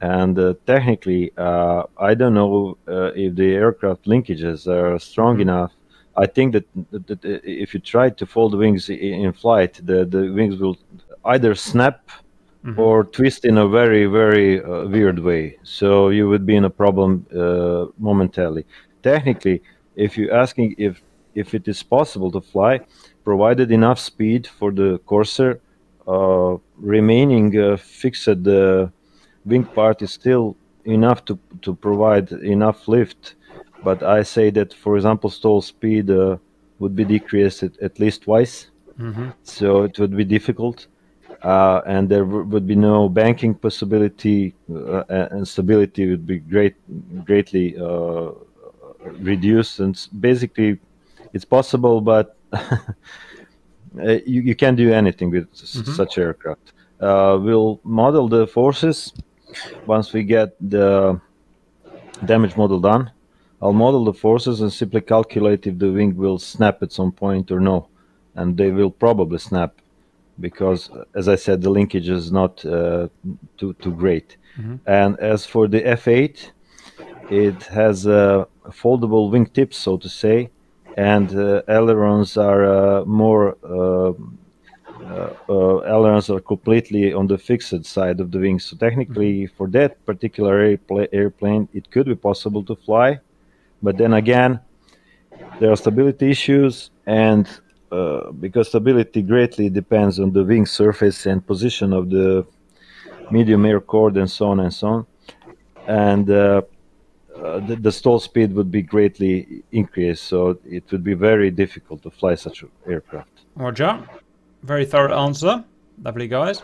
And 0.00 0.38
uh, 0.38 0.54
technically, 0.66 1.22
uh, 1.36 1.82
I 1.98 2.14
don't 2.14 2.34
know 2.40 2.78
uh, 2.88 3.10
if 3.14 3.34
the 3.34 3.50
aircraft 3.54 4.02
linkages 4.06 4.66
are 4.66 4.98
strong 4.98 5.40
enough. 5.40 5.72
I 6.24 6.26
think 6.26 6.52
that, 6.52 6.66
that, 6.92 7.06
that 7.08 7.24
if 7.44 7.74
you 7.74 7.80
try 7.80 8.10
to 8.10 8.26
fold 8.26 8.52
the 8.52 8.58
wings 8.64 8.90
in 8.90 9.32
flight, 9.32 9.72
the, 9.90 10.04
the 10.04 10.22
wings 10.38 10.56
will 10.62 10.76
either 11.24 11.54
snap 11.54 11.98
or 12.76 13.04
twist 13.04 13.44
in 13.44 13.56
a 13.58 13.66
very, 13.66 14.04
very 14.06 14.62
uh, 14.62 14.86
weird 14.86 15.18
way. 15.18 15.56
So 15.62 16.10
you 16.10 16.28
would 16.28 16.44
be 16.44 16.56
in 16.56 16.64
a 16.64 16.70
problem 16.70 17.26
uh, 17.34 17.86
momentarily. 17.98 18.66
Technically, 19.02 19.62
if 19.96 20.16
you're 20.16 20.34
asking 20.34 20.74
if 20.78 21.00
if 21.34 21.54
it 21.54 21.68
is 21.68 21.82
possible 21.82 22.30
to 22.32 22.40
fly, 22.40 22.80
provided 23.24 23.70
enough 23.70 23.98
speed 23.98 24.46
for 24.46 24.72
the 24.72 24.98
Corsair, 25.06 25.60
uh, 26.06 26.56
remaining 26.76 27.56
uh, 27.58 27.76
fixed 27.76 28.28
uh, 28.28 28.88
wing 29.44 29.64
part 29.64 30.02
is 30.02 30.12
still 30.12 30.56
enough 30.84 31.24
to 31.24 31.38
to 31.62 31.74
provide 31.74 32.32
enough 32.32 32.88
lift. 32.88 33.36
But 33.82 34.02
I 34.02 34.22
say 34.22 34.50
that, 34.50 34.74
for 34.74 34.96
example, 34.96 35.30
stall 35.30 35.62
speed 35.62 36.10
uh, 36.10 36.36
would 36.78 36.94
be 36.94 37.04
decreased 37.04 37.62
at, 37.62 37.78
at 37.80 37.98
least 37.98 38.22
twice, 38.22 38.68
so 39.42 39.84
it 39.84 39.98
would 39.98 40.14
be 40.16 40.24
difficult. 40.24 40.86
Uh, 41.42 41.80
and 41.86 42.08
there 42.10 42.24
w- 42.26 42.44
would 42.44 42.66
be 42.66 42.74
no 42.76 43.08
banking 43.08 43.54
possibility, 43.54 44.54
uh, 44.74 45.04
and 45.08 45.48
stability 45.48 46.10
would 46.10 46.26
be 46.26 46.38
great, 46.38 46.74
greatly 47.24 47.76
uh, 47.78 48.30
reduced. 49.22 49.80
And 49.80 49.96
basically, 50.20 50.78
it's 51.32 51.46
possible, 51.46 52.02
but 52.02 52.36
uh, 52.52 54.18
you, 54.26 54.42
you 54.42 54.54
can't 54.54 54.76
do 54.76 54.92
anything 54.92 55.30
with 55.30 55.48
s- 55.52 55.82
such 55.96 56.18
aircraft. 56.18 56.72
Uh, 57.00 57.38
we'll 57.40 57.80
model 57.84 58.28
the 58.28 58.46
forces 58.46 59.14
once 59.86 60.12
we 60.12 60.22
get 60.22 60.54
the 60.60 61.18
damage 62.26 62.56
model 62.56 62.78
done. 62.80 63.10
I'll 63.62 63.72
model 63.72 64.04
the 64.04 64.14
forces 64.14 64.60
and 64.62 64.72
simply 64.72 65.02
calculate 65.02 65.66
if 65.66 65.78
the 65.78 65.92
wing 65.92 66.16
will 66.16 66.38
snap 66.38 66.82
at 66.82 66.92
some 66.92 67.12
point 67.12 67.50
or 67.50 67.60
no. 67.60 67.88
And 68.34 68.56
they 68.56 68.70
will 68.70 68.90
probably 68.90 69.38
snap 69.38 69.74
because, 70.38 70.88
as 71.14 71.28
I 71.28 71.34
said, 71.34 71.60
the 71.60 71.70
linkage 71.70 72.08
is 72.08 72.32
not 72.32 72.64
uh, 72.64 73.08
too, 73.58 73.74
too 73.74 73.92
great. 73.92 74.36
And 74.86 75.18
as 75.20 75.44
for 75.44 75.68
the 75.68 75.82
F8, 75.82 76.52
it 77.30 77.62
has 77.64 78.06
uh, 78.06 78.44
foldable 78.68 79.30
wing 79.30 79.46
tips, 79.46 79.76
so 79.76 79.96
to 79.98 80.08
say, 80.08 80.50
and 80.96 81.34
uh, 81.36 81.62
ailerons 81.68 82.36
are 82.36 82.64
uh, 82.64 83.04
more. 83.04 83.56
Uh, 83.62 84.12
uh, 85.04 85.32
uh, 85.48 85.80
ailerons 85.86 86.28
are 86.30 86.40
completely 86.40 87.12
on 87.12 87.26
the 87.26 87.38
fixed 87.38 87.84
side 87.86 88.20
of 88.20 88.30
the 88.30 88.38
wings. 88.38 88.64
So 88.64 88.76
technically, 88.76 89.46
for 89.46 89.66
that 89.68 90.04
particular 90.04 90.76
airpla- 90.76 91.08
airplane, 91.12 91.68
it 91.72 91.90
could 91.90 92.06
be 92.06 92.14
possible 92.14 92.62
to 92.64 92.76
fly. 92.76 93.18
But 93.82 93.96
then 93.96 94.12
again, 94.14 94.60
there 95.58 95.70
are 95.70 95.76
stability 95.76 96.30
issues, 96.30 96.90
and 97.06 97.48
uh, 97.90 98.30
because 98.32 98.68
stability 98.68 99.22
greatly 99.22 99.68
depends 99.68 100.20
on 100.20 100.32
the 100.32 100.44
wing 100.44 100.66
surface 100.66 101.26
and 101.26 101.46
position 101.46 101.92
of 101.92 102.10
the 102.10 102.46
medium 103.30 103.64
air 103.64 103.80
chord 103.80 104.16
and 104.16 104.30
so 104.30 104.48
on 104.48 104.60
and 104.60 104.72
so 104.72 104.88
on, 104.88 105.06
and 105.86 106.30
uh, 106.30 106.62
uh, 107.36 107.60
the, 107.60 107.76
the 107.76 107.92
stall 107.92 108.18
speed 108.20 108.52
would 108.52 108.70
be 108.70 108.82
greatly 108.82 109.62
increased, 109.72 110.24
so 110.24 110.58
it 110.64 110.84
would 110.90 111.04
be 111.04 111.14
very 111.14 111.50
difficult 111.50 112.02
to 112.02 112.10
fly 112.10 112.34
such 112.34 112.62
an 112.62 112.70
aircraft. 112.86 113.30
Roger. 113.54 114.02
Very 114.62 114.84
thorough 114.84 115.16
answer. 115.16 115.64
Lovely, 116.02 116.28
guys. 116.28 116.62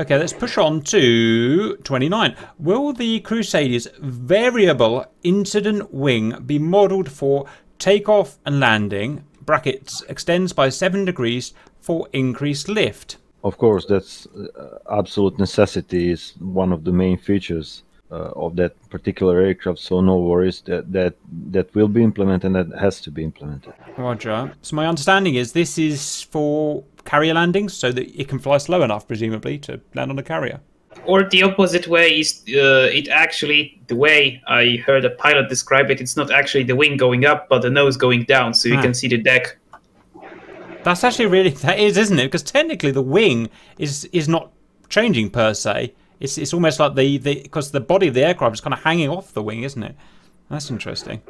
Okay, 0.00 0.16
let's 0.16 0.32
push 0.32 0.56
on 0.58 0.82
to 0.82 1.76
29. 1.78 2.36
Will 2.60 2.92
the 2.92 3.18
Crusaders 3.18 3.88
variable 3.98 5.04
incident 5.24 5.92
wing 5.92 6.40
be 6.46 6.56
modelled 6.56 7.10
for 7.10 7.46
takeoff 7.80 8.38
and 8.46 8.60
landing? 8.60 9.24
Brackets 9.40 10.04
extends 10.08 10.52
by 10.52 10.68
7 10.68 11.04
degrees 11.04 11.52
for 11.80 12.06
increased 12.12 12.68
lift. 12.68 13.16
Of 13.42 13.58
course, 13.58 13.86
that's 13.86 14.26
uh, 14.26 14.78
absolute 14.88 15.36
necessity 15.36 16.12
is 16.12 16.34
one 16.38 16.72
of 16.72 16.84
the 16.84 16.92
main 16.92 17.18
features 17.18 17.82
uh, 18.12 18.30
of 18.36 18.54
that 18.54 18.74
particular 18.90 19.40
aircraft. 19.40 19.80
So 19.80 20.00
no 20.00 20.18
worries 20.18 20.60
that 20.66 20.92
that 20.92 21.14
that 21.50 21.74
will 21.74 21.88
be 21.88 22.02
implemented 22.02 22.54
and 22.54 22.72
that 22.72 22.78
has 22.78 23.00
to 23.02 23.10
be 23.10 23.24
implemented. 23.24 23.74
Roger. 23.96 24.52
So 24.62 24.76
my 24.76 24.86
understanding 24.86 25.34
is 25.34 25.52
this 25.52 25.76
is 25.76 26.22
for 26.22 26.84
carrier 27.10 27.34
landings 27.34 27.72
so 27.82 27.90
that 27.92 28.06
it 28.20 28.28
can 28.28 28.38
fly 28.38 28.58
slow 28.58 28.82
enough, 28.82 29.06
presumably, 29.06 29.58
to 29.58 29.80
land 29.94 30.10
on 30.10 30.18
a 30.18 30.22
carrier. 30.22 30.60
Or 31.04 31.22
the 31.34 31.42
opposite 31.42 31.86
way 31.86 32.18
is 32.20 32.42
uh, 32.48 32.88
it 33.00 33.08
actually 33.08 33.80
the 33.86 33.96
way 33.96 34.42
I 34.46 34.82
heard 34.86 35.04
a 35.04 35.10
pilot 35.10 35.48
describe 35.48 35.90
it. 35.90 36.00
It's 36.00 36.16
not 36.16 36.30
actually 36.30 36.64
the 36.64 36.76
wing 36.76 36.96
going 36.96 37.24
up, 37.24 37.48
but 37.48 37.62
the 37.62 37.70
nose 37.70 37.96
going 37.96 38.24
down, 38.24 38.52
so 38.54 38.68
you 38.68 38.76
Ah. 38.78 38.82
can 38.82 38.94
see 38.94 39.08
the 39.08 39.16
deck. 39.18 39.56
That's 40.84 41.04
actually 41.04 41.26
really 41.26 41.50
that 41.66 41.78
is, 41.78 41.96
isn't 41.96 42.18
it? 42.18 42.24
Because 42.24 42.42
technically 42.42 42.90
the 42.92 43.02
wing 43.02 43.48
is 43.78 44.04
is 44.12 44.28
not 44.28 44.50
changing 44.88 45.30
per 45.30 45.54
se. 45.54 45.92
It's 46.20 46.36
it's 46.38 46.52
almost 46.52 46.80
like 46.80 46.94
the 46.94 47.18
the 47.18 47.34
because 47.42 47.70
the 47.70 47.80
body 47.80 48.08
of 48.08 48.14
the 48.14 48.24
aircraft 48.24 48.54
is 48.54 48.60
kind 48.60 48.74
of 48.74 48.82
hanging 48.82 49.08
off 49.08 49.32
the 49.32 49.42
wing, 49.42 49.62
isn't 49.62 49.82
it? 49.82 49.94
That's 50.50 50.70
interesting. 50.70 51.22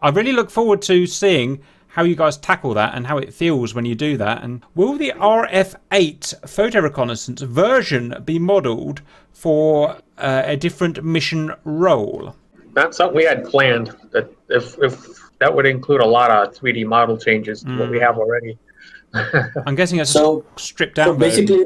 I 0.00 0.08
really 0.10 0.32
look 0.32 0.50
forward 0.50 0.82
to 0.82 1.06
seeing 1.06 1.60
how 1.96 2.02
you 2.04 2.14
guys 2.14 2.36
tackle 2.36 2.74
that 2.74 2.94
and 2.94 3.06
how 3.06 3.16
it 3.16 3.32
feels 3.32 3.74
when 3.74 3.86
you 3.86 3.94
do 3.94 4.18
that. 4.18 4.44
And 4.44 4.62
will 4.74 4.98
the 4.98 5.12
RF8 5.16 6.46
photo 6.46 6.80
reconnaissance 6.80 7.40
version 7.40 8.14
be 8.22 8.38
modelled 8.38 9.00
for 9.32 9.96
uh, 10.18 10.42
a 10.44 10.56
different 10.58 11.02
mission 11.02 11.52
role? 11.64 12.36
That's 12.74 12.98
something 12.98 13.16
we 13.16 13.24
had 13.24 13.46
planned. 13.46 13.96
That 14.12 14.30
if 14.50 14.76
if 14.82 14.94
that 15.38 15.54
would 15.54 15.64
include 15.64 16.02
a 16.02 16.06
lot 16.06 16.30
of 16.30 16.54
3D 16.54 16.84
model 16.86 17.16
changes 17.16 17.62
to 17.62 17.74
what 17.78 17.90
we 17.90 17.98
have 17.98 18.18
already. 18.18 18.58
I'm 19.66 19.74
guessing 19.74 19.98
it's 19.98 20.10
So, 20.10 20.44
stripped 20.56 20.96
down. 20.96 21.06
so 21.06 21.12
down. 21.12 21.18
basically, 21.20 21.64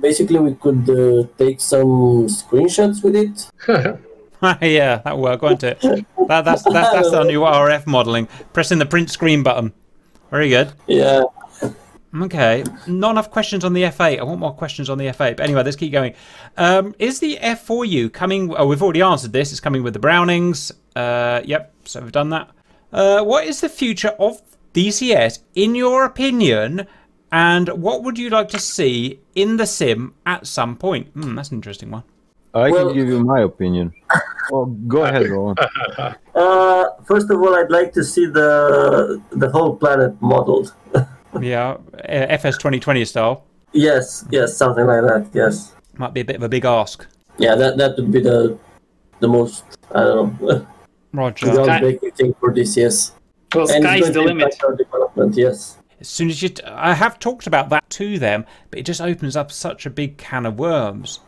basically 0.00 0.38
we 0.38 0.54
could 0.54 0.88
uh, 0.88 1.26
take 1.38 1.60
some 1.60 2.28
screenshots 2.28 3.02
with 3.02 3.16
it. 3.16 3.50
yeah, 4.62 4.98
that'll 4.98 5.20
work, 5.20 5.42
won't 5.42 5.62
it? 5.62 5.80
That, 5.80 6.44
that's 6.44 6.62
that, 6.64 6.92
that's 6.92 7.12
our 7.12 7.24
new 7.24 7.40
RF 7.40 7.86
modeling. 7.86 8.26
Pressing 8.52 8.78
the 8.78 8.86
print 8.86 9.10
screen 9.10 9.42
button. 9.42 9.72
Very 10.30 10.48
good. 10.48 10.72
Yeah. 10.86 11.24
Okay, 12.14 12.64
not 12.86 13.10
enough 13.10 13.30
questions 13.30 13.64
on 13.64 13.72
the 13.72 13.82
F8. 13.82 14.18
I 14.18 14.22
want 14.22 14.40
more 14.40 14.54
questions 14.54 14.88
on 14.88 14.96
the 14.96 15.06
F8. 15.06 15.36
But 15.36 15.40
anyway, 15.40 15.62
let's 15.62 15.76
keep 15.76 15.92
going. 15.92 16.14
Um, 16.56 16.94
is 16.98 17.20
the 17.20 17.36
F4U 17.36 18.12
coming? 18.12 18.54
Oh, 18.56 18.66
we've 18.66 18.82
already 18.82 19.02
answered 19.02 19.32
this. 19.32 19.50
It's 19.50 19.60
coming 19.60 19.82
with 19.82 19.92
the 19.92 19.98
Brownings. 19.98 20.72
Uh, 20.94 21.42
yep, 21.44 21.74
so 21.84 22.00
we've 22.00 22.12
done 22.12 22.30
that. 22.30 22.50
Uh, 22.92 23.22
what 23.22 23.46
is 23.46 23.60
the 23.60 23.68
future 23.68 24.14
of 24.18 24.40
DCS 24.72 25.40
in 25.54 25.74
your 25.74 26.04
opinion? 26.04 26.86
And 27.32 27.68
what 27.68 28.02
would 28.04 28.18
you 28.18 28.30
like 28.30 28.48
to 28.50 28.58
see 28.58 29.20
in 29.34 29.56
the 29.56 29.66
sim 29.66 30.14
at 30.24 30.46
some 30.46 30.76
point? 30.76 31.08
Hmm, 31.08 31.34
that's 31.34 31.50
an 31.50 31.56
interesting 31.56 31.90
one. 31.90 32.04
I 32.56 32.70
Well- 32.70 32.86
can 32.88 32.94
give 32.96 33.08
you 33.08 33.20
my 33.24 33.40
opinion. 33.40 33.92
Well, 34.50 34.66
go 34.88 35.04
ahead, 35.04 35.28
Roland. 35.28 35.58
Uh, 36.36 36.84
first 37.06 37.30
of 37.30 37.40
all, 37.40 37.54
I'd 37.56 37.70
like 37.70 37.92
to 37.94 38.04
see 38.04 38.26
the 38.26 38.48
the 39.30 39.48
whole 39.50 39.76
planet 39.76 40.12
modeled. 40.20 40.74
Yeah, 41.40 41.76
uh, 41.94 42.38
FS 42.40 42.56
2020 42.56 43.04
style. 43.04 43.44
yes, 43.72 44.24
yes, 44.30 44.56
something 44.56 44.86
like 44.86 45.02
that. 45.08 45.22
Yes. 45.34 45.72
Might 45.98 46.14
be 46.14 46.20
a 46.20 46.24
bit 46.24 46.36
of 46.36 46.42
a 46.42 46.48
big 46.48 46.64
ask. 46.64 47.06
Yeah, 47.38 47.54
that 47.56 47.76
that 47.80 47.96
would 47.96 48.10
be 48.12 48.20
the 48.20 48.56
the 49.20 49.28
most 49.28 49.64
I 49.94 50.00
don't 50.04 50.40
know 50.40 50.66
Roger. 51.12 51.46
groundbreaking 51.46 52.14
thing 52.16 52.34
for 52.40 52.52
DCS. 52.52 53.12
Well, 53.54 53.70
And 53.70 53.84
sky's 53.84 54.12
the 54.12 54.22
limit. 54.22 54.54
development. 54.78 55.36
Yes. 55.36 55.78
As 56.00 56.08
soon 56.08 56.28
as 56.30 56.42
you, 56.42 56.50
t- 56.50 56.62
I 56.64 56.92
have 56.94 57.18
talked 57.18 57.46
about 57.46 57.68
that 57.70 57.88
to 58.00 58.18
them, 58.18 58.44
but 58.70 58.78
it 58.78 58.84
just 58.86 59.00
opens 59.00 59.34
up 59.36 59.50
such 59.50 59.86
a 59.86 59.90
big 59.90 60.16
can 60.18 60.44
of 60.46 60.58
worms 60.58 61.20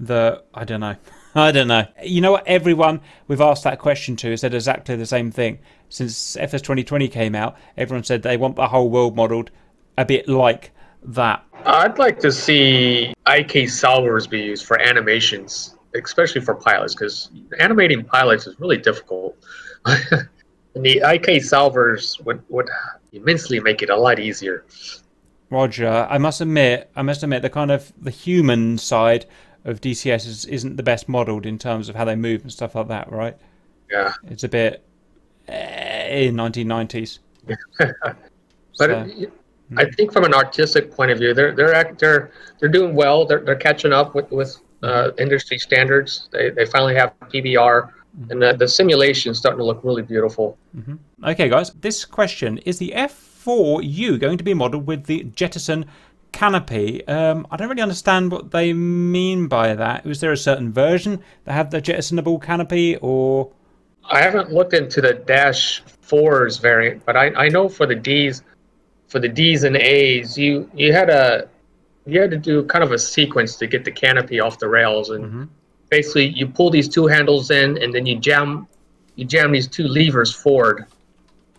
that 0.00 0.46
I 0.54 0.64
don't 0.64 0.80
know. 0.80 0.96
I 1.34 1.52
don't 1.52 1.68
know. 1.68 1.86
You 2.02 2.20
know 2.20 2.32
what? 2.32 2.46
Everyone 2.46 3.00
we've 3.26 3.40
asked 3.40 3.64
that 3.64 3.78
question 3.78 4.16
to 4.16 4.30
has 4.30 4.40
said 4.40 4.54
exactly 4.54 4.96
the 4.96 5.06
same 5.06 5.30
thing. 5.30 5.58
Since 5.88 6.36
FS 6.36 6.62
2020 6.62 7.08
came 7.08 7.34
out, 7.34 7.56
everyone 7.76 8.04
said 8.04 8.22
they 8.22 8.36
want 8.36 8.56
the 8.56 8.68
whole 8.68 8.90
world 8.90 9.16
modelled 9.16 9.50
a 9.96 10.04
bit 10.04 10.28
like 10.28 10.72
that. 11.02 11.44
I'd 11.64 11.98
like 11.98 12.18
to 12.20 12.32
see 12.32 13.14
IK 13.26 13.68
solvers 13.68 14.28
be 14.28 14.40
used 14.40 14.66
for 14.66 14.80
animations, 14.80 15.76
especially 15.94 16.40
for 16.40 16.54
pilots, 16.54 16.94
because 16.94 17.30
animating 17.58 18.04
pilots 18.04 18.46
is 18.46 18.58
really 18.60 18.76
difficult. 18.76 19.36
and 19.86 20.28
the 20.74 20.98
IK 20.98 21.42
solvers 21.42 22.22
would, 22.24 22.42
would 22.48 22.68
immensely 23.12 23.60
make 23.60 23.82
it 23.82 23.90
a 23.90 23.96
lot 23.96 24.18
easier. 24.18 24.64
Roger, 25.50 26.06
I 26.10 26.18
must 26.18 26.40
admit, 26.40 26.90
I 26.94 27.02
must 27.02 27.22
admit, 27.22 27.42
the 27.42 27.50
kind 27.50 27.70
of 27.70 27.92
the 28.00 28.10
human 28.10 28.76
side 28.76 29.26
of 29.68 29.80
DCS 29.80 30.26
is, 30.26 30.44
isn't 30.46 30.76
the 30.76 30.82
best 30.82 31.08
modelled 31.08 31.46
in 31.46 31.58
terms 31.58 31.88
of 31.88 31.94
how 31.94 32.04
they 32.04 32.16
move 32.16 32.42
and 32.42 32.52
stuff 32.52 32.74
like 32.74 32.88
that, 32.88 33.10
right? 33.12 33.36
Yeah. 33.90 34.12
It's 34.28 34.44
a 34.44 34.48
bit 34.48 34.82
eh, 35.48 36.26
in 36.28 36.34
1990s. 36.36 37.18
But 38.78 38.90
So- 38.90 39.06
it, 39.08 39.32
I 39.76 39.84
think 39.90 40.12
from 40.12 40.24
an 40.24 40.32
artistic 40.34 40.90
point 40.92 41.10
of 41.10 41.18
view, 41.18 41.34
they're 41.34 41.54
they're 41.54 41.74
act- 41.74 41.98
they're 41.98 42.30
they're 42.58 42.70
doing 42.70 42.94
well. 42.94 43.26
They're 43.26 43.40
they're 43.40 43.56
catching 43.56 43.92
up 43.92 44.14
with 44.14 44.30
with 44.30 44.56
uh, 44.82 45.10
industry 45.18 45.58
standards. 45.58 46.28
They 46.32 46.48
they 46.50 46.64
finally 46.64 46.94
have 46.94 47.12
PBR, 47.24 47.90
and 48.30 48.40
the, 48.40 48.54
the 48.54 48.66
simulation 48.66 49.30
is 49.32 49.36
starting 49.38 49.58
to 49.58 49.64
look 49.66 49.84
really 49.84 50.00
beautiful. 50.02 50.56
Okay, 51.22 51.50
guys, 51.50 51.70
this 51.80 52.06
question 52.06 52.56
is 52.64 52.78
the 52.78 52.92
F4U 52.96 54.18
going 54.18 54.38
to 54.38 54.44
be 54.44 54.54
modelled 54.54 54.86
with 54.86 55.04
the 55.04 55.24
Jettison 55.34 55.84
canopy? 56.32 57.06
Um, 57.06 57.46
I 57.50 57.56
don't 57.56 57.68
really 57.68 57.82
understand 57.82 58.30
what 58.30 58.50
they 58.50 58.72
mean 58.72 59.48
by 59.48 59.74
that. 59.74 60.04
Was 60.04 60.20
there 60.20 60.32
a 60.32 60.36
certain 60.36 60.72
version 60.72 61.22
that 61.44 61.52
had 61.52 61.70
the 61.70 61.80
jettisonable 61.80 62.38
canopy, 62.38 62.96
or 62.96 63.50
I 64.10 64.22
haven't 64.22 64.52
looked 64.52 64.74
into 64.74 65.00
the 65.00 65.14
Dash 65.14 65.80
fours 65.80 66.58
variant, 66.58 67.04
but 67.04 67.16
I, 67.16 67.26
I 67.34 67.48
know 67.48 67.68
for 67.68 67.86
the 67.86 67.94
D's, 67.94 68.42
for 69.08 69.18
the 69.18 69.28
D's 69.28 69.64
and 69.64 69.76
A's, 69.76 70.36
you 70.38 70.70
you 70.74 70.92
had 70.92 71.10
a 71.10 71.48
you 72.06 72.20
had 72.20 72.30
to 72.30 72.38
do 72.38 72.64
kind 72.64 72.82
of 72.82 72.92
a 72.92 72.98
sequence 72.98 73.56
to 73.56 73.66
get 73.66 73.84
the 73.84 73.92
canopy 73.92 74.40
off 74.40 74.58
the 74.58 74.68
rails, 74.68 75.10
and 75.10 75.48
basically 75.90 76.28
you 76.28 76.46
pull 76.46 76.70
these 76.70 76.88
two 76.88 77.06
handles 77.06 77.50
in, 77.50 77.78
and 77.78 77.94
then 77.94 78.06
you 78.06 78.18
jam 78.18 78.66
you 79.16 79.24
jam 79.24 79.52
these 79.52 79.66
two 79.66 79.86
levers 79.88 80.32
forward, 80.32 80.86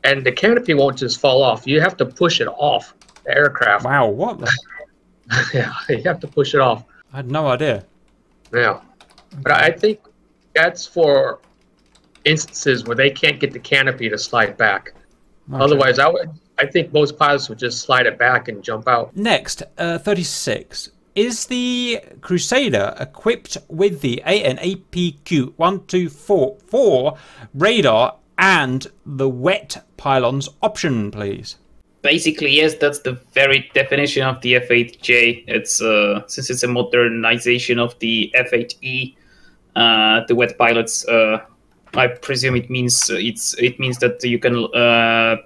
and 0.03 0.25
the 0.25 0.31
canopy 0.31 0.73
won't 0.73 0.97
just 0.97 1.19
fall 1.19 1.43
off. 1.43 1.67
You 1.67 1.81
have 1.81 1.97
to 1.97 2.05
push 2.05 2.41
it 2.41 2.47
off 2.47 2.93
the 3.29 3.37
aircraft. 3.37 3.85
wow, 3.85 4.07
what? 4.07 4.39
The... 4.39 4.51
yeah, 5.53 5.73
you 5.89 6.03
have 6.03 6.19
to 6.19 6.27
push 6.27 6.53
it 6.53 6.59
off. 6.59 6.83
I 7.13 7.17
had 7.17 7.31
no 7.31 7.47
idea. 7.47 7.85
Yeah, 8.53 8.81
but 9.41 9.51
I 9.51 9.71
think 9.71 9.99
that's 10.55 10.85
for 10.85 11.39
instances 12.25 12.83
where 12.85 12.95
they 12.95 13.09
can't 13.09 13.39
get 13.39 13.51
the 13.53 13.59
canopy 13.59 14.09
to 14.09 14.17
slide 14.17 14.57
back. 14.57 14.93
Okay. 15.51 15.63
Otherwise, 15.63 15.99
I 15.99 16.07
would. 16.07 16.29
I 16.57 16.65
think 16.65 16.91
most 16.91 17.17
pilots 17.17 17.47
would 17.47 17.59
just 17.59 17.79
slide 17.79 18.05
it 18.05 18.17
back 18.17 18.49
and 18.49 18.61
jump 18.61 18.87
out. 18.87 19.15
Next, 19.15 19.63
uh, 19.77 19.97
36. 19.97 20.89
Is 21.15 21.45
the 21.45 22.01
Crusader 22.21 22.95
equipped 22.99 23.57
with 23.69 24.01
the 24.01 24.21
ANAPQ 24.25 25.53
1244 25.55 27.17
radar 27.53 28.15
and 28.37 28.87
the 29.05 29.29
wet 29.29 29.85
pylons 29.95 30.49
option, 30.61 31.11
please? 31.11 31.55
Basically, 32.01 32.51
yes, 32.51 32.75
that's 32.75 32.99
the 32.99 33.19
very 33.33 33.69
definition 33.73 34.23
of 34.23 34.39
the 34.41 34.53
F8J. 34.53 35.43
It's 35.47 35.81
uh, 35.81 36.21
since 36.27 36.49
it's 36.49 36.63
a 36.63 36.67
modernization 36.67 37.77
of 37.77 37.97
the 37.99 38.33
F8E, 38.35 39.15
uh, 39.75 40.21
the 40.27 40.35
wet 40.35 40.57
pylons. 40.57 41.05
Uh, 41.07 41.39
I 41.95 42.07
presume 42.07 42.55
it 42.55 42.69
means 42.69 43.09
uh, 43.09 43.15
it's 43.17 43.53
it 43.55 43.79
means 43.79 43.97
that 43.99 44.23
you 44.23 44.39
can 44.39 44.65
uh, 44.73 45.37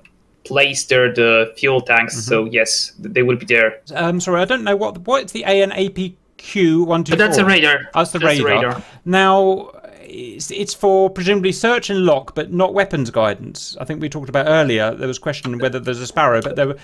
place 0.44 0.86
there 0.86 1.12
the 1.14 1.54
fuel 1.58 1.82
tanks. 1.82 2.24
So 2.24 2.46
yes, 2.46 2.94
they 3.00 3.24
will 3.24 3.38
be 3.38 3.46
there. 3.46 3.82
Um, 3.96 4.20
sorry, 4.20 4.42
I 4.42 4.46
don't 4.46 4.64
know 4.64 4.76
what 4.76 5.00
what's 5.08 5.32
the 5.32 5.44
ANAPQ 5.44 6.86
124. 6.86 7.18
But 7.18 7.18
that's 7.18 7.38
a 7.38 7.46
radar. 7.46 7.90
That's 7.94 8.12
the 8.12 8.20
That's 8.20 8.38
the 8.38 8.46
radar. 8.46 8.70
radar. 8.70 8.84
Now, 9.06 9.72
it's, 10.14 10.52
it's 10.52 10.74
for 10.74 11.10
presumably 11.10 11.52
search 11.52 11.90
and 11.90 12.06
lock, 12.06 12.36
but 12.36 12.54
not 12.54 12.74
weapons 12.74 13.10
guidance. 13.10 13.76
I 13.80 13.86
think 13.86 14.02
we 14.02 14.10
talked 14.10 14.30
about 14.30 14.46
earlier. 14.48 14.94
There 14.94 15.08
was 15.08 15.20
question 15.20 15.58
whether 15.60 15.80
there's 15.80 16.00
a 16.00 16.08
sparrow, 16.08 16.42
but 16.42 16.56
there 16.56 16.68
were, 16.68 16.78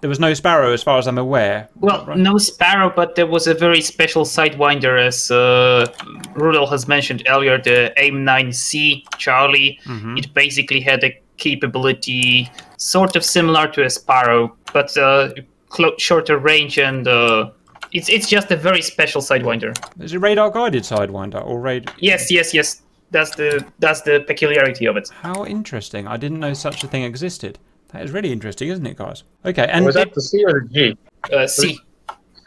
there 0.00 0.08
was 0.08 0.20
no 0.20 0.34
sparrow 0.34 0.72
as 0.72 0.82
far 0.82 0.98
as 0.98 1.06
I'm 1.06 1.18
aware. 1.18 1.68
Well, 1.76 2.04
Right. 2.06 2.18
no 2.18 2.38
Sparrow, 2.38 2.92
but 2.94 3.14
there 3.14 3.26
was 3.26 3.46
a 3.46 3.54
very 3.54 3.80
special 3.80 4.24
sidewinder, 4.24 5.00
as 5.00 5.30
uh, 5.30 5.86
Rudel 6.34 6.68
has 6.70 6.86
mentioned 6.86 7.22
earlier, 7.28 7.56
the 7.58 7.92
AIM-9C 7.96 9.04
Charlie. 9.18 9.78
Mm-hmm. 9.86 10.18
It 10.18 10.34
basically 10.34 10.80
had 10.80 11.02
a 11.04 11.18
capability 11.36 12.50
sort 12.76 13.16
of 13.16 13.24
similar 13.24 13.66
to 13.68 13.84
a 13.84 13.90
Sparrow, 13.90 14.54
but 14.72 14.96
uh, 14.98 15.30
clo- 15.68 15.96
shorter 15.98 16.38
range, 16.38 16.78
and 16.78 17.08
uh, 17.08 17.50
it's 17.94 18.08
it's 18.08 18.28
just 18.28 18.50
a 18.50 18.56
very 18.56 18.82
special 18.82 19.22
sidewinder. 19.22 19.72
Is 20.00 20.12
it 20.12 20.18
radar 20.18 20.50
guided 20.50 20.82
sidewinder 20.82 21.44
or 21.44 21.60
radar? 21.60 21.94
Yes, 21.98 22.30
yes, 22.30 22.52
yes. 22.52 22.82
That's 23.10 23.34
the 23.36 23.64
that's 23.78 24.02
the 24.02 24.24
peculiarity 24.26 24.86
of 24.86 24.96
it. 24.96 25.08
How 25.22 25.44
interesting! 25.46 26.06
I 26.08 26.16
didn't 26.16 26.40
know 26.40 26.52
such 26.54 26.82
a 26.84 26.88
thing 26.88 27.04
existed. 27.04 27.58
That 27.88 28.02
is 28.02 28.10
really 28.10 28.32
interesting, 28.32 28.68
isn't 28.70 28.84
it, 28.86 28.96
guys? 28.96 29.22
Okay, 29.44 29.66
and 29.70 29.84
Was 29.84 29.94
that 29.94 30.12
the 30.12 30.20
C 30.20 30.44
or 30.44 30.62
the 30.62 30.68
G? 30.74 30.98
Uh, 31.32 31.46
C. 31.46 31.78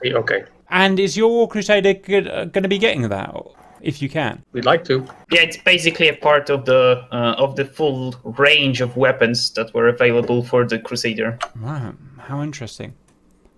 C, 0.04 0.14
Okay, 0.14 0.44
and 0.70 1.00
is 1.00 1.16
your 1.16 1.48
Crusader 1.48 1.94
going 1.94 2.64
to 2.64 2.68
be 2.68 2.78
getting 2.78 3.08
that, 3.08 3.34
if 3.82 4.02
you 4.02 4.10
can? 4.10 4.44
we'd 4.52 4.66
like 4.66 4.84
to. 4.86 5.06
Yeah, 5.32 5.42
it's 5.44 5.58
basically 5.58 6.10
a 6.10 6.16
part 6.18 6.50
of 6.50 6.66
the 6.66 7.06
uh, 7.14 7.36
of 7.44 7.56
the 7.56 7.64
full 7.66 8.14
range 8.38 8.82
of 8.82 8.98
weapons 8.98 9.52
that 9.52 9.74
were 9.74 9.88
available 9.88 10.44
for 10.44 10.66
the 10.68 10.80
Crusader. 10.80 11.40
Wow, 11.62 11.94
how 12.20 12.42
interesting! 12.44 12.94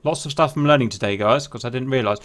Lots 0.03 0.25
of 0.25 0.31
stuff 0.31 0.55
I'm 0.55 0.65
learning 0.65 0.89
today, 0.89 1.17
guys, 1.17 1.47
because 1.47 1.65
I 1.65 1.69
didn't 1.69 1.89
realise. 1.89 2.19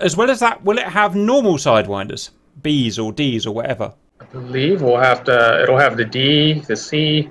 As 0.00 0.16
well 0.16 0.30
as 0.30 0.40
that, 0.40 0.62
will 0.64 0.78
it 0.78 0.86
have 0.86 1.14
normal 1.14 1.54
sidewinders, 1.54 2.30
Bs 2.60 3.02
or 3.02 3.12
Ds 3.12 3.46
or 3.46 3.54
whatever? 3.54 3.94
I 4.20 4.24
believe 4.26 4.82
we'll 4.82 4.98
have 4.98 5.24
to. 5.24 5.62
It'll 5.62 5.78
have 5.78 5.96
the 5.96 6.04
D, 6.04 6.60
the 6.60 6.76
C, 6.76 7.30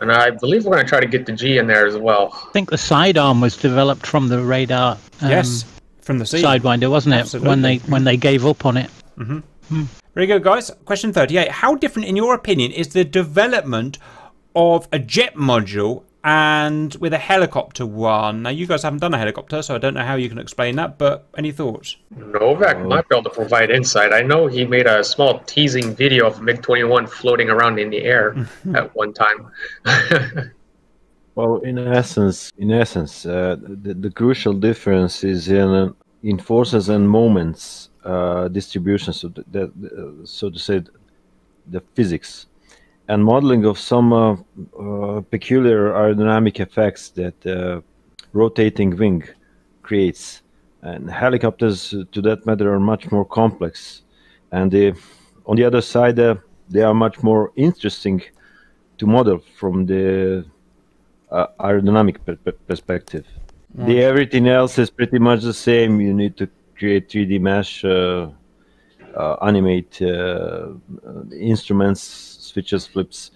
and 0.00 0.12
I 0.12 0.30
believe 0.30 0.64
we're 0.64 0.72
going 0.72 0.84
to 0.84 0.88
try 0.88 1.00
to 1.00 1.06
get 1.06 1.24
the 1.24 1.32
G 1.32 1.58
in 1.58 1.66
there 1.66 1.86
as 1.86 1.96
well. 1.96 2.30
I 2.48 2.52
think 2.52 2.70
the 2.70 2.78
sidearm 2.78 3.40
was 3.40 3.56
developed 3.56 4.06
from 4.06 4.28
the 4.28 4.42
radar 4.42 4.98
um, 5.22 5.30
yes, 5.30 5.64
from 6.00 6.18
the 6.18 6.26
C. 6.26 6.42
sidewinder, 6.42 6.90
wasn't 6.90 7.14
it? 7.14 7.40
When 7.40 7.62
they 7.62 7.78
when 7.78 8.04
they 8.04 8.16
gave 8.16 8.44
up 8.44 8.66
on 8.66 8.76
it. 8.76 8.90
Very 10.14 10.26
good, 10.26 10.42
guys. 10.42 10.70
Question 10.84 11.12
38. 11.12 11.48
How 11.50 11.74
different, 11.74 12.06
in 12.06 12.16
your 12.16 12.34
opinion, 12.34 12.72
is 12.72 12.88
the 12.88 13.04
development 13.04 13.98
of 14.54 14.86
a 14.92 14.98
jet 14.98 15.36
module 15.36 16.04
and 16.24 16.94
with 16.96 17.12
a 17.12 17.18
helicopter 17.18 17.84
one. 17.84 18.42
Now, 18.42 18.50
you 18.50 18.66
guys 18.66 18.82
haven't 18.82 19.00
done 19.00 19.14
a 19.14 19.18
helicopter, 19.18 19.62
so 19.62 19.74
I 19.74 19.78
don't 19.78 19.94
know 19.94 20.04
how 20.04 20.14
you 20.14 20.28
can 20.28 20.38
explain 20.38 20.76
that, 20.76 20.98
but 20.98 21.26
any 21.36 21.50
thoughts? 21.52 21.96
Novak 22.16 22.76
Oh. 22.76 22.88
might 22.88 23.08
be 23.08 23.16
able 23.16 23.24
to 23.24 23.30
provide 23.30 23.70
insight. 23.70 24.12
I 24.12 24.22
know 24.22 24.46
he 24.46 24.64
made 24.64 24.86
a 24.86 25.02
small 25.02 25.40
teasing 25.40 25.94
video 25.94 26.26
of 26.26 26.40
MiG 26.40 26.62
21 26.62 27.06
floating 27.06 27.50
around 27.50 27.78
in 27.78 27.90
the 27.90 28.02
air 28.04 28.36
at 28.74 28.94
one 28.94 29.12
time. 29.12 29.50
Well, 31.34 31.60
in 31.60 31.78
essence, 31.78 32.52
in 32.58 32.70
essence, 32.70 33.24
uh, 33.24 33.56
the, 33.58 33.94
the 33.94 34.10
crucial 34.10 34.52
difference 34.52 35.24
is 35.24 35.48
in 35.48 35.66
uh, 35.66 35.92
in 36.22 36.38
forces 36.38 36.90
and 36.90 37.08
moments 37.08 37.88
uh, 38.04 38.48
distribution, 38.48 39.14
so 39.14 39.28
the, 39.28 39.42
the, 39.50 40.20
so 40.24 40.50
to 40.50 40.58
say, 40.58 40.82
the 41.66 41.80
physics 41.94 42.48
and 43.12 43.22
modeling 43.22 43.66
of 43.66 43.78
some 43.78 44.12
uh, 44.12 44.32
uh, 44.32 45.20
peculiar 45.34 45.90
aerodynamic 45.92 46.60
effects 46.60 47.10
that 47.10 47.38
uh, 47.46 47.80
rotating 48.32 48.96
wing 48.96 49.22
creates. 49.82 50.42
And 50.80 51.10
helicopters, 51.10 51.92
uh, 51.92 52.04
to 52.12 52.22
that 52.22 52.46
matter, 52.46 52.72
are 52.72 52.80
much 52.80 53.10
more 53.10 53.26
complex. 53.26 54.02
And 54.50 54.74
on 55.44 55.56
the 55.56 55.64
other 55.64 55.82
side, 55.82 56.18
uh, 56.18 56.36
they 56.70 56.82
are 56.82 56.94
much 56.94 57.22
more 57.22 57.52
interesting 57.54 58.22
to 58.96 59.06
model 59.06 59.42
from 59.58 59.84
the 59.84 60.46
uh, 61.30 61.46
aerodynamic 61.60 62.16
per- 62.24 62.36
per- 62.36 62.60
perspective. 62.70 63.26
The 63.74 64.02
everything 64.02 64.48
else 64.48 64.78
is 64.78 64.90
pretty 64.90 65.18
much 65.18 65.42
the 65.42 65.54
same. 65.54 66.00
You 66.00 66.14
need 66.14 66.36
to 66.38 66.48
create 66.78 67.08
3D 67.10 67.40
mesh, 67.40 67.84
uh, 67.84 68.28
uh, 69.14 69.36
animate 69.42 70.00
uh, 70.00 70.06
uh, 70.06 71.30
instruments, 71.38 72.31
switches, 72.52 72.86
flips, 72.86 73.30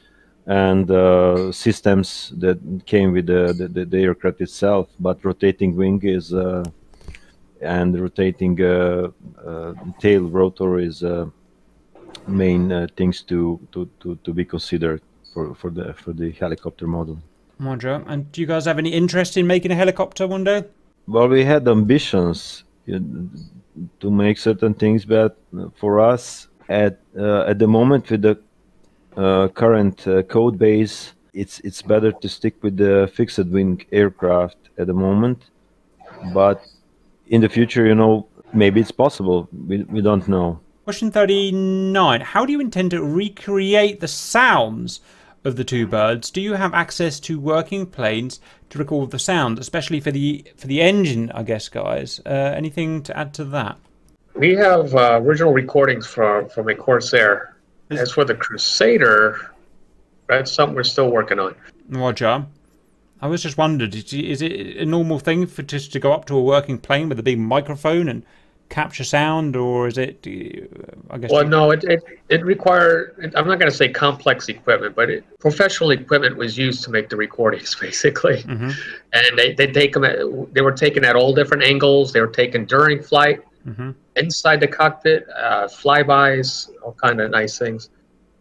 and 0.47 0.91
uh, 0.91 1.51
systems 1.53 2.33
that 2.37 2.59
came 2.87 3.13
with 3.13 3.27
the, 3.27 3.69
the, 3.75 3.85
the, 3.85 3.99
aircraft 3.99 4.41
itself. 4.41 4.89
But 5.01 5.25
rotating 5.25 5.75
wing 5.75 6.01
is 6.05 6.33
uh, 6.33 6.65
and 7.61 7.99
rotating 8.01 8.61
uh, 8.63 9.09
uh, 9.45 9.73
tail 9.99 10.23
rotor 10.23 10.79
is 10.79 11.03
uh, 11.03 11.27
main 12.29 12.71
uh, 12.71 12.87
things 12.97 13.23
to, 13.23 13.59
to, 13.73 13.89
to, 14.01 14.17
to 14.25 14.33
be 14.33 14.45
considered 14.45 15.01
for, 15.33 15.55
for 15.55 15.71
the 15.71 15.93
for 15.95 16.13
the 16.13 16.31
helicopter 16.33 16.87
model. 16.87 17.19
Roger. 17.59 18.05
And 18.07 18.31
do 18.33 18.41
you 18.41 18.47
guys 18.47 18.67
have 18.67 18.79
any 18.79 18.91
interest 18.91 19.37
in 19.37 19.47
making 19.47 19.71
a 19.71 19.75
helicopter 19.75 20.27
one 20.27 20.45
day? 20.45 20.65
Well, 21.07 21.29
we 21.29 21.45
had 21.45 21.67
ambitions 21.69 22.65
to 22.87 24.11
make 24.11 24.39
certain 24.39 24.75
things, 24.75 25.05
but 25.05 25.39
for 25.77 26.01
us, 26.01 26.49
at 26.69 27.01
uh, 27.19 27.51
at 27.51 27.59
the 27.59 27.67
moment 27.67 28.11
with 28.11 28.23
the 28.23 28.39
current 29.17 30.07
uh, 30.07 30.23
code 30.23 30.59
base, 30.59 31.13
it's 31.33 31.61
it's 31.61 31.83
better 31.83 32.13
to 32.13 32.29
stick 32.29 32.55
with 32.63 32.77
the 32.77 33.11
fixed 33.15 33.47
wing 33.47 33.85
aircraft 33.93 34.57
at 34.79 34.87
the 34.87 34.95
moment. 34.95 35.51
But 36.33 36.67
in 37.29 37.41
the 37.41 37.49
future, 37.49 37.87
you 37.87 37.95
know, 37.95 38.27
maybe 38.53 38.81
it's 38.81 38.91
possible. 38.91 39.49
We 39.67 39.83
we 39.85 40.01
don't 40.01 40.27
know. 40.29 40.61
Question 40.85 41.11
39. 41.11 42.21
How 42.21 42.47
do 42.47 42.53
you 42.53 42.61
intend 42.61 42.93
to 42.93 43.03
recreate 43.03 43.99
the 44.01 44.09
sounds 44.09 45.01
of 45.45 45.57
the 45.57 45.65
two 45.65 45.87
birds? 45.87 46.31
Do 46.31 46.41
you 46.41 46.55
have 46.55 46.75
access 46.75 47.19
to 47.21 47.41
working 47.41 47.87
planes 47.87 48.41
to 48.71 48.79
record 48.79 49.11
the 49.11 49.19
sound, 49.19 49.59
especially 49.59 50.01
for 50.01 50.13
the 50.13 50.45
for 50.57 50.69
the 50.69 50.81
engine, 50.81 51.33
I 51.33 51.43
guess, 51.43 51.69
guys? 51.69 52.21
Uh, 52.25 52.55
anything 52.57 53.03
to 53.03 53.17
add 53.17 53.35
to 53.35 53.45
that? 53.47 53.79
we 54.37 54.55
have 54.55 54.95
uh, 54.95 55.21
original 55.23 55.53
recordings 55.53 56.07
from, 56.07 56.49
from 56.49 56.69
a 56.69 56.75
Corsair. 56.75 57.56
As 57.91 58.13
for 58.13 58.25
the 58.25 58.35
Crusader, 58.35 59.53
that's 60.29 60.51
something 60.53 60.75
we're 60.75 60.83
still 60.85 61.11
working 61.11 61.39
on. 61.39 61.55
Roger. 61.89 62.47
I 63.23 63.29
was 63.29 63.43
just 63.43 63.57
wondered, 63.57 63.95
is 63.95 64.13
is 64.13 64.43
it 64.43 64.77
a 64.77 64.85
normal 64.85 65.19
thing 65.19 65.47
for 65.47 65.63
just 65.63 65.93
to 65.93 66.01
go 66.01 66.13
up 66.13 66.27
to 66.27 66.37
a 66.37 66.43
working 66.43 66.79
plane 66.79 67.09
with 67.09 67.19
a 67.19 67.23
big 67.23 67.39
microphone 67.39 68.09
and 68.09 68.23
capture 68.69 69.05
sound, 69.05 69.57
or 69.57 69.89
is 69.89 69.97
it? 69.97 70.27
uh, 70.27 71.15
I 71.15 71.19
guess. 71.19 71.31
Well, 71.31 71.47
no, 71.47 71.71
it, 71.71 71.85
it, 71.85 72.03
it 72.29 72.45
required, 72.45 73.33
I'm 73.37 73.47
not 73.47 73.59
going 73.59 73.71
to 73.71 73.77
say 73.77 73.89
complex 73.89 74.49
equipment, 74.49 74.95
but 74.95 75.09
it, 75.09 75.25
professional 75.39 75.93
equipment 75.93 76.37
was 76.37 76.59
used 76.59 76.83
to 76.85 76.91
make 76.91 77.09
the 77.09 77.17
recordings, 77.17 77.75
basically. 77.81 78.43
Mhm. 78.43 78.75
And 79.13 79.39
they, 79.39 79.55
they 79.55 79.69
take 79.69 79.93
them 79.93 80.05
at, 80.05 80.19
they 80.53 80.61
were 80.61 80.73
taken 80.73 81.05
at 81.05 81.17
all 81.17 81.35
different 81.35 81.63
angles. 81.63 82.13
They 82.13 82.21
were 82.21 82.27
taken 82.27 82.65
during 82.65 83.03
flight, 83.03 83.43
Mhm. 83.67 83.95
inside 84.17 84.61
the 84.61 84.67
cockpit, 84.69 85.27
uh, 85.37 85.67
flybys, 85.67 86.71
all 86.83 86.93
kind 87.03 87.21
of 87.21 87.31
nice 87.31 87.59
things. 87.59 87.91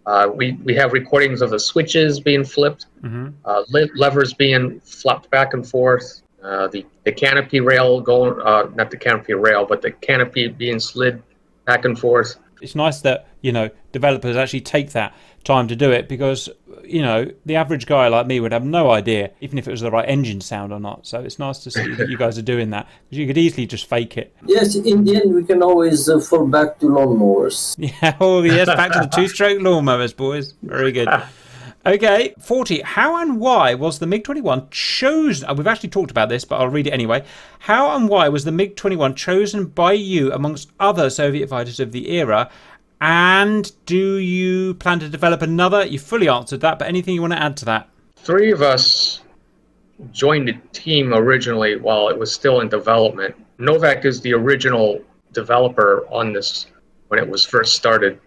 Uh, 0.05 0.30
we, 0.34 0.53
we 0.63 0.76
have 0.76 0.93
recordings 0.93 1.41
of 1.41 1.49
the 1.49 1.59
switches 1.59 2.19
being 2.19 2.43
flipped, 2.43 2.86
Mhm. 3.03 3.34
uh, 3.43 3.63
le- 3.69 3.89
levers 3.95 4.34
being 4.34 4.80
flopped 4.82 5.30
back 5.32 5.53
and 5.55 5.67
forth, 5.67 6.21
uh, 6.43 6.67
the, 6.67 6.86
the 7.05 7.11
canopy 7.11 7.59
rail 7.59 7.99
going, 8.01 8.39
uh, 8.41 8.69
not 8.76 8.91
the 8.91 8.97
canopy 8.97 9.34
rail, 9.34 9.65
but 9.65 9.82
the 9.82 9.89
canopy 9.91 10.47
being 10.47 10.80
slid 10.80 11.21
back 11.65 11.86
and 11.86 11.97
forth. 11.99 12.36
it's 12.61 12.73
nice 12.76 13.01
that 13.01 13.28
you 13.41 13.51
know 13.51 13.69
developers 13.91 14.36
actually 14.38 14.61
take 14.61 14.91
that 14.91 15.13
time 15.46 15.68
to 15.68 15.76
do 15.76 15.91
it 15.91 16.10
because 16.10 16.50
you 16.84 17.02
know 17.02 17.32
the 17.46 17.56
average 17.56 17.86
guy 17.86 18.08
like 18.08 18.28
me 18.28 18.39
would 18.39 18.52
have 18.52 18.66
no 18.66 18.91
idea 18.91 19.32
even 19.39 19.58
if 19.58 19.68
it 19.68 19.72
was 19.72 19.82
the 19.82 19.91
right 19.91 20.08
engine 20.10 20.41
sound 20.41 20.74
or 20.74 20.80
not. 20.80 21.08
So 21.08 21.22
it's 21.22 21.39
nice 21.39 21.60
to 21.60 21.72
see 21.72 21.93
that 21.96 22.10
you 22.10 22.18
guys 22.18 22.38
are 22.38 22.43
doing 22.43 22.72
that 22.72 22.88
because 23.06 23.20
you 23.20 23.28
could 23.28 23.38
easily 23.38 23.66
just 23.66 23.88
fake 23.88 24.18
it. 24.18 24.36
Yes, 24.46 24.76
in 24.76 25.06
the 25.06 25.16
end, 25.16 25.34
we 25.34 25.43
can 25.46 25.64
always 25.64 26.10
uh, 26.10 26.20
fall 26.20 26.48
back 26.48 26.80
to 26.80 26.88
lawnmowers. 26.88 27.76
yeah 28.02 28.18
oh 28.20 28.43
yes 28.43 28.68
back 28.68 28.91
to 28.91 29.00
the 29.00 29.08
two-stroke 29.08 29.60
lawnmowers 29.60 30.16
boys. 30.16 30.54
Very 30.62 30.91
good. 30.91 31.08
Okay 31.86 32.34
40 32.41 32.82
how 32.82 33.22
and 33.22 33.39
why 33.39 33.76
was 33.76 34.00
the 34.00 34.08
mig-21 34.08 34.72
chosen 34.72 35.48
uh, 35.48 35.54
we've 35.54 35.68
actually 35.68 35.89
talked 35.89 36.10
about 36.10 36.30
this 36.30 36.43
but 36.43 36.60
i'll 36.60 36.68
read 36.68 36.88
it 36.88 36.93
anyway. 36.93 37.24
How 37.60 37.96
and 37.96 38.10
why 38.10 38.28
was 38.30 38.43
the 38.43 38.52
mig-21 38.52 39.16
chosen 39.16 39.66
by 39.66 39.93
you 39.93 40.34
amongst 40.34 40.72
other 40.80 41.12
soviet 41.12 41.48
fighters 41.48 41.80
of 41.80 41.91
the 41.91 42.10
era 42.10 42.50
and 43.02 43.72
do 43.86 44.18
you 44.18 44.74
plan 44.76 45.00
to 45.00 45.10
develop 45.10 45.41
another 45.41 45.86
you 45.86 46.00
fully 46.00 46.30
answered 46.30 46.62
that 46.62 46.80
but 46.80 46.88
anything 46.88 47.14
you 47.14 47.22
want 47.22 47.34
to 47.34 47.41
add 47.41 47.56
to 47.58 47.66
that 47.66 47.89
three 48.16 48.52
of 48.52 48.62
us 48.62 49.22
joined 50.12 50.48
the 50.48 50.54
team 50.72 51.14
originally 51.14 51.76
while 51.78 52.10
it 52.10 52.18
was 52.18 52.34
still 52.34 52.62
in 52.62 52.70
development. 52.70 53.36
Novak 53.58 54.06
is 54.06 54.22
the 54.22 54.34
original 54.34 55.02
developer 55.34 56.06
on 56.10 56.34
this 56.34 56.68
when 57.08 57.20
it 57.20 57.28
was 57.28 57.46
first 57.46 57.76
started. 57.76 58.20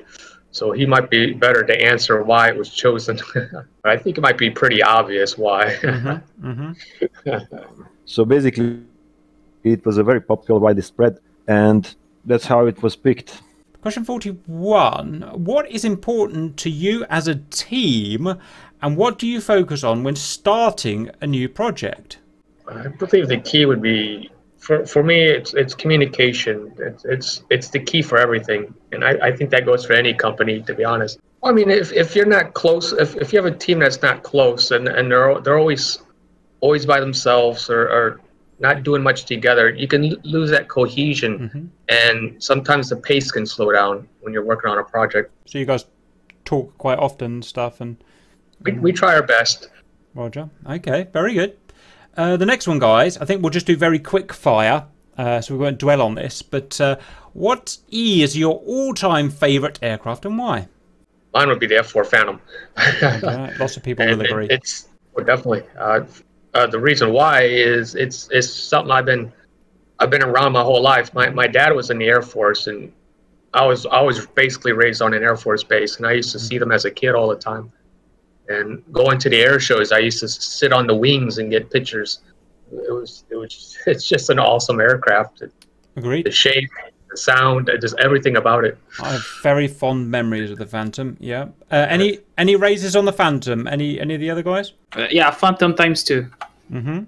So 0.50 0.72
he 0.72 0.86
might 0.86 1.10
be 1.10 1.34
better 1.34 1.62
to 1.62 1.82
answer 1.82 2.22
why 2.22 2.48
it 2.48 2.56
was 2.56 2.70
chosen. 2.70 3.20
but 3.34 3.66
I 3.84 3.96
think 3.96 4.16
it 4.18 4.20
might 4.22 4.38
be 4.38 4.50
pretty 4.50 4.82
obvious 4.82 5.36
why. 5.36 5.74
hmm 5.76 6.72
So 8.06 8.24
basically, 8.24 8.84
it 9.64 9.84
was 9.84 9.98
a 9.98 10.02
very 10.02 10.22
popular, 10.22 10.58
widespread, 10.58 11.18
and 11.46 11.94
that's 12.24 12.46
how 12.46 12.64
it 12.66 12.82
was 12.82 12.96
picked. 12.96 13.42
Question 13.80 14.04
41. 14.04 15.30
What 15.34 15.70
is 15.70 15.84
important 15.84 16.56
to 16.56 16.68
you 16.68 17.04
as 17.08 17.28
a 17.28 17.36
team 17.36 18.34
and 18.82 18.96
what 18.96 19.18
do 19.18 19.26
you 19.26 19.40
focus 19.40 19.84
on 19.84 20.02
when 20.02 20.16
starting 20.16 21.10
a 21.20 21.28
new 21.28 21.48
project? 21.48 22.18
I 22.66 22.88
believe 22.88 23.28
the 23.28 23.38
key 23.38 23.66
would 23.66 23.80
be 23.80 24.30
for, 24.58 24.84
for 24.84 25.04
me 25.04 25.22
it's 25.22 25.54
it's 25.54 25.74
communication. 25.74 26.72
It's 26.78 27.04
it's 27.04 27.44
it's 27.50 27.68
the 27.70 27.78
key 27.78 28.02
for 28.02 28.18
everything. 28.18 28.74
And 28.90 29.04
I, 29.04 29.10
I 29.22 29.32
think 29.36 29.50
that 29.50 29.64
goes 29.64 29.86
for 29.86 29.92
any 29.92 30.12
company 30.12 30.60
to 30.62 30.74
be 30.74 30.84
honest. 30.84 31.20
I 31.44 31.52
mean 31.52 31.70
if, 31.70 31.92
if 31.92 32.16
you're 32.16 32.26
not 32.26 32.54
close 32.54 32.92
if, 32.92 33.14
if 33.16 33.32
you 33.32 33.40
have 33.40 33.52
a 33.52 33.56
team 33.56 33.78
that's 33.78 34.02
not 34.02 34.24
close 34.24 34.72
and, 34.72 34.88
and 34.88 35.10
they're 35.10 35.40
they're 35.40 35.58
always 35.58 35.98
always 36.60 36.84
by 36.84 36.98
themselves 36.98 37.70
or, 37.70 37.88
or 37.88 38.20
not 38.60 38.82
doing 38.82 39.02
much 39.02 39.24
together, 39.24 39.70
you 39.70 39.86
can 39.88 40.16
lose 40.24 40.50
that 40.50 40.68
cohesion 40.68 41.70
and 41.88 42.42
sometimes 42.42 42.88
the 42.88 42.96
pace 42.96 43.30
can 43.30 43.46
slow 43.46 43.70
down 43.72 44.08
when 44.20 44.32
you're 44.32 44.44
working 44.44 44.70
on 44.70 44.78
a 44.78 44.84
project. 44.84 45.30
So 45.46 45.58
you 45.58 45.64
guys 45.64 45.84
talk 46.44 46.76
quite 46.78 46.98
often 46.98 47.26
and 47.34 47.44
stuff 47.44 47.80
and 47.80 47.96
We, 48.62 48.72
we 48.72 48.92
try 48.92 49.14
our 49.14 49.22
best. 49.22 49.70
Roger. 50.14 50.50
Okay, 50.68 51.06
very 51.12 51.34
good. 51.34 51.56
Uh, 52.16 52.36
the 52.36 52.46
next 52.46 52.66
one, 52.66 52.80
guys, 52.80 53.16
I 53.18 53.24
think 53.24 53.42
we'll 53.42 53.50
just 53.50 53.66
do 53.66 53.76
very 53.76 54.00
quick 54.00 54.32
fire, 54.32 54.86
uh, 55.16 55.40
so 55.40 55.54
we 55.54 55.60
won't 55.60 55.78
dwell 55.78 56.02
on 56.02 56.16
this. 56.16 56.42
But 56.42 56.80
uh, 56.80 56.96
what 57.32 57.76
is 57.92 58.36
your 58.36 58.56
all-time 58.66 59.30
favourite 59.30 59.78
aircraft 59.82 60.26
and 60.26 60.36
why? 60.36 60.66
Mine 61.32 61.48
would 61.48 61.60
be 61.60 61.66
the 61.68 61.76
F4 61.76 62.04
Phantom. 62.06 62.40
Uh, 62.76 63.50
lots 63.60 63.76
of 63.76 63.84
people 63.84 64.04
will 64.06 64.20
it- 64.22 64.30
agree. 64.30 64.48
it's 64.50 64.88
well, 65.14 65.24
definitely 65.24 65.62
uh, 66.54 66.66
the 66.66 66.78
reason 66.78 67.12
why 67.12 67.42
is 67.42 67.94
it's 67.94 68.28
it's 68.30 68.50
something 68.50 68.90
I've 68.90 69.04
been 69.06 69.32
I've 69.98 70.10
been 70.10 70.22
around 70.22 70.52
my 70.52 70.62
whole 70.62 70.82
life. 70.82 71.12
My 71.14 71.30
my 71.30 71.46
dad 71.46 71.72
was 71.74 71.90
in 71.90 71.98
the 71.98 72.06
Air 72.06 72.22
Force, 72.22 72.66
and 72.66 72.92
I 73.54 73.66
was 73.66 73.86
I 73.86 74.00
was 74.00 74.26
basically 74.26 74.72
raised 74.72 75.02
on 75.02 75.14
an 75.14 75.22
Air 75.22 75.36
Force 75.36 75.64
base, 75.64 75.96
and 75.96 76.06
I 76.06 76.12
used 76.12 76.32
to 76.32 76.38
see 76.38 76.58
them 76.58 76.72
as 76.72 76.84
a 76.84 76.90
kid 76.90 77.14
all 77.14 77.28
the 77.28 77.36
time. 77.36 77.72
And 78.48 78.82
going 78.92 79.18
to 79.18 79.28
the 79.28 79.42
air 79.42 79.60
shows, 79.60 79.92
I 79.92 79.98
used 79.98 80.20
to 80.20 80.28
sit 80.28 80.72
on 80.72 80.86
the 80.86 80.94
wings 80.94 81.36
and 81.36 81.50
get 81.50 81.70
pictures. 81.70 82.20
It 82.72 82.92
was 82.92 83.24
it 83.30 83.36
was 83.36 83.76
it's 83.86 84.08
just 84.08 84.30
an 84.30 84.38
awesome 84.38 84.80
aircraft. 84.80 85.40
The 85.40 85.50
Agreed. 85.96 86.26
The 86.26 86.30
shape, 86.30 86.70
the 87.10 87.16
sound, 87.16 87.70
uh, 87.70 87.76
just 87.78 87.94
everything 87.98 88.36
about 88.36 88.64
it. 88.64 88.78
I 89.00 89.12
have 89.12 89.26
very 89.42 89.68
fond 89.68 90.10
memories 90.10 90.50
of 90.50 90.58
the 90.58 90.66
Phantom. 90.66 91.16
Yeah. 91.20 91.48
Uh, 91.70 91.86
any 91.88 92.20
any 92.36 92.56
raises 92.56 92.96
on 92.96 93.04
the 93.04 93.12
Phantom? 93.12 93.66
Any 93.66 94.00
any 94.00 94.14
of 94.14 94.20
the 94.20 94.30
other 94.30 94.42
guys? 94.42 94.72
Uh, 94.96 95.06
yeah, 95.10 95.30
Phantom 95.30 95.74
times 95.74 96.04
two. 96.04 96.30
Mm-hmm. 96.72 97.04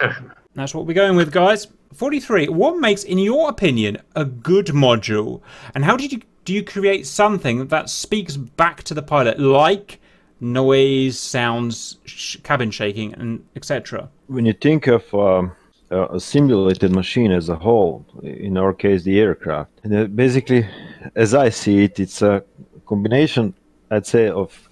That's 0.54 0.74
what 0.74 0.86
we're 0.86 0.94
going 0.94 1.16
with, 1.16 1.32
guys. 1.32 1.68
43. 1.94 2.48
What 2.48 2.78
makes, 2.78 3.04
in 3.04 3.18
your 3.18 3.48
opinion, 3.48 3.98
a 4.14 4.24
good 4.24 4.66
module? 4.66 5.40
And 5.74 5.84
how 5.84 5.96
did 5.96 6.12
you 6.12 6.22
do 6.44 6.52
you 6.52 6.62
create 6.62 7.06
something 7.06 7.66
that 7.68 7.90
speaks 7.90 8.36
back 8.36 8.82
to 8.84 8.94
the 8.94 9.02
pilot, 9.02 9.40
like 9.40 10.00
noise, 10.40 11.18
sounds, 11.18 11.96
sh- 12.04 12.36
cabin 12.42 12.70
shaking, 12.70 13.14
and 13.14 13.44
etc.? 13.56 14.08
when 14.28 14.44
you 14.44 14.52
think 14.52 14.86
of 14.86 15.12
um, 15.14 15.52
a 15.90 16.16
a 16.16 16.20
simulated 16.20 16.92
machine 16.92 17.32
as 17.32 17.48
a 17.48 17.56
whole, 17.56 18.04
in 18.22 18.56
our 18.56 18.72
case, 18.72 19.02
the 19.04 19.18
aircraft, 19.20 19.70
and, 19.84 19.94
uh, 19.94 20.04
basically, 20.04 20.66
as 21.14 21.34
I 21.34 21.50
see 21.50 21.84
it, 21.84 22.00
it's 22.00 22.22
a 22.22 22.42
combination, 22.86 23.54
I'd 23.90 24.06
say, 24.06 24.28
of 24.28 24.68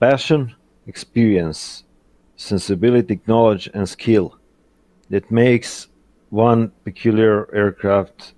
passion, 0.00 0.54
experience, 0.86 1.84
sensibility, 2.36 3.20
knowledge, 3.26 3.70
and 3.74 3.88
skill 3.88 4.36
that 5.10 5.30
makes 5.30 5.88
one 6.30 6.72
peculiar 6.84 7.52
aircraft 7.54 8.34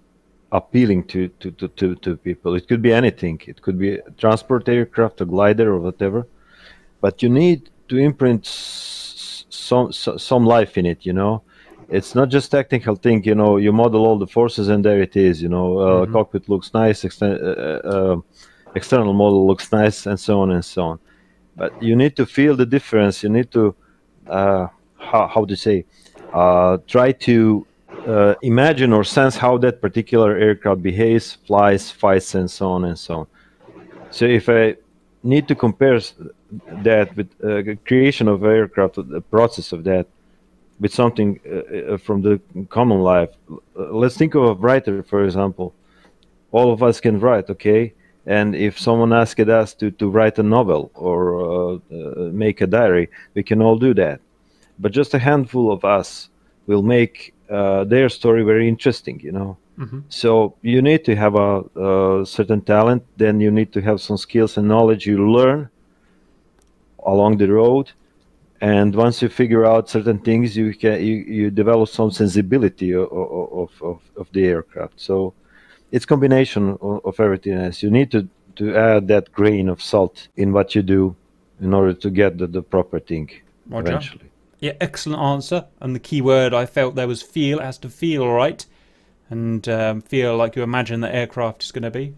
appealing 0.51 1.05
to, 1.05 1.29
to, 1.41 1.51
to, 1.53 1.69
to, 1.69 1.95
to 1.97 2.17
people. 2.17 2.55
It 2.55 2.69
could 2.69 2.83
be 2.83 2.93
anything. 2.93 3.41
It 3.47 3.63
could 3.63 3.79
be 3.79 3.99
a 3.99 4.11
transport 4.19 4.69
aircraft, 4.69 5.21
a 5.21 5.25
glider, 5.25 5.73
or 5.73 5.79
whatever. 5.79 6.27
But 7.01 7.23
you 7.23 7.29
need 7.29 7.71
to 7.89 7.97
imprint 7.97 8.47
some 8.47 9.93
some 9.93 10.45
life 10.45 10.77
in 10.79 10.87
it. 10.87 11.07
You 11.07 11.15
know, 11.15 11.43
it's 11.93 12.15
not 12.15 12.31
just 12.31 12.51
technical 12.51 12.97
thing. 12.97 13.23
You 13.25 13.35
know, 13.35 13.59
you 13.59 13.73
model 13.73 14.07
all 14.07 14.19
the 14.19 14.27
forces 14.27 14.69
and 14.69 14.85
there 14.85 15.01
it 15.03 15.15
is. 15.15 15.43
You 15.43 15.49
know, 15.49 15.79
uh, 15.79 16.07
cockpit 16.07 16.49
looks 16.49 16.73
nice, 16.73 17.03
exten- 17.03 17.41
uh, 17.43 17.89
uh, 17.95 18.17
external 18.75 19.13
model 19.13 19.47
looks 19.47 19.71
nice, 19.71 20.07
and 20.07 20.19
so 20.19 20.41
on 20.41 20.51
and 20.51 20.65
so 20.65 20.83
on. 20.83 20.99
But 21.57 21.71
you 21.83 21.95
need 21.95 22.17
to 22.17 22.25
feel 22.25 22.57
the 22.57 22.67
difference. 22.67 23.23
You 23.23 23.29
need 23.29 23.51
to 23.53 23.75
uh, 24.27 24.67
how 24.99 25.27
how 25.27 25.45
to 25.45 25.57
say 25.57 25.85
uh, 26.33 26.79
try 26.87 27.13
to 27.29 27.67
uh, 28.07 28.35
imagine 28.43 28.93
or 28.93 29.05
sense 29.05 29.37
how 29.37 29.59
that 29.59 29.81
particular 29.81 30.37
aircraft 30.37 30.83
behaves, 30.83 31.39
flies, 31.47 31.91
fights, 31.91 32.35
and 32.35 32.51
so 32.51 32.71
on 32.71 32.85
and 32.85 32.99
so 32.99 33.21
on. 33.21 33.27
So 34.11 34.25
if 34.25 34.49
I 34.49 34.77
need 35.23 35.47
to 35.49 35.55
compare 35.55 36.01
that 36.83 37.17
with 37.17 37.29
uh, 37.45 37.77
creation 37.87 38.29
of 38.29 38.45
aircraft, 38.45 38.97
the 38.97 39.21
process 39.21 39.73
of 39.73 39.85
that, 39.85 40.07
with 40.83 40.93
something 40.93 41.39
uh, 41.47 41.95
uh, 41.95 41.97
from 41.97 42.23
the 42.23 42.41
common 42.69 43.01
life, 43.01 43.31
uh, 43.51 43.57
let's 44.03 44.17
think 44.17 44.35
of 44.35 44.43
a 44.43 44.55
writer, 44.55 45.03
for 45.05 45.25
example. 45.25 45.73
All 46.51 46.73
of 46.73 46.83
us 46.83 47.01
can 47.01 47.21
write, 47.21 47.49
okay? 47.51 47.95
And 48.27 48.55
if 48.57 48.79
someone 48.79 49.13
asked 49.13 49.49
us 49.49 49.75
to, 49.75 49.93
to 49.93 50.11
write 50.11 50.39
a 50.39 50.43
novel 50.43 50.91
or 50.95 51.21
uh, 51.41 51.75
uh, 51.75 51.79
make 52.45 52.61
a 52.61 52.67
diary, 52.67 53.09
we 53.35 53.43
can 53.45 53.63
all 53.63 53.79
do 53.79 53.95
that. 53.95 54.21
But 54.79 54.93
just 54.93 55.15
a 55.15 55.21
handful 55.21 55.71
of 55.71 55.85
us 55.85 56.29
will 56.67 56.83
make 56.83 57.33
uh, 57.49 57.85
their 57.85 58.09
story 58.09 58.43
very 58.43 58.69
interesting, 58.69 59.21
you 59.21 59.33
know. 59.33 59.57
So 60.09 60.55
you 60.63 60.83
need 60.83 61.05
to 61.05 61.15
have 61.15 61.35
a, 61.37 61.61
a 62.21 62.27
certain 62.27 62.61
talent. 62.61 63.05
Then 63.17 63.41
you 63.41 63.51
need 63.51 63.73
to 63.73 63.81
have 63.81 64.01
some 64.01 64.17
skills 64.17 64.57
and 64.57 64.67
knowledge 64.69 65.07
you 65.07 65.31
learn 65.31 65.71
along 67.07 67.39
the 67.39 67.49
road. 67.49 67.93
And 68.63 68.95
once 68.95 69.21
you 69.21 69.29
figure 69.29 69.67
out 69.67 69.91
certain 69.91 70.21
things, 70.21 70.57
you 70.57 70.73
can 70.73 71.05
you, 71.05 71.17
you 71.17 71.51
develop 71.51 71.89
some 71.89 72.13
sensibility 72.13 72.93
of, 72.93 73.11
of, 73.11 73.71
of, 73.83 74.01
of 74.17 74.29
the 74.33 74.45
aircraft. 74.47 75.01
So 75.01 75.35
it's 75.91 76.07
combination 76.07 76.79
of, 76.81 77.05
of 77.05 77.19
everything 77.19 77.55
else. 77.55 77.83
You 77.83 77.91
need 77.91 78.13
to, 78.13 78.29
to 78.57 78.77
add 78.77 79.09
that 79.09 79.33
grain 79.33 79.69
of 79.69 79.83
salt 79.83 80.29
in 80.37 80.53
what 80.53 80.77
you 80.77 80.83
do 80.83 81.17
in 81.61 81.75
order 81.75 81.93
to 81.93 82.09
get 82.09 82.39
the, 82.39 82.47
the 82.47 82.63
proper 82.63 83.01
thing 83.01 83.33
Roger. 83.69 83.89
eventually. 83.89 84.31
Yeah, 84.61 84.75
excellent 84.81 85.21
answer. 85.21 85.67
And 85.81 85.93
the 85.97 86.01
key 86.01 86.23
word 86.23 86.55
I 86.55 86.67
felt 86.67 86.95
there 86.95 87.09
was 87.09 87.21
feel. 87.21 87.59
It 87.59 87.65
has 87.65 87.79
to 87.79 87.89
feel 87.89 88.29
right 88.29 88.65
and 89.29 89.69
um, 89.69 90.03
feel 90.03 90.37
like 90.37 90.55
you 90.55 90.63
imagine 90.63 91.01
the 91.01 91.13
aircraft 91.13 91.65
is 91.65 91.73
going 91.73 91.83
to 91.83 91.91
be. 91.91 92.15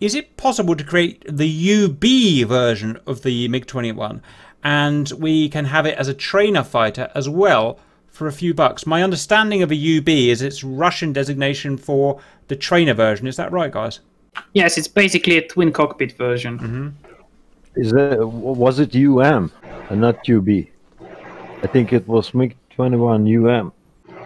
Is 0.00 0.14
it 0.14 0.38
possible 0.38 0.74
to 0.74 0.82
create 0.82 1.22
the 1.28 1.84
UB 1.84 2.48
version 2.48 2.98
of 3.06 3.22
the 3.22 3.46
MiG 3.48 3.66
21 3.66 4.22
and 4.62 5.10
we 5.18 5.48
can 5.48 5.66
have 5.66 5.86
it 5.86 5.98
as 5.98 6.08
a 6.08 6.14
trainer 6.14 6.62
fighter 6.62 7.10
as 7.14 7.28
well 7.28 7.78
for 8.08 8.26
a 8.26 8.32
few 8.32 8.54
bucks? 8.54 8.86
My 8.86 9.02
understanding 9.02 9.62
of 9.62 9.72
a 9.72 9.98
UB 9.98 10.08
is 10.08 10.42
its 10.42 10.62
Russian 10.64 11.12
designation 11.12 11.76
for 11.76 12.20
the 12.48 12.56
trainer 12.56 12.94
version. 12.94 13.26
Is 13.26 13.36
that 13.36 13.52
right, 13.52 13.70
guys? 13.70 14.00
Yes, 14.54 14.78
it's 14.78 14.88
basically 14.88 15.36
a 15.36 15.46
twin 15.46 15.72
cockpit 15.72 16.12
version. 16.16 16.96
Is 17.74 17.92
that 17.92 18.26
was 18.26 18.78
it 18.78 18.94
UM 18.94 19.50
and 19.90 20.00
not 20.00 20.28
UB? 20.28 20.48
I 21.62 21.66
think 21.66 21.92
it 21.92 22.06
was 22.08 22.34
MiG 22.34 22.56
21 22.70 23.46
UM, 23.46 23.72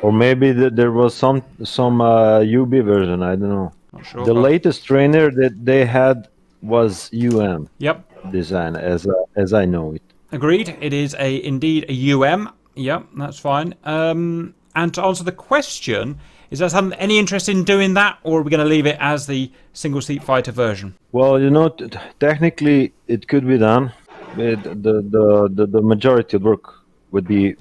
or 0.03 0.13
maybe 0.13 0.53
th- 0.53 0.73
there 0.73 0.91
was 0.93 1.15
some 1.15 1.43
some 1.63 2.01
uh, 2.01 2.41
UB 2.41 2.71
version. 2.71 3.23
I 3.23 3.37
don't 3.37 3.49
know. 3.49 3.73
Not 3.93 4.07
sure. 4.07 4.25
The 4.25 4.35
latest 4.35 4.85
trainer 4.85 5.31
that 5.31 5.65
they 5.65 5.85
had 5.85 6.29
was 6.63 7.11
UM 7.13 7.69
Yep, 7.79 8.33
design, 8.33 8.75
as 8.77 9.07
uh, 9.07 9.13
as 9.37 9.53
I 9.53 9.65
know 9.65 9.93
it. 9.93 10.03
Agreed. 10.37 10.77
It 10.83 10.93
is 10.93 11.17
a 11.19 11.43
indeed 11.43 11.87
a 11.89 12.13
UM. 12.13 12.51
Yep, 12.75 13.07
that's 13.17 13.39
fine. 13.39 13.75
Um, 13.85 14.55
and 14.75 14.93
to 14.93 15.03
answer 15.03 15.25
the 15.25 15.33
question, 15.33 16.19
is 16.51 16.59
there 16.59 16.69
some 16.69 16.93
any 16.99 17.19
interest 17.19 17.49
in 17.49 17.65
doing 17.65 17.95
that, 17.95 18.19
or 18.23 18.41
are 18.41 18.43
we 18.43 18.51
going 18.51 18.63
to 18.63 18.69
leave 18.69 18.85
it 18.85 18.99
as 19.01 19.27
the 19.27 19.51
single 19.73 20.03
seat 20.03 20.23
fighter 20.23 20.53
version? 20.53 20.95
Well, 21.11 21.41
you 21.41 21.49
know, 21.49 21.71
t- 21.71 21.89
technically 22.21 22.93
it 23.09 23.29
could 23.29 23.49
be 23.49 23.57
done. 23.57 23.95
It, 24.37 24.63
the, 24.63 25.01
the 25.15 25.49
the 25.51 25.67
the 25.67 25.81
majority 25.81 26.37
of 26.37 26.43
work 26.43 26.65
would 27.13 27.27
be 27.27 27.57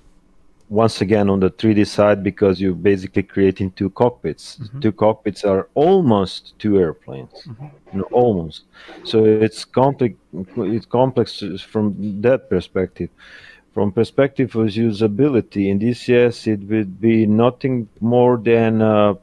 once 0.70 1.02
again 1.02 1.30
on 1.30 1.40
the 1.40 1.50
3D 1.50 1.86
side 1.86 2.24
because 2.24 2.60
you're 2.60 2.74
basically 2.74 3.24
creating 3.24 3.72
two 3.72 3.90
cockpits. 3.92 4.60
Two 4.82 4.92
cockpits 4.92 5.44
are 5.44 5.70
almost 5.76 6.54
two 6.58 6.80
airplanes, 6.80 7.48
you 7.94 8.00
know, 8.00 8.08
almost. 8.12 8.64
So 9.04 9.26
it's 9.26 9.64
complex. 9.64 10.16
It's 10.58 10.86
complex 10.86 11.44
from 11.62 12.22
that 12.22 12.50
perspective. 12.50 13.10
From 13.74 13.92
perspective 13.92 14.56
of 14.56 14.68
usability 14.68 15.70
in 15.70 15.80
DCS, 15.80 16.48
it 16.48 16.62
would 16.70 17.00
be 17.00 17.26
nothing 17.26 17.88
more 18.00 18.38
than 18.38 18.82
uh, 18.82 19.16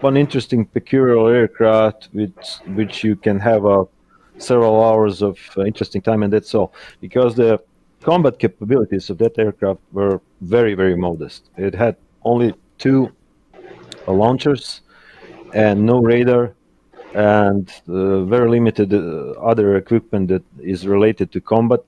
one 0.00 0.16
interesting 0.16 0.66
peculiar 0.66 1.34
aircraft 1.34 2.10
with 2.12 2.34
which 2.74 3.02
you 3.02 3.16
can 3.16 3.40
have 3.40 3.64
a 3.64 3.86
several 4.38 4.84
hours 4.84 5.22
of 5.22 5.38
uh, 5.56 5.64
interesting 5.64 6.02
time, 6.02 6.22
and 6.22 6.32
that's 6.32 6.54
all. 6.54 6.72
Because 7.00 7.34
the 7.34 7.60
combat 8.04 8.38
capabilities 8.38 9.10
of 9.10 9.18
that 9.18 9.38
aircraft 9.38 9.80
were 9.92 10.20
very, 10.42 10.74
very 10.74 10.96
modest. 10.96 11.50
It 11.56 11.74
had 11.74 11.96
only 12.24 12.54
two 12.78 13.10
uh, 14.06 14.12
launchers 14.12 14.82
and 15.54 15.86
no 15.86 16.00
radar, 16.00 16.54
and 17.14 17.70
uh, 17.88 18.24
very 18.24 18.50
limited 18.50 18.92
uh, 18.92 19.32
other 19.40 19.76
equipment 19.76 20.28
that 20.28 20.42
is 20.60 20.86
related 20.86 21.32
to 21.32 21.40
combat. 21.40 21.80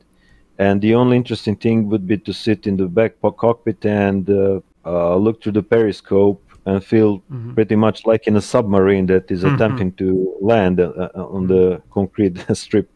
And 0.58 0.80
the 0.80 0.94
only 0.94 1.16
interesting 1.16 1.56
thing 1.56 1.88
would 1.90 2.06
be 2.06 2.16
to 2.18 2.32
sit 2.32 2.66
in 2.66 2.76
the 2.76 2.86
back 2.86 3.12
cockpit 3.20 3.84
and 3.84 4.30
uh, 4.30 4.60
uh, 4.86 5.16
look 5.16 5.42
through 5.42 5.52
the 5.52 5.62
periscope 5.62 6.42
and 6.64 6.82
feel 6.82 7.22
pretty 7.54 7.76
much 7.76 8.06
like 8.06 8.26
in 8.26 8.36
a 8.36 8.40
submarine 8.40 9.06
that 9.06 9.30
is 9.30 9.44
attempting 9.44 9.92
to 9.92 10.36
land 10.40 10.80
uh, 10.80 11.10
on 11.14 11.46
the 11.46 11.82
concrete 11.90 12.38
strip. 12.56 12.90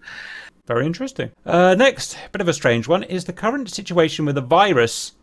Very 0.70 0.86
interesting. 0.86 1.32
Uh, 1.44 1.74
next, 1.74 2.14
a 2.14 2.30
bit 2.30 2.40
of 2.40 2.46
a 2.46 2.52
strange 2.52 2.86
one, 2.86 3.02
is 3.02 3.24
the 3.24 3.32
current 3.32 3.68
situation 3.68 4.24
with 4.24 4.36
the 4.36 4.40
virus 4.40 5.14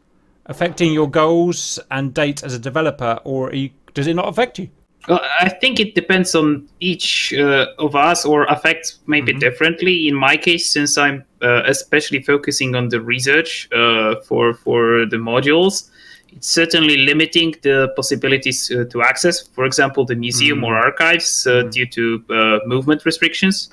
affecting 0.47 0.91
your 0.91 1.09
goals 1.09 1.79
and 1.89 2.13
dates 2.13 2.43
as 2.43 2.53
a 2.53 2.59
developer, 2.59 3.21
or 3.23 3.53
you, 3.53 3.69
does 3.93 4.07
it 4.07 4.13
not 4.13 4.27
affect 4.27 4.59
you? 4.59 4.67
Well, 5.07 5.21
I 5.39 5.47
think 5.47 5.79
it 5.79 5.95
depends 5.95 6.35
on 6.35 6.67
each 6.81 7.33
uh, 7.33 7.67
of 7.79 7.95
us 7.95 8.25
or 8.25 8.43
affects 8.43 8.99
maybe 9.07 9.31
differently. 9.31 10.09
In 10.09 10.15
my 10.15 10.35
case, 10.35 10.69
since 10.69 10.97
I'm 10.97 11.23
uh, 11.41 11.63
especially 11.65 12.21
focusing 12.21 12.75
on 12.75 12.89
the 12.89 12.99
research 12.99 13.69
uh, 13.71 14.15
for 14.27 14.53
for 14.53 15.05
the 15.05 15.15
modules, 15.15 15.89
it's 16.33 16.49
certainly 16.49 16.97
limiting 16.97 17.55
the 17.61 17.93
possibilities 17.95 18.69
uh, 18.69 18.83
to 18.91 19.01
access, 19.01 19.47
for 19.47 19.63
example, 19.65 20.03
the 20.05 20.15
museum 20.15 20.61
or 20.63 20.75
archives 20.75 21.47
uh, 21.47 21.61
due 21.71 21.85
to 21.85 22.23
uh, 22.29 22.59
movement 22.65 23.05
restrictions, 23.05 23.69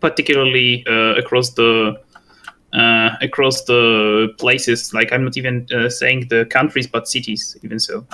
particularly 0.00 0.84
uh, 0.86 1.14
across 1.16 1.50
the 1.50 2.00
uh, 2.72 3.10
across 3.20 3.64
the 3.64 4.34
places. 4.38 4.92
Like 4.92 5.12
I'm 5.12 5.24
not 5.24 5.36
even 5.36 5.66
uh, 5.74 5.88
saying 5.88 6.28
the 6.28 6.46
countries, 6.46 6.86
but 6.86 7.08
cities, 7.08 7.56
even 7.62 7.78
so. 7.78 8.06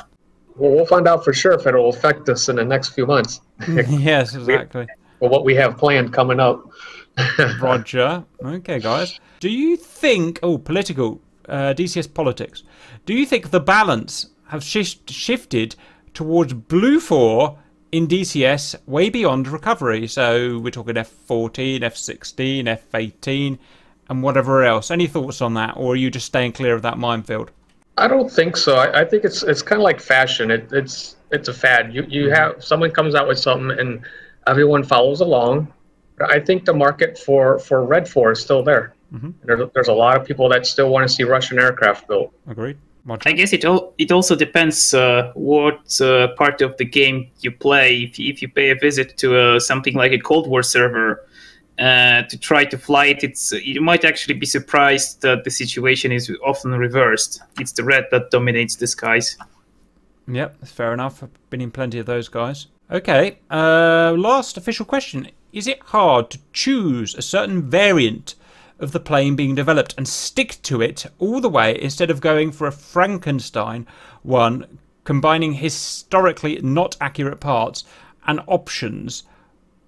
Well, 0.56 0.70
we'll 0.70 0.86
find 0.86 1.08
out 1.08 1.24
for 1.24 1.32
sure 1.32 1.52
if 1.52 1.66
it'll 1.66 1.88
affect 1.88 2.28
us 2.28 2.48
in 2.48 2.56
the 2.56 2.64
next 2.64 2.90
few 2.90 3.06
months. 3.06 3.40
yes, 3.68 4.34
exactly. 4.34 4.86
Well, 5.18 5.30
what 5.30 5.44
we 5.44 5.54
have 5.56 5.76
planned 5.76 6.12
coming 6.12 6.38
up. 6.38 6.70
Roger. 7.60 8.24
Okay, 8.44 8.78
guys. 8.78 9.18
Do 9.40 9.48
you 9.48 9.76
think, 9.76 10.40
oh, 10.42 10.58
political, 10.58 11.20
uh, 11.48 11.74
DCS 11.76 12.12
politics, 12.12 12.62
do 13.06 13.14
you 13.14 13.26
think 13.26 13.50
the 13.50 13.60
balance 13.60 14.30
has 14.48 14.64
shift, 14.64 15.10
shifted 15.10 15.76
towards 16.12 16.54
BLUFOR 16.54 17.56
in 17.94 18.08
DCS 18.08 18.74
way 18.86 19.08
beyond 19.08 19.46
recovery. 19.46 20.08
So 20.08 20.58
we're 20.58 20.70
talking 20.70 20.96
F14, 20.96 21.80
F16, 21.80 22.64
F18, 22.92 23.56
and 24.10 24.22
whatever 24.22 24.64
else. 24.64 24.90
Any 24.90 25.06
thoughts 25.06 25.40
on 25.40 25.54
that, 25.54 25.76
or 25.76 25.92
are 25.92 25.96
you 25.96 26.10
just 26.10 26.26
staying 26.26 26.52
clear 26.52 26.74
of 26.74 26.82
that 26.82 26.98
minefield? 26.98 27.52
I 27.96 28.08
don't 28.08 28.28
think 28.28 28.56
so. 28.56 28.74
I, 28.74 29.02
I 29.02 29.04
think 29.04 29.22
it's 29.24 29.44
it's 29.44 29.62
kind 29.62 29.80
of 29.80 29.84
like 29.84 30.00
fashion. 30.00 30.50
It, 30.50 30.68
it's 30.72 31.14
it's 31.30 31.46
a 31.48 31.54
fad. 31.54 31.94
You 31.94 32.04
you 32.08 32.30
have 32.30 32.64
someone 32.64 32.90
comes 32.90 33.14
out 33.14 33.28
with 33.28 33.38
something 33.38 33.78
and 33.78 34.02
everyone 34.48 34.82
follows 34.82 35.20
along. 35.20 35.72
I 36.20 36.40
think 36.40 36.64
the 36.64 36.74
market 36.74 37.16
for 37.16 37.60
for 37.60 37.86
REDFOR 37.86 38.32
is 38.32 38.40
still 38.42 38.64
there. 38.64 38.92
Mhm. 39.14 39.34
There, 39.44 39.66
there's 39.72 39.86
a 39.86 39.92
lot 39.92 40.20
of 40.20 40.26
people 40.26 40.48
that 40.48 40.66
still 40.66 40.88
want 40.90 41.06
to 41.08 41.14
see 41.14 41.22
Russian 41.22 41.60
aircraft 41.60 42.08
built. 42.08 42.32
Agreed. 42.48 42.76
I 43.26 43.32
guess 43.32 43.52
it 43.52 43.64
all 43.64 43.92
it 43.98 44.10
also 44.10 44.34
depends 44.34 44.94
uh, 44.94 45.30
what 45.34 46.00
uh, 46.00 46.28
part 46.36 46.62
of 46.62 46.76
the 46.78 46.84
game 46.84 47.30
you 47.40 47.50
play. 47.50 48.02
If 48.02 48.18
you, 48.18 48.32
if 48.32 48.40
you 48.40 48.48
pay 48.48 48.70
a 48.70 48.74
visit 48.74 49.18
to 49.18 49.38
uh, 49.38 49.60
something 49.60 49.94
like 49.94 50.12
a 50.12 50.18
Cold 50.18 50.48
War 50.48 50.62
server 50.62 51.26
uh, 51.78 52.22
to 52.22 52.38
try 52.38 52.64
to 52.64 52.78
fly 52.78 53.06
it, 53.06 53.22
it's 53.22 53.52
you 53.52 53.82
might 53.82 54.04
actually 54.04 54.34
be 54.34 54.46
surprised 54.46 55.20
that 55.20 55.44
the 55.44 55.50
situation 55.50 56.12
is 56.12 56.32
often 56.44 56.70
reversed. 56.70 57.42
It's 57.60 57.72
the 57.72 57.84
red 57.84 58.06
that 58.10 58.30
dominates 58.30 58.76
the 58.76 58.86
skies. 58.86 59.36
Yep, 60.26 60.66
fair 60.66 60.94
enough. 60.94 61.22
I've 61.22 61.50
been 61.50 61.60
in 61.60 61.70
plenty 61.70 61.98
of 61.98 62.06
those 62.06 62.28
guys. 62.28 62.68
Okay, 62.90 63.38
uh, 63.50 64.14
last 64.16 64.56
official 64.56 64.86
question. 64.86 65.28
Is 65.52 65.66
it 65.66 65.80
hard 65.80 66.30
to 66.30 66.38
choose 66.52 67.14
a 67.14 67.22
certain 67.22 67.62
variant 67.70 68.34
of 68.84 68.92
the 68.92 69.00
plane 69.00 69.34
being 69.34 69.56
developed 69.56 69.94
and 69.98 70.06
stick 70.06 70.58
to 70.62 70.80
it 70.80 71.06
all 71.18 71.40
the 71.40 71.48
way 71.48 71.76
instead 71.82 72.10
of 72.10 72.20
going 72.20 72.52
for 72.52 72.68
a 72.68 72.72
Frankenstein 72.72 73.86
one, 74.22 74.78
combining 75.02 75.54
historically 75.54 76.60
not 76.62 76.96
accurate 77.00 77.40
parts 77.40 77.82
and 78.26 78.40
options 78.46 79.24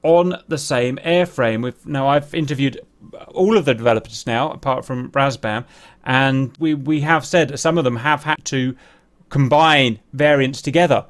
on 0.03 0.43
the 0.49 0.59
same 0.59 0.97
airframe? 1.05 1.73
Now, 1.87 2.09
I've 2.09 2.35
interviewed 2.35 2.81
all 3.29 3.57
of 3.57 3.65
the 3.65 3.75
developers 3.75 4.27
now, 4.27 4.51
apart 4.51 4.85
from 4.85 5.13
Razbam, 5.13 5.65
and 6.03 6.57
we 6.59 6.75
we 6.75 7.03
have 7.03 7.25
said 7.25 7.59
some 7.59 7.79
of 7.79 7.85
them 7.85 7.97
have 7.97 8.25
had 8.25 8.45
to 8.47 8.77
combine 9.29 10.01
variants 10.13 10.61
together 10.63 11.07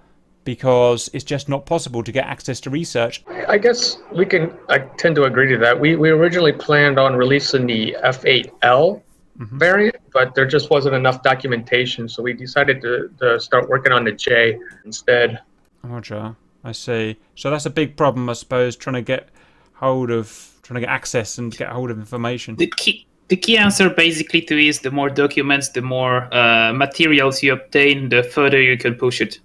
because 0.47 1.11
it's 1.13 1.25
just 1.25 1.51
not 1.51 1.67
possible 1.67 2.03
to 2.03 2.11
get 2.11 2.25
access 2.25 2.61
to 2.61 2.71
research. 2.71 3.23
I 3.49 3.59
guess 3.59 3.99
we 4.13 4.25
can. 4.25 4.57
I 4.71 4.79
tend 4.79 5.17
to 5.17 5.25
agree 5.25 5.51
to 5.51 5.59
that. 5.59 5.79
We 5.79 5.97
we 5.97 6.09
originally 6.09 6.53
planned 6.53 6.99
on 6.99 7.15
releasing 7.17 7.67
the 7.67 7.95
F8L 8.03 9.03
variant, 9.39 9.97
but 10.15 10.35
there 10.35 10.47
just 10.47 10.71
wasn't 10.71 10.95
enough 10.95 11.23
documentation, 11.23 12.09
so 12.09 12.23
we 12.23 12.33
decided 12.33 12.81
to, 12.81 13.11
to 13.21 13.39
start 13.39 13.69
working 13.69 13.93
on 13.93 14.05
the 14.05 14.13
J 14.13 14.59
instead. 14.87 15.41
Roger, 15.83 16.35
I 16.65 16.73
see. 16.73 17.19
So 17.35 17.51
that's 17.51 17.67
a 17.67 17.71
big 17.71 17.97
problem, 17.97 18.31
I 18.31 18.33
suppose, 18.33 18.77
trying 18.77 18.95
to 18.95 19.03
get 19.03 19.29
hold 19.75 20.11
of, 20.11 20.59
trying 20.63 20.77
to 20.77 20.81
get 20.81 20.89
access 20.89 21.37
and 21.37 21.55
get 21.55 21.69
hold 21.69 21.91
of 21.91 21.99
information. 21.99 22.57
The 22.57 22.73
key 22.77 23.07
the 23.29 23.37
key 23.37 23.59
answer 23.59 23.91
basically 23.91 24.43
to 24.43 24.57
is 24.57 24.81
the 24.81 24.91
more 24.93 25.11
documents, 25.11 25.71
the 25.71 25.83
more 25.83 26.33
uh, 26.33 26.73
materials 26.73 27.43
you 27.43 27.53
obtain, 27.53 28.09
the 28.09 28.23
further 28.23 28.61
you 28.61 28.79
can 28.79 28.95
push 28.95 29.21
it. 29.21 29.41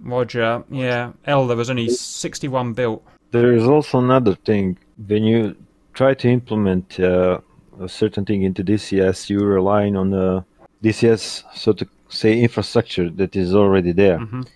Roger, 0.00 0.64
yeah. 0.70 1.12
L, 1.26 1.46
there 1.46 1.56
was 1.56 1.70
only 1.70 1.88
61 1.88 2.72
built. 2.72 3.02
There 3.30 3.52
is 3.52 3.64
also 3.64 3.98
another 3.98 4.34
thing. 4.34 4.78
When 5.06 5.24
you 5.24 5.56
try 5.92 6.14
to 6.14 6.28
implement 6.28 6.98
uh, 7.00 7.40
a 7.80 7.88
certain 7.88 8.24
thing 8.24 8.42
into 8.42 8.64
DCS, 8.64 9.28
you're 9.28 9.46
relying 9.46 9.96
on 9.96 10.10
the 10.10 10.44
DCS, 10.82 11.44
so 11.54 11.72
to 11.72 11.86
say, 12.08 12.40
infrastructure 12.40 13.10
that 13.10 13.36
is 13.36 13.54
already 13.54 13.92
there. 13.92 14.18
Mhm. 14.18 14.46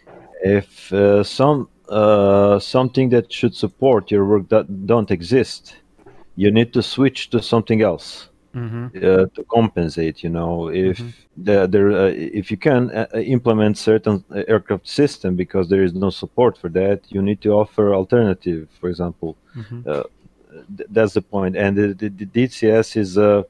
If 0.45 0.93
uh, 0.93 1.23
some 1.23 1.69
uh, 1.89 2.59
something 2.59 3.11
that 3.11 3.33
should 3.33 3.55
support 3.55 4.11
your 4.11 4.25
work 4.25 4.49
that 4.49 4.87
don't 4.87 5.11
exist, 5.11 5.77
you 6.37 6.51
need 6.51 6.73
to 6.73 6.83
switch 6.83 7.29
to 7.31 7.43
something 7.43 7.83
else 7.83 8.29
hmm 8.53 8.87
uh, 8.97 9.27
to 9.35 9.45
compensate. 9.51 10.23
You 10.23 10.31
know, 10.31 10.69
if 10.69 10.99
the, 11.37 11.67
there, 11.67 11.91
uh, 11.93 12.13
if 12.41 12.51
you 12.51 12.57
can 12.57 12.91
uh, 12.91 13.07
uh, 13.15 13.19
implement 13.19 13.79
certain 13.79 14.25
uh, 14.31 14.43
aircraft 14.49 14.87
system 14.89 15.35
because 15.37 15.69
there 15.69 15.83
is 15.83 15.95
no 15.95 16.11
support 16.11 16.59
for 16.59 16.69
that, 16.71 17.01
you 17.09 17.23
need 17.23 17.41
to 17.43 17.51
offer 17.53 17.95
alternative. 17.95 18.69
For 18.81 18.89
example, 18.91 19.37
Mhm. 19.57 19.87
uh, 19.87 20.03
th- 20.77 20.89
that's 20.91 21.15
the 21.15 21.23
point. 21.23 21.57
And 21.57 21.77
the, 21.77 21.87
the, 21.95 22.09
the 22.09 22.27
DCS 22.27 22.97
is 22.97 23.17
uh, 23.19 23.43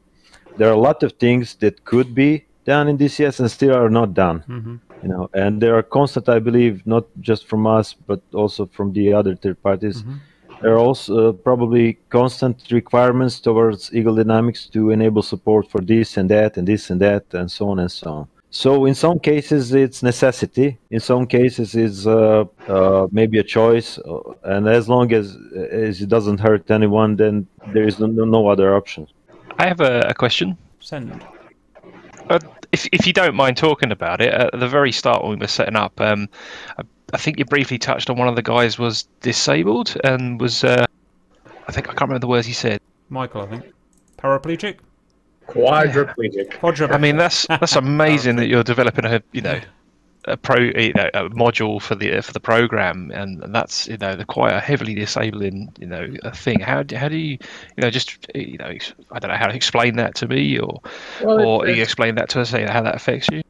there 0.57 0.69
are 0.69 0.75
a 0.75 0.85
lot 0.89 1.03
of 1.03 1.13
things 1.15 1.57
that 1.57 1.85
could 1.85 2.15
be 2.15 2.45
done 2.65 2.89
in 2.89 2.97
DCS 2.97 3.41
and 3.41 3.51
still 3.51 3.75
are 3.75 3.91
not 3.91 4.15
done. 4.15 4.45
hmm 4.47 4.77
You 5.03 5.09
know, 5.09 5.29
and 5.35 5.61
there 5.61 5.75
are 5.77 5.83
constant, 5.83 6.29
I 6.29 6.39
believe, 6.39 6.87
not 6.87 7.05
just 7.21 7.47
from 7.49 7.67
us 7.67 7.95
but 8.07 8.21
also 8.33 8.67
from 8.67 8.93
the 8.93 9.13
other 9.13 9.35
third 9.37 9.61
parties. 9.63 10.05
There 10.63 10.75
are 10.75 10.79
also 10.79 11.31
uh, 11.31 11.33
probably 11.33 11.99
constant 12.09 12.71
requirements 12.71 13.41
towards 13.41 13.93
Eagle 13.93 14.15
Dynamics 14.15 14.67
to 14.67 14.91
enable 14.91 15.23
support 15.23 15.69
for 15.69 15.81
this 15.81 16.17
and 16.17 16.31
that 16.31 16.57
and 16.57 16.67
this 16.69 16.91
and 16.91 17.01
that 17.01 17.25
and 17.35 17.51
so 17.51 17.69
on 17.71 17.81
and 17.81 17.91
so 17.91 18.11
on. 18.13 18.29
So 18.51 18.85
in 18.85 18.95
some 18.95 19.19
cases 19.19 19.73
it's 19.73 20.03
necessity. 20.03 20.79
In 20.91 21.01
some 21.01 21.27
cases 21.27 21.75
it's 21.75 22.07
uh, 22.07 22.45
uh, 22.69 23.09
maybe 23.11 23.39
a 23.39 23.43
choice, 23.43 23.99
uh, 23.99 24.21
and 24.45 24.69
as 24.69 24.89
long 24.89 25.13
as 25.13 25.37
as 25.71 26.03
it 26.03 26.09
doesn't 26.09 26.39
hurt 26.39 26.71
anyone, 26.71 27.17
then 27.17 27.47
there 27.73 27.87
is 27.89 27.99
no, 27.99 28.07
no 28.07 28.49
other 28.49 28.77
option. 28.77 29.09
I 29.59 29.67
have 29.67 29.81
a, 29.81 30.01
a 30.09 30.15
question. 30.15 30.57
Send. 30.81 31.25
Uh, 32.29 32.39
if, 32.73 32.87
if 32.93 33.07
you 33.07 33.13
don't 33.13 33.35
mind 33.35 33.57
talking 33.57 33.91
about 33.91 34.21
it, 34.21 34.33
at 34.33 34.59
the 34.59 34.69
very 34.69 34.93
start 34.93 35.23
when 35.23 35.33
we 35.33 35.37
were 35.37 35.47
setting 35.47 35.77
up, 35.77 36.01
um, 36.01 36.29
I, 37.13 37.17
I 37.17 37.19
think 37.19 37.39
you 37.39 37.45
briefly 37.45 37.79
touched 37.79 38.11
on 38.11 38.17
one 38.17 38.29
of 38.29 38.37
the 38.37 38.43
guys 38.43 38.79
was 38.79 39.05
disabled 39.21 39.97
and 40.05 40.41
was, 40.41 40.65
uh, 40.65 40.87
I 41.69 41.73
think 41.73 41.89
I 41.89 41.93
can't 41.93 42.03
remember 42.03 42.21
the 42.21 42.27
words 42.29 42.47
he 42.47 42.53
said. 42.53 42.81
Michael, 43.09 43.43
I 43.43 43.47
think. 43.47 43.65
Paraplegic? 44.19 44.79
Quadriplegic. 45.49 46.53
Quadriplegic. 46.53 46.93
I 46.93 46.99
mean, 46.99 47.17
that's 47.17 47.47
that's 47.49 47.77
amazing 47.77 48.37
that 48.37 48.47
you're 48.47 48.63
developing 48.63 49.05
a 49.05 49.23
you 49.33 49.41
know 49.41 49.61
a 50.27 50.37
pro 50.37 50.61
you 50.61 50.93
know, 50.95 51.11
a 51.15 51.29
module 51.31 51.83
for 51.83 51.95
the 51.97 52.21
for 52.23 52.33
the 52.33 52.41
program, 52.41 53.11
and, 53.13 53.43
and 53.43 53.55
that's 53.55 53.89
you 53.89 53.97
know 53.99 54.15
the 54.15 54.25
quite 54.25 54.53
a 54.53 54.61
heavily 54.61 54.95
disabling 54.95 55.73
you 55.81 55.87
know 55.87 56.09
a 56.23 56.35
thing. 56.35 56.61
How 56.61 56.85
do, 56.85 56.97
how 56.97 57.09
do 57.09 57.17
you 57.17 57.33
you 57.77 57.81
know 57.83 57.91
just 57.91 58.27
you 58.35 58.57
know 58.57 58.73
I 59.11 59.19
don't 59.19 59.31
know 59.31 59.37
how 59.37 59.49
to 59.49 59.55
explain 59.55 59.97
that 59.97 60.15
to 60.17 60.29
me, 60.29 60.59
or 60.59 60.81
Well, 61.23 61.41
or 61.41 61.67
you 61.67 61.73
it's- 61.73 61.89
explain 61.89 62.15
that 62.15 62.29
to 62.31 62.41
us, 62.41 62.53
you 62.53 62.61
know, 62.65 62.73
how 62.73 62.83
that 62.83 62.95
affects 62.95 63.29
you. 63.33 63.42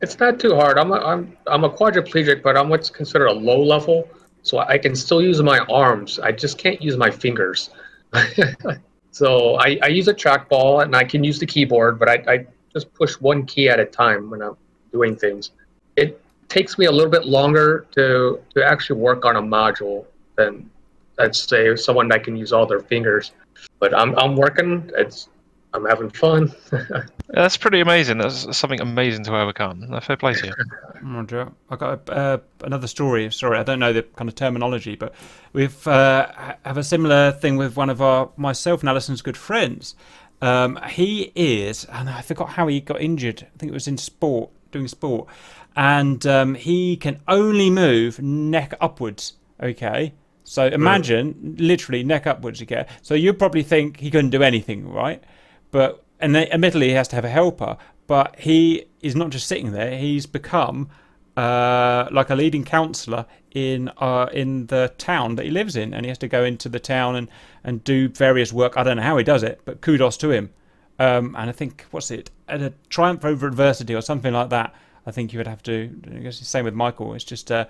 It's 0.00 0.18
not 0.18 0.38
too 0.38 0.54
hard. 0.54 0.78
I'm 0.78 0.92
a, 0.92 0.96
I'm 0.96 1.36
I'm 1.46 1.64
a 1.64 1.70
quadriplegic, 1.70 2.42
but 2.42 2.56
I'm 2.56 2.68
what's 2.68 2.90
considered 2.90 3.26
a 3.26 3.32
low 3.32 3.60
level, 3.62 4.08
so 4.42 4.58
I 4.58 4.78
can 4.78 4.94
still 4.94 5.20
use 5.20 5.42
my 5.42 5.58
arms. 5.70 6.18
I 6.18 6.32
just 6.32 6.58
can't 6.58 6.80
use 6.80 6.96
my 6.96 7.10
fingers. 7.10 7.70
so 9.10 9.56
I, 9.56 9.78
I 9.82 9.88
use 9.88 10.08
a 10.08 10.14
trackball 10.14 10.82
and 10.82 10.94
I 10.94 11.04
can 11.04 11.24
use 11.24 11.38
the 11.38 11.46
keyboard, 11.46 11.98
but 11.98 12.08
I, 12.08 12.32
I 12.32 12.46
just 12.72 12.92
push 12.94 13.14
one 13.14 13.44
key 13.44 13.68
at 13.68 13.80
a 13.80 13.84
time 13.84 14.30
when 14.30 14.40
I'm 14.40 14.56
doing 14.92 15.16
things. 15.16 15.50
It 15.96 16.20
takes 16.48 16.78
me 16.78 16.86
a 16.86 16.92
little 16.92 17.10
bit 17.10 17.26
longer 17.26 17.86
to 17.92 18.40
to 18.54 18.64
actually 18.64 19.00
work 19.00 19.24
on 19.24 19.36
a 19.36 19.42
module 19.42 20.06
than 20.36 20.70
let's 21.18 21.48
say 21.48 21.74
someone 21.74 22.08
that 22.08 22.22
can 22.22 22.36
use 22.36 22.52
all 22.52 22.66
their 22.66 22.80
fingers. 22.80 23.32
But 23.80 23.96
I'm 23.98 24.16
I'm 24.16 24.36
working. 24.36 24.90
It's 24.96 25.28
I'm 25.74 25.84
having 25.84 26.10
fun. 26.10 26.52
That's 27.28 27.56
pretty 27.56 27.80
amazing. 27.80 28.18
That's 28.18 28.56
something 28.56 28.80
amazing 28.80 29.24
to 29.24 29.36
overcome. 29.36 29.80
No, 29.88 30.00
Fair 30.00 30.16
play 30.16 30.32
to 30.34 30.46
you. 30.46 30.52
Roger. 31.02 31.52
I 31.70 31.76
got 31.76 32.08
uh, 32.08 32.38
another 32.62 32.86
story. 32.86 33.30
Sorry, 33.30 33.58
I 33.58 33.62
don't 33.62 33.78
know 33.78 33.92
the 33.92 34.02
kind 34.02 34.28
of 34.28 34.34
terminology, 34.34 34.96
but 34.96 35.14
we've 35.52 35.86
uh, 35.86 36.28
have 36.64 36.78
a 36.78 36.84
similar 36.84 37.32
thing 37.32 37.56
with 37.56 37.76
one 37.76 37.90
of 37.90 38.00
our 38.00 38.30
myself 38.36 38.80
and 38.80 38.88
Alison's 38.88 39.22
good 39.22 39.36
friends. 39.36 39.94
Um, 40.40 40.78
he 40.88 41.32
is, 41.34 41.84
and 41.86 42.08
I 42.08 42.22
forgot 42.22 42.50
how 42.50 42.66
he 42.68 42.80
got 42.80 43.00
injured. 43.00 43.42
I 43.42 43.58
think 43.58 43.70
it 43.70 43.74
was 43.74 43.88
in 43.88 43.98
sport, 43.98 44.50
doing 44.70 44.88
sport, 44.88 45.28
and 45.76 46.24
um, 46.26 46.54
he 46.54 46.96
can 46.96 47.20
only 47.28 47.70
move 47.70 48.20
neck 48.20 48.74
upwards. 48.80 49.34
Okay. 49.62 50.14
So 50.44 50.64
imagine 50.66 51.56
literally 51.58 52.02
neck 52.02 52.26
upwards 52.26 52.62
again. 52.62 52.86
So 53.02 53.12
you 53.12 53.34
probably 53.34 53.62
think 53.62 54.00
he 54.00 54.10
couldn't 54.10 54.30
do 54.30 54.42
anything, 54.42 54.88
right? 54.90 55.22
But 55.70 56.04
and 56.20 56.36
admittedly 56.36 56.88
he 56.88 56.94
has 56.94 57.08
to 57.08 57.16
have 57.16 57.24
a 57.24 57.30
helper, 57.30 57.76
but 58.06 58.38
he 58.38 58.86
is 59.00 59.14
not 59.14 59.30
just 59.30 59.46
sitting 59.46 59.72
there. 59.72 59.96
He's 59.96 60.26
become 60.26 60.88
uh, 61.36 62.08
like 62.10 62.30
a 62.30 62.34
leading 62.34 62.64
counsellor 62.64 63.26
in 63.52 63.90
uh, 63.98 64.28
in 64.32 64.66
the 64.66 64.92
town 64.98 65.36
that 65.36 65.44
he 65.44 65.50
lives 65.50 65.76
in, 65.76 65.94
and 65.94 66.04
he 66.04 66.08
has 66.08 66.18
to 66.18 66.28
go 66.28 66.44
into 66.44 66.68
the 66.68 66.80
town 66.80 67.16
and 67.16 67.28
and 67.64 67.84
do 67.84 68.08
various 68.08 68.52
work. 68.52 68.76
I 68.76 68.82
don't 68.82 68.96
know 68.96 69.02
how 69.02 69.16
he 69.16 69.24
does 69.24 69.42
it, 69.42 69.60
but 69.64 69.80
kudos 69.80 70.16
to 70.18 70.30
him. 70.30 70.50
Um, 70.98 71.36
and 71.38 71.48
I 71.48 71.52
think 71.52 71.86
what's 71.92 72.10
it? 72.10 72.30
A 72.48 72.72
triumph 72.88 73.24
over 73.24 73.46
adversity 73.46 73.94
or 73.94 74.00
something 74.00 74.32
like 74.32 74.50
that. 74.50 74.74
I 75.06 75.10
think 75.10 75.32
you 75.32 75.38
would 75.38 75.46
have 75.46 75.62
to. 75.64 75.90
I 76.12 76.18
guess 76.18 76.38
the 76.38 76.44
same 76.44 76.64
with 76.64 76.74
Michael. 76.74 77.14
It's 77.14 77.24
just 77.24 77.52
uh, 77.52 77.66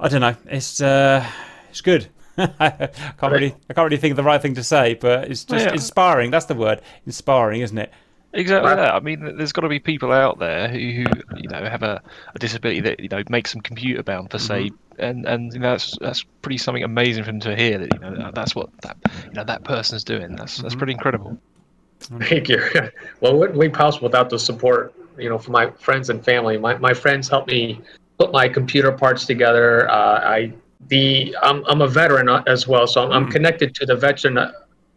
I 0.00 0.08
don't 0.08 0.22
know. 0.22 0.34
It's 0.46 0.80
uh, 0.80 1.26
it's 1.68 1.82
good. 1.82 2.08
I 2.60 2.88
can't 3.18 3.32
really 3.32 3.54
I 3.68 3.74
can't 3.74 3.84
really 3.84 3.96
think 3.96 4.12
of 4.12 4.16
the 4.16 4.22
right 4.22 4.40
thing 4.40 4.54
to 4.54 4.62
say, 4.62 4.94
but 4.94 5.30
it's 5.30 5.44
just 5.44 5.66
Yeah. 5.66 5.72
inspiring. 5.72 6.30
That's 6.30 6.46
the 6.46 6.54
word, 6.54 6.80
inspiring, 7.06 7.60
isn't 7.62 7.78
it? 7.78 7.92
Exactly 8.32 8.68
Right. 8.70 8.76
that. 8.76 8.94
I 8.94 9.00
mean, 9.00 9.36
there's 9.36 9.52
got 9.52 9.62
to 9.62 9.68
be 9.68 9.78
people 9.78 10.12
out 10.12 10.38
there 10.38 10.68
who, 10.68 10.78
who 10.78 11.04
you 11.36 11.48
know, 11.48 11.64
have 11.64 11.82
a, 11.82 12.02
a 12.34 12.38
disability 12.38 12.80
that 12.80 13.00
you 13.00 13.08
know 13.08 13.22
makes 13.30 13.52
them 13.52 13.62
computer 13.62 14.02
bound 14.02 14.30
for 14.30 14.38
say, 14.38 14.64
mm-hmm. 14.64 15.00
and 15.02 15.26
and 15.26 15.52
you 15.54 15.60
know 15.60 15.70
that's 15.70 15.96
that's 15.98 16.24
pretty 16.42 16.58
something 16.58 16.84
amazing 16.84 17.24
for 17.24 17.32
them 17.32 17.40
to 17.40 17.56
hear 17.56 17.78
that 17.78 17.88
you 17.94 18.00
know 18.00 18.30
that's 18.34 18.54
what 18.54 18.68
that 18.82 18.96
you 19.24 19.32
know 19.32 19.44
that 19.44 19.64
person's 19.64 20.04
doing. 20.04 20.36
That's 20.36 20.58
that's 20.58 20.74
mm-hmm. 20.74 20.78
pretty 20.78 20.92
incredible. 20.92 21.38
Mm-hmm. 22.00 22.22
Thank 22.22 22.48
you. 22.48 22.62
well, 23.20 23.34
it 23.34 23.38
wouldn't 23.38 23.60
be 23.60 23.68
possible 23.68 24.06
without 24.08 24.30
the 24.30 24.38
support, 24.38 24.94
you 25.18 25.28
know, 25.28 25.38
from 25.38 25.52
my 25.52 25.70
friends 25.72 26.10
and 26.10 26.24
family. 26.24 26.58
My, 26.58 26.76
my 26.78 26.94
friends 26.94 27.28
helped 27.28 27.48
me 27.48 27.80
put 28.18 28.32
my 28.32 28.48
computer 28.48 28.92
parts 28.92 29.26
together. 29.26 29.90
Uh, 29.90 30.20
I 30.20 30.52
the 30.86 31.36
I'm, 31.42 31.64
I'm 31.66 31.82
a 31.82 31.88
veteran 31.88 32.28
as 32.46 32.68
well, 32.68 32.86
so 32.86 33.02
I'm, 33.04 33.12
I'm 33.12 33.30
connected 33.30 33.74
to 33.76 33.86
the 33.86 33.96
veteran 33.96 34.38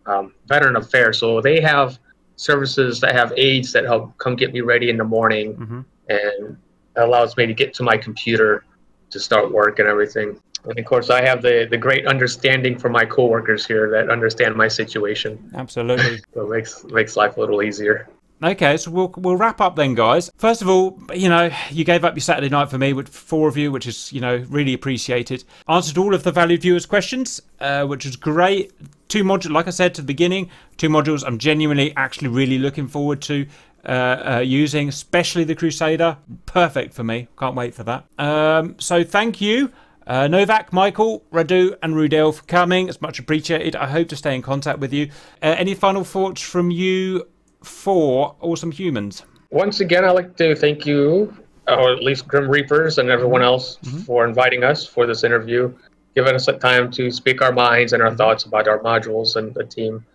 um, 0.05 0.33
veteran 0.47 0.75
affairs. 0.75 1.19
So 1.19 1.41
they 1.41 1.59
have 1.61 1.99
services 2.35 2.99
that 3.01 3.13
have 3.15 3.33
aides 3.37 3.71
that 3.73 3.85
help 3.85 4.17
come 4.17 4.35
get 4.35 4.53
me 4.53 4.61
ready 4.61 4.89
in 4.89 4.97
the 4.97 5.03
morning, 5.03 5.55
Mhm. 5.55 5.85
and 6.09 6.57
allows 6.95 7.37
me 7.37 7.45
to 7.45 7.53
get 7.53 7.73
to 7.75 7.83
my 7.83 7.97
computer 7.97 8.63
to 9.09 9.19
start 9.19 9.51
work 9.51 9.79
and 9.79 9.87
everything. 9.87 10.39
And 10.65 10.77
of 10.77 10.85
course, 10.85 11.09
I 11.09 11.23
have 11.23 11.41
the, 11.41 11.67
the 11.69 11.77
great 11.77 12.05
understanding 12.05 12.77
from 12.77 12.91
my 12.91 13.05
coworkers 13.05 13.65
here 13.65 13.89
that 13.91 14.09
understand 14.09 14.55
my 14.55 14.67
situation. 14.67 15.51
Absolutely. 15.55 16.19
So 16.33 16.41
it 16.41 16.49
makes 16.49 16.83
makes 16.85 17.15
life 17.15 17.37
a 17.37 17.39
little 17.39 17.63
easier. 17.63 18.07
Okay, 18.43 18.75
so 18.77 18.89
we'll 18.89 19.13
we'll 19.17 19.37
wrap 19.37 19.61
up 19.61 19.75
then, 19.75 19.93
guys. 19.93 20.31
First 20.37 20.63
of 20.63 20.69
all, 20.69 20.99
you 21.13 21.29
know, 21.29 21.51
you 21.69 21.83
gave 21.85 22.03
up 22.03 22.15
your 22.15 22.21
Saturday 22.21 22.49
night 22.49 22.71
for 22.71 22.79
me 22.79 22.91
with 22.91 23.07
four 23.07 23.47
of 23.47 23.55
you, 23.55 23.71
which 23.71 23.85
is 23.85 24.11
you 24.11 24.19
know 24.19 24.37
really 24.49 24.73
appreciated. 24.73 25.43
Answered 25.67 25.99
all 25.99 26.15
of 26.15 26.23
the 26.23 26.31
valued 26.31 26.63
viewers' 26.63 26.87
questions, 26.87 27.39
uh, 27.59 27.85
which 27.85 28.03
was 28.05 28.15
great. 28.15 28.71
Two 29.09 29.23
modules, 29.23 29.51
like 29.51 29.67
I 29.67 29.71
said 29.71 29.93
to 29.95 30.01
the 30.01 30.07
beginning, 30.07 30.49
two 30.77 30.89
modules. 30.89 31.23
I'm 31.25 31.37
genuinely, 31.37 31.95
actually, 31.95 32.29
really 32.29 32.57
looking 32.57 32.87
forward 32.87 33.21
to 33.23 33.45
uh, 33.85 33.89
uh, 34.37 34.39
using, 34.39 34.89
especially 34.89 35.43
the 35.43 35.53
Crusader. 35.53 36.17
Perfect 36.47 36.95
for 36.95 37.03
me. 37.03 37.27
Can't 37.37 37.55
wait 37.55 37.75
for 37.75 37.83
that. 37.83 38.05
Um, 38.17 38.75
so 38.79 39.03
thank 39.03 39.39
you. 39.39 39.71
Uh, 40.07 40.27
Novak, 40.27 40.73
Michael, 40.73 41.23
Radu, 41.31 41.77
and 41.83 41.93
Rudel 41.93 42.33
for 42.33 42.43
coming. 42.43 42.89
It's 42.89 43.01
much 43.01 43.19
appreciated. 43.19 43.75
I 43.75 43.87
hope 43.87 44.07
to 44.09 44.15
stay 44.15 44.33
in 44.33 44.41
contact 44.41 44.79
with 44.79 44.91
you. 44.91 45.11
Uh, 45.43 45.55
any 45.57 45.75
final 45.75 46.03
thoughts 46.03 46.41
from 46.41 46.71
you 46.71 47.27
for 47.63 48.35
Awesome 48.41 48.71
Humans? 48.71 49.23
Once 49.51 49.79
again, 49.79 50.05
I'd 50.05 50.11
like 50.11 50.35
to 50.37 50.55
thank 50.55 50.85
you, 50.85 51.35
uh, 51.67 51.75
or 51.75 51.91
at 51.91 52.03
least 52.03 52.27
Grim 52.27 52.49
Reapers 52.49 52.97
and 52.97 53.09
everyone 53.09 53.41
else, 53.41 53.77
mm-hmm. 53.83 53.99
for 53.99 54.25
inviting 54.25 54.63
us 54.63 54.85
for 54.85 55.05
this 55.05 55.23
interview, 55.23 55.73
giving 56.15 56.35
us 56.35 56.45
the 56.45 56.53
time 56.53 56.89
to 56.91 57.11
speak 57.11 57.41
our 57.41 57.51
minds 57.51 57.93
and 57.93 58.01
our 58.01 58.09
mm-hmm. 58.09 58.17
thoughts 58.17 58.45
about 58.45 58.67
our 58.67 58.79
modules 58.79 59.35
and 59.35 59.53
the 59.53 59.65
team. 59.65 60.05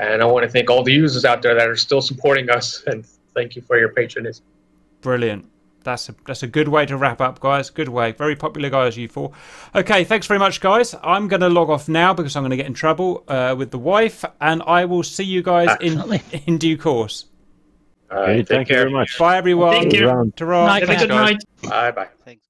And 0.00 0.22
I 0.22 0.24
want 0.24 0.44
to 0.44 0.50
thank 0.50 0.70
all 0.70 0.82
the 0.82 0.92
users 0.92 1.24
out 1.24 1.42
there 1.42 1.54
that 1.54 1.68
are 1.68 1.76
still 1.76 2.00
supporting 2.00 2.48
us, 2.48 2.82
and 2.86 3.06
thank 3.34 3.56
you 3.56 3.62
for 3.62 3.78
your 3.78 3.90
patronage. 3.90 4.40
Brilliant. 5.02 5.44
That's 5.84 6.08
a 6.08 6.14
that's 6.26 6.42
a 6.42 6.46
good 6.46 6.68
way 6.68 6.86
to 6.86 6.96
wrap 6.96 7.20
up, 7.20 7.40
guys. 7.40 7.70
Good 7.70 7.88
way. 7.88 8.12
Very 8.12 8.36
popular 8.36 8.70
guys, 8.70 8.96
you 8.96 9.08
four. 9.08 9.32
Okay, 9.74 10.04
thanks 10.04 10.26
very 10.26 10.38
much, 10.38 10.60
guys. 10.60 10.94
I'm 11.02 11.28
going 11.28 11.40
to 11.40 11.48
log 11.48 11.70
off 11.70 11.88
now 11.88 12.14
because 12.14 12.36
I'm 12.36 12.42
going 12.42 12.50
to 12.50 12.56
get 12.56 12.66
in 12.66 12.74
trouble 12.74 13.24
uh, 13.28 13.54
with 13.56 13.70
the 13.70 13.78
wife, 13.78 14.24
and 14.40 14.62
I 14.66 14.84
will 14.84 15.02
see 15.02 15.24
you 15.24 15.42
guys 15.42 15.68
in 15.80 15.98
Absolutely. 15.98 16.42
in 16.46 16.58
due 16.58 16.76
course. 16.78 17.26
Uh, 18.10 18.14
Okay, 18.14 18.36
take 18.38 18.48
thank 18.48 18.68
you 18.68 18.76
very 18.76 18.90
much. 18.90 19.18
Bye, 19.18 19.38
everyone. 19.38 19.72
Thank 19.72 19.94
you. 19.94 20.06
Round. 20.06 20.36
Ta-ra. 20.36 20.66
Night, 20.66 20.86
Have 20.86 20.90
a 20.90 21.06
good 21.06 21.08
night. 21.08 21.42
Bye 21.62 21.90
bye. 21.92 22.08
Thanks. 22.24 22.41